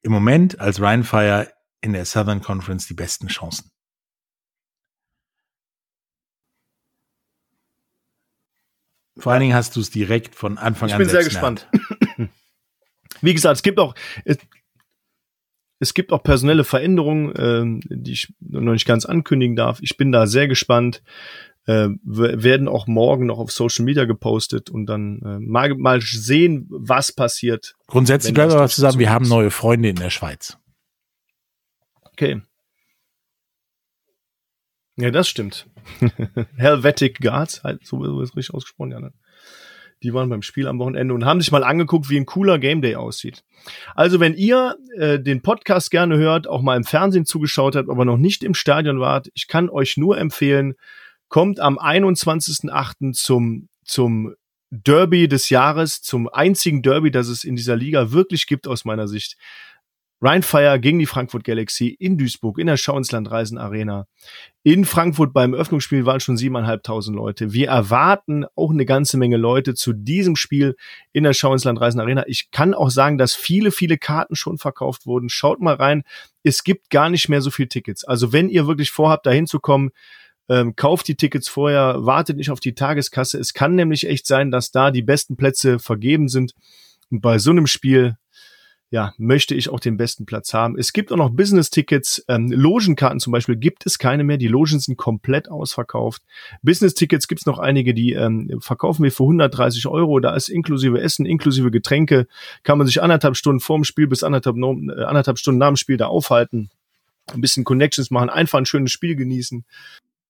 im 0.01 0.11
Moment 0.11 0.59
als 0.59 0.82
Ryan 0.82 1.03
Fire 1.03 1.47
in 1.82 1.93
der 1.93 2.03
Southern 2.03 2.41
Conference 2.41 2.88
die 2.88 2.93
besten 2.95 3.27
Chancen. 3.27 3.71
Vor 9.20 9.32
allen 9.32 9.41
Dingen 9.41 9.53
hast 9.53 9.76
du 9.76 9.80
es 9.80 9.89
direkt 9.89 10.36
von 10.36 10.57
Anfang 10.57 10.89
ich 10.89 10.95
an. 10.95 11.01
Ich 11.01 11.07
bin 11.07 11.11
sehr 11.11 11.24
gespannt. 11.24 11.67
Wie 13.22 13.34
gesagt, 13.34 13.57
es 13.57 13.63
gibt 13.63 13.80
auch, 13.80 13.95
es, 14.26 14.38
es 15.80 15.93
gibt 15.93 16.11
auch 16.11 16.24
personelle 16.24 16.63
Veränderungen, 16.63 17.34
ähm, 17.38 17.82
die 17.89 18.13
ich 18.13 18.34
noch 18.39 18.74
nicht 18.74 18.86
ganz 18.86 19.05
ankündigen 19.05 19.55
darf. 19.55 19.80
Ich 19.82 19.97
bin 19.97 20.11
da 20.11 20.28
sehr 20.28 20.47
gespannt. 20.47 21.01
Äh, 21.65 21.89
werden 22.03 22.67
auch 22.67 22.88
morgen 22.88 23.28
noch 23.28 23.38
auf 23.38 23.51
Social 23.51 23.86
Media 23.86 24.05
gepostet 24.05 24.70
und 24.72 24.88
dann 24.88 25.22
äh, 25.22 25.39
mal, 25.39 25.76
mal 25.76 26.01
sehen, 26.01 26.65
was 26.70 27.11
passiert. 27.11 27.76
Grundsätzlich 27.86 28.34
bleiben 28.34 28.53
wir 28.53 28.67
zusammen, 28.70 28.97
wir 28.97 29.11
haben 29.11 29.28
neue 29.28 29.51
Freunde 29.51 29.89
in 29.89 29.97
der 29.97 30.09
Schweiz. 30.09 30.57
Okay. 32.01 32.41
Ja, 35.00 35.12
das 35.12 35.30
stimmt. 35.30 35.66
Helvetic 36.58 37.20
Guards, 37.22 37.64
halt, 37.64 37.86
so 37.86 38.22
ist 38.22 38.36
richtig 38.36 38.54
ausgesprochen, 38.54 38.91
ja. 38.91 39.00
Ne? 39.00 39.14
Die 40.04 40.14
waren 40.14 40.30
beim 40.30 40.41
Spiel 40.41 40.68
am 40.68 40.80
Wochenende 40.80 41.14
und 41.14 41.26
haben 41.26 41.41
sich 41.41 41.52
mal 41.52 41.64
angeguckt, 41.64 42.10
wie 42.10 42.18
ein 42.18 42.26
cooler 42.26 42.58
Game 42.58 42.82
Day 42.82 42.95
aussieht. 42.95 43.43
Also, 43.95 44.20
wenn 44.20 44.34
ihr 44.34 44.78
äh, 44.97 45.20
den 45.20 45.41
Podcast 45.41 45.91
gerne 45.91 46.18
hört, 46.18 46.47
auch 46.47 46.62
mal 46.62 46.78
im 46.78 46.84
Fernsehen 46.84 47.26
zugeschaut 47.26 47.76
habt, 47.76 47.89
aber 47.89 48.06
noch 48.06 48.18
nicht 48.18 48.43
im 48.43 48.54
Stadion 48.54 49.00
wart, 49.00 49.30
ich 49.34 49.47
kann 49.47 49.70
euch 49.70 49.97
nur 49.97 50.18
empfehlen, 50.18 50.76
kommt 51.28 51.60
am 51.60 51.78
21.08. 51.78 53.14
zum, 53.14 53.70
zum 53.84 54.36
Derby 54.70 55.28
des 55.28 55.50
Jahres, 55.50 56.02
zum 56.02 56.30
einzigen 56.30 56.82
Derby, 56.82 57.12
das 57.12 57.28
es 57.28 57.43
in 57.43 57.56
dieser 57.56 57.76
Liga 57.76 58.12
wirklich 58.12 58.47
gibt 58.47 58.68
aus 58.68 58.86
meiner 58.86 59.08
Sicht. 59.08 59.38
Ryan 60.22 60.43
Fire 60.43 60.80
gegen 60.80 60.99
die 60.99 61.05
Frankfurt 61.05 61.45
Galaxy 61.45 61.88
in 61.88 62.17
Duisburg 62.17 62.59
in 62.59 62.67
der 62.67 62.76
Schauensland 62.76 63.32
Reisen 63.32 63.57
Arena. 63.57 64.05
In 64.63 64.84
Frankfurt 64.84 65.32
beim 65.32 65.53
Öffnungsspiel 65.53 66.05
waren 66.05 66.20
schon 66.20 66.36
siebeneinhalbtausend 66.36 67.15
Leute. 67.15 67.53
Wir 67.53 67.70
erwarten 67.70 68.45
auch 68.55 68.72
eine 68.72 68.86
ganze 68.86 69.17
Menge 69.17 69.38
Leute 69.38 69.76
zu 69.76 69.93
diesem 69.93 70.36
Spiel 70.36 70.76
in 71.13 71.24
der 71.24 71.34
Schauensland 71.34 71.80
Reisen 71.80 72.01
Arena. 72.01 72.26
Ich 72.28 72.51
kann 72.51 72.74
auch 72.74 72.89
sagen, 72.89 73.17
dass 73.17 73.34
viele, 73.34 73.72
viele 73.72 73.97
Karten 73.97 74.36
schon 74.36 74.57
verkauft 74.57 75.05
wurden. 75.05 75.30
Schaut 75.30 75.61
mal 75.61 75.76
rein. 75.76 76.03
Es 76.43 76.65
gibt 76.65 76.89
gar 76.89 77.09
nicht 77.09 77.30
mehr 77.30 77.41
so 77.41 77.49
viel 77.49 77.67
Tickets. 77.67 78.03
Also 78.03 78.34
wenn 78.34 78.49
ihr 78.49 78.67
wirklich 78.67 78.91
vorhabt, 78.91 79.26
dahin 79.26 79.47
zu 79.47 79.59
kommen, 79.61 79.91
ähm, 80.49 80.76
kauft 80.76 81.07
die 81.07 81.15
Tickets 81.15 81.47
vorher, 81.47 81.97
wartet 81.99 82.36
nicht 82.36 82.49
auf 82.49 82.59
die 82.59 82.74
Tageskasse. 82.74 83.39
Es 83.39 83.53
kann 83.53 83.76
nämlich 83.76 84.07
echt 84.07 84.28
sein, 84.28 84.51
dass 84.51 84.72
da 84.72 84.91
die 84.91 85.03
besten 85.03 85.38
Plätze 85.38 85.80
vergeben 85.80 86.28
sind. 86.28 86.53
Und 87.09 87.22
bei 87.22 87.38
so 87.38 87.51
einem 87.51 87.67
Spiel 87.67 88.17
ja, 88.92 89.14
möchte 89.18 89.54
ich 89.54 89.70
auch 89.70 89.80
den 89.80 89.98
besten 89.98 90.26
Platz 90.26 90.54
haben. 90.54 90.78
Es 90.78 90.94
gibt 90.94 91.12
auch 91.12 91.18
noch 91.18 91.30
Business-Tickets, 91.30 92.26
ähm, 92.28 92.52
Logenkarten 92.52 93.20
zum 93.20 93.32
Beispiel 93.32 93.56
gibt 93.56 93.86
es 93.86 94.00
keine 94.00 94.24
mehr. 94.24 94.38
Die 94.38 94.48
Logen 94.48 94.80
sind 94.80 94.98
komplett 94.98 95.50
ausverkauft. 95.50 96.24
Business-Tickets 96.64 97.28
gibt 97.28 97.42
es 97.42 97.46
noch 97.46 97.60
einige, 97.60 97.94
die 97.94 98.14
ähm, 98.14 98.60
verkaufen 98.62 99.04
wir 99.04 99.12
für 99.12 99.24
130 99.24 99.86
Euro. 99.88 100.20
Da 100.20 100.36
ist 100.36 100.50
inklusive 100.50 101.00
Essen, 101.00 101.28
inklusive 101.28 101.70
Getränke, 101.70 102.28
kann 102.64 102.80
man 102.80 102.88
sich 102.88 103.02
anderthalb 103.02 103.38
Stunden 103.38 103.60
vorm 103.60 103.84
Spiel 103.84 104.08
bis 104.08 104.24
anderthalb, 104.24 104.58
äh, 104.58 105.04
anderthalb 105.04 105.38
Stunden 105.38 105.60
nach 105.60 105.68
dem 105.68 105.76
Spiel 105.76 105.98
da 105.98 106.08
aufhalten. 106.08 106.72
Ein 107.32 107.42
bisschen 107.42 107.64
Connections 107.64 108.10
machen, 108.10 108.30
einfach 108.32 108.58
ein 108.58 108.66
schönes 108.66 108.92
Spiel 108.92 109.16
genießen. 109.16 109.66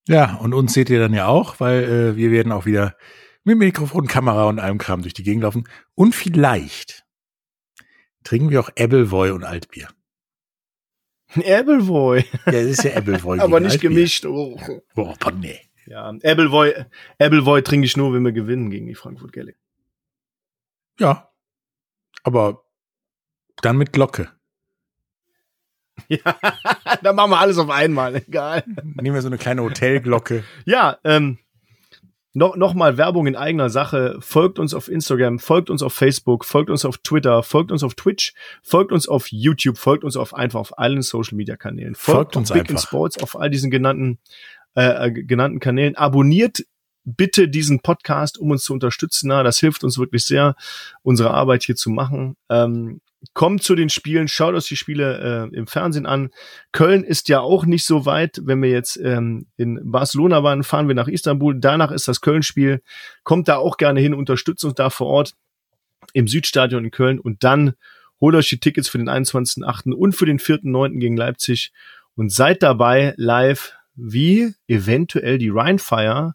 Ja, 0.06 0.34
und 0.36 0.52
uns 0.52 0.74
seht 0.74 0.90
ihr 0.90 1.00
dann 1.00 1.14
ja 1.14 1.28
auch, 1.28 1.60
weil 1.60 1.84
äh, 1.84 2.16
wir 2.16 2.30
werden 2.30 2.52
auch 2.52 2.66
wieder 2.66 2.94
mit 3.42 3.56
Mikrofon, 3.56 4.06
Kamera 4.06 4.44
und 4.48 4.58
allem 4.58 4.76
Kram 4.76 5.00
durch 5.00 5.14
die 5.14 5.22
Gegend 5.22 5.44
laufen. 5.44 5.64
Und 5.94 6.14
vielleicht 6.14 6.99
trinken 8.24 8.50
wir 8.50 8.60
auch 8.60 8.70
Appleboy 8.70 9.30
und 9.30 9.44
Altbier. 9.44 9.88
Appleboy. 11.36 12.24
Ja, 12.46 12.52
das 12.52 12.64
ist 12.64 12.84
ja 12.84 12.92
Appleboy. 12.96 13.38
Aber 13.40 13.60
nicht 13.60 13.72
Altbier. 13.72 13.90
gemischt. 13.90 14.26
Oh. 14.26 14.58
oh, 14.96 15.14
nee. 15.38 15.60
Ja, 15.86 16.08
Appleboy, 16.08 16.74
Appleboy 17.18 17.62
trinke 17.62 17.86
ich 17.86 17.96
nur, 17.96 18.12
wenn 18.12 18.24
wir 18.24 18.32
gewinnen 18.32 18.70
gegen 18.70 18.86
die 18.86 18.94
Frankfurt 18.94 19.32
Galaxy. 19.32 19.60
Ja. 20.98 21.30
Aber 22.22 22.64
dann 23.62 23.76
mit 23.76 23.92
Glocke. 23.92 24.30
Ja, 26.08 26.34
dann 27.02 27.14
machen 27.14 27.30
wir 27.30 27.38
alles 27.38 27.58
auf 27.58 27.68
einmal, 27.68 28.16
egal. 28.16 28.64
Nehmen 28.82 29.14
wir 29.14 29.20
so 29.20 29.28
eine 29.28 29.36
kleine 29.36 29.62
Hotelglocke. 29.62 30.44
Ja, 30.64 30.96
ähm, 31.04 31.38
noch, 32.32 32.56
noch 32.56 32.74
mal 32.74 32.96
Werbung 32.96 33.26
in 33.26 33.36
eigener 33.36 33.70
Sache. 33.70 34.16
Folgt 34.20 34.58
uns 34.58 34.74
auf 34.74 34.88
Instagram, 34.88 35.38
folgt 35.38 35.70
uns 35.70 35.82
auf 35.82 35.92
Facebook, 35.92 36.44
folgt 36.44 36.70
uns 36.70 36.84
auf 36.84 36.98
Twitter, 36.98 37.42
folgt 37.42 37.72
uns 37.72 37.82
auf 37.82 37.94
Twitch, 37.94 38.34
folgt 38.62 38.92
uns 38.92 39.08
auf 39.08 39.28
YouTube, 39.30 39.78
folgt 39.78 40.04
uns 40.04 40.16
auf 40.16 40.34
einfach 40.34 40.60
auf 40.60 40.78
allen 40.78 41.02
Social 41.02 41.36
Media 41.36 41.56
Kanälen. 41.56 41.94
Folgt, 41.94 42.16
folgt 42.16 42.36
uns 42.36 42.52
Big 42.52 42.70
einfach. 42.70 42.82
Sports 42.82 43.22
auf 43.22 43.38
all 43.38 43.50
diesen 43.50 43.70
genannten 43.70 44.18
äh, 44.76 45.08
äh, 45.08 45.10
genannten 45.10 45.58
Kanälen. 45.58 45.96
Abonniert 45.96 46.64
bitte 47.16 47.48
diesen 47.48 47.80
Podcast, 47.80 48.38
um 48.38 48.50
uns 48.50 48.64
zu 48.64 48.72
unterstützen. 48.72 49.28
Na, 49.28 49.42
das 49.42 49.58
hilft 49.58 49.84
uns 49.84 49.98
wirklich 49.98 50.24
sehr, 50.24 50.54
unsere 51.02 51.32
Arbeit 51.32 51.64
hier 51.64 51.76
zu 51.76 51.90
machen. 51.90 52.36
Ähm, 52.48 53.00
kommt 53.34 53.62
zu 53.62 53.74
den 53.74 53.90
Spielen, 53.90 54.28
schaut 54.28 54.54
euch 54.54 54.66
die 54.66 54.76
Spiele 54.76 55.50
äh, 55.52 55.56
im 55.56 55.66
Fernsehen 55.66 56.06
an. 56.06 56.30
Köln 56.72 57.04
ist 57.04 57.28
ja 57.28 57.40
auch 57.40 57.66
nicht 57.66 57.84
so 57.84 58.06
weit. 58.06 58.40
Wenn 58.44 58.62
wir 58.62 58.70
jetzt 58.70 58.96
ähm, 58.96 59.46
in 59.56 59.80
Barcelona 59.82 60.42
waren, 60.42 60.62
fahren 60.62 60.88
wir 60.88 60.94
nach 60.94 61.08
Istanbul. 61.08 61.58
Danach 61.58 61.90
ist 61.90 62.08
das 62.08 62.20
Köln-Spiel. 62.20 62.82
Kommt 63.22 63.48
da 63.48 63.56
auch 63.56 63.76
gerne 63.76 64.00
hin, 64.00 64.14
unterstützt 64.14 64.64
uns 64.64 64.74
da 64.74 64.90
vor 64.90 65.08
Ort 65.08 65.34
im 66.12 66.28
Südstadion 66.28 66.84
in 66.84 66.90
Köln 66.90 67.20
und 67.20 67.44
dann 67.44 67.74
holt 68.20 68.34
euch 68.34 68.48
die 68.48 68.58
Tickets 68.58 68.88
für 68.88 68.98
den 68.98 69.08
21.8. 69.08 69.92
und 69.92 70.14
für 70.14 70.26
den 70.26 70.38
4.9. 70.38 70.98
gegen 70.98 71.16
Leipzig 71.16 71.72
und 72.16 72.32
seid 72.32 72.62
dabei 72.62 73.14
live, 73.16 73.74
wie 73.94 74.54
eventuell 74.66 75.38
die 75.38 75.50
Rheinfire 75.50 76.34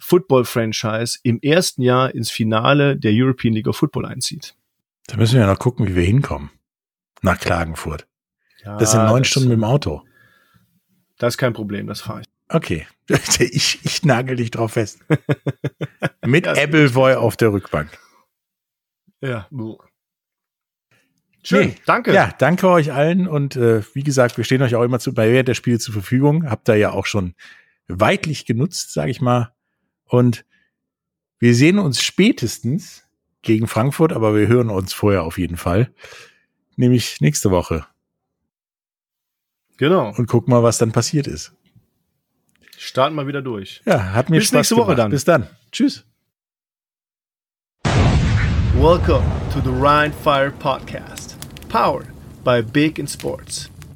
Football 0.00 0.44
Franchise 0.44 1.18
im 1.22 1.40
ersten 1.40 1.82
Jahr 1.82 2.14
ins 2.14 2.30
Finale 2.30 2.96
der 2.96 3.12
European 3.14 3.54
League 3.54 3.68
of 3.68 3.76
Football 3.76 4.06
einzieht. 4.06 4.54
Da 5.06 5.16
müssen 5.16 5.34
wir 5.34 5.42
ja 5.42 5.46
noch 5.46 5.58
gucken, 5.58 5.86
wie 5.86 5.94
wir 5.94 6.04
hinkommen. 6.04 6.50
Nach 7.22 7.38
Klagenfurt. 7.38 8.06
Ja, 8.64 8.78
das 8.78 8.92
sind 8.92 9.04
neun 9.04 9.22
das, 9.22 9.28
Stunden 9.28 9.48
mit 9.48 9.58
dem 9.58 9.64
Auto. 9.64 10.02
Das 11.18 11.34
ist 11.34 11.38
kein 11.38 11.52
Problem, 11.52 11.86
das 11.86 12.00
fahre 12.00 12.22
ich. 12.22 12.26
Okay. 12.48 12.86
Ich, 13.40 13.80
ich 13.84 14.04
nagel 14.04 14.36
dich 14.36 14.52
drauf 14.52 14.74
fest. 14.74 15.00
mit 16.24 16.46
Appleboy 16.46 17.14
auf 17.14 17.36
der 17.36 17.52
Rückbank. 17.52 17.90
Ja. 19.20 19.48
Schön, 21.42 21.68
nee, 21.70 21.76
danke. 21.86 22.12
Ja, 22.12 22.32
danke 22.38 22.68
euch 22.68 22.92
allen 22.92 23.26
und 23.26 23.56
äh, 23.56 23.82
wie 23.94 24.04
gesagt, 24.04 24.36
wir 24.36 24.44
stehen 24.44 24.62
euch 24.62 24.76
auch 24.76 24.84
immer 24.84 25.00
zu, 25.00 25.12
bei 25.12 25.42
der 25.42 25.54
Spiele 25.54 25.80
zur 25.80 25.92
Verfügung. 25.92 26.48
Habt 26.48 26.68
da 26.68 26.74
ja 26.74 26.92
auch 26.92 27.06
schon 27.06 27.34
weitlich 27.88 28.46
genutzt, 28.46 28.92
sage 28.92 29.10
ich 29.10 29.20
mal. 29.20 29.52
Und 30.10 30.44
wir 31.38 31.54
sehen 31.54 31.78
uns 31.78 32.02
spätestens 32.02 33.06
gegen 33.42 33.68
Frankfurt, 33.68 34.12
aber 34.12 34.34
wir 34.34 34.48
hören 34.48 34.68
uns 34.68 34.92
vorher 34.92 35.22
auf 35.22 35.38
jeden 35.38 35.56
Fall. 35.56 35.94
Nämlich 36.76 37.20
nächste 37.20 37.52
Woche. 37.52 37.86
Genau. 39.76 40.12
Und 40.14 40.26
gucken 40.26 40.52
mal, 40.52 40.64
was 40.64 40.78
dann 40.78 40.90
passiert 40.90 41.28
ist. 41.28 41.52
Starten 42.76 43.14
mal 43.14 43.28
wieder 43.28 43.40
durch. 43.40 43.82
Ja, 43.86 44.12
hat 44.12 44.30
mir 44.30 44.38
Bis 44.38 44.48
Spaß 44.48 44.56
nächste 44.56 44.76
Woche 44.76 44.96
dann. 44.96 45.10
Bis 45.12 45.24
dann. 45.24 45.48
Tschüss. 45.70 46.04
Welcome 48.74 49.26
to 49.52 49.60
the 49.60 49.70
Rhine 49.70 50.12
Fire 50.12 50.50
Podcast, 50.50 51.36
powered 51.68 52.08
by 52.42 52.62
Big 52.62 52.98
in 52.98 53.06
Sports. 53.06 53.69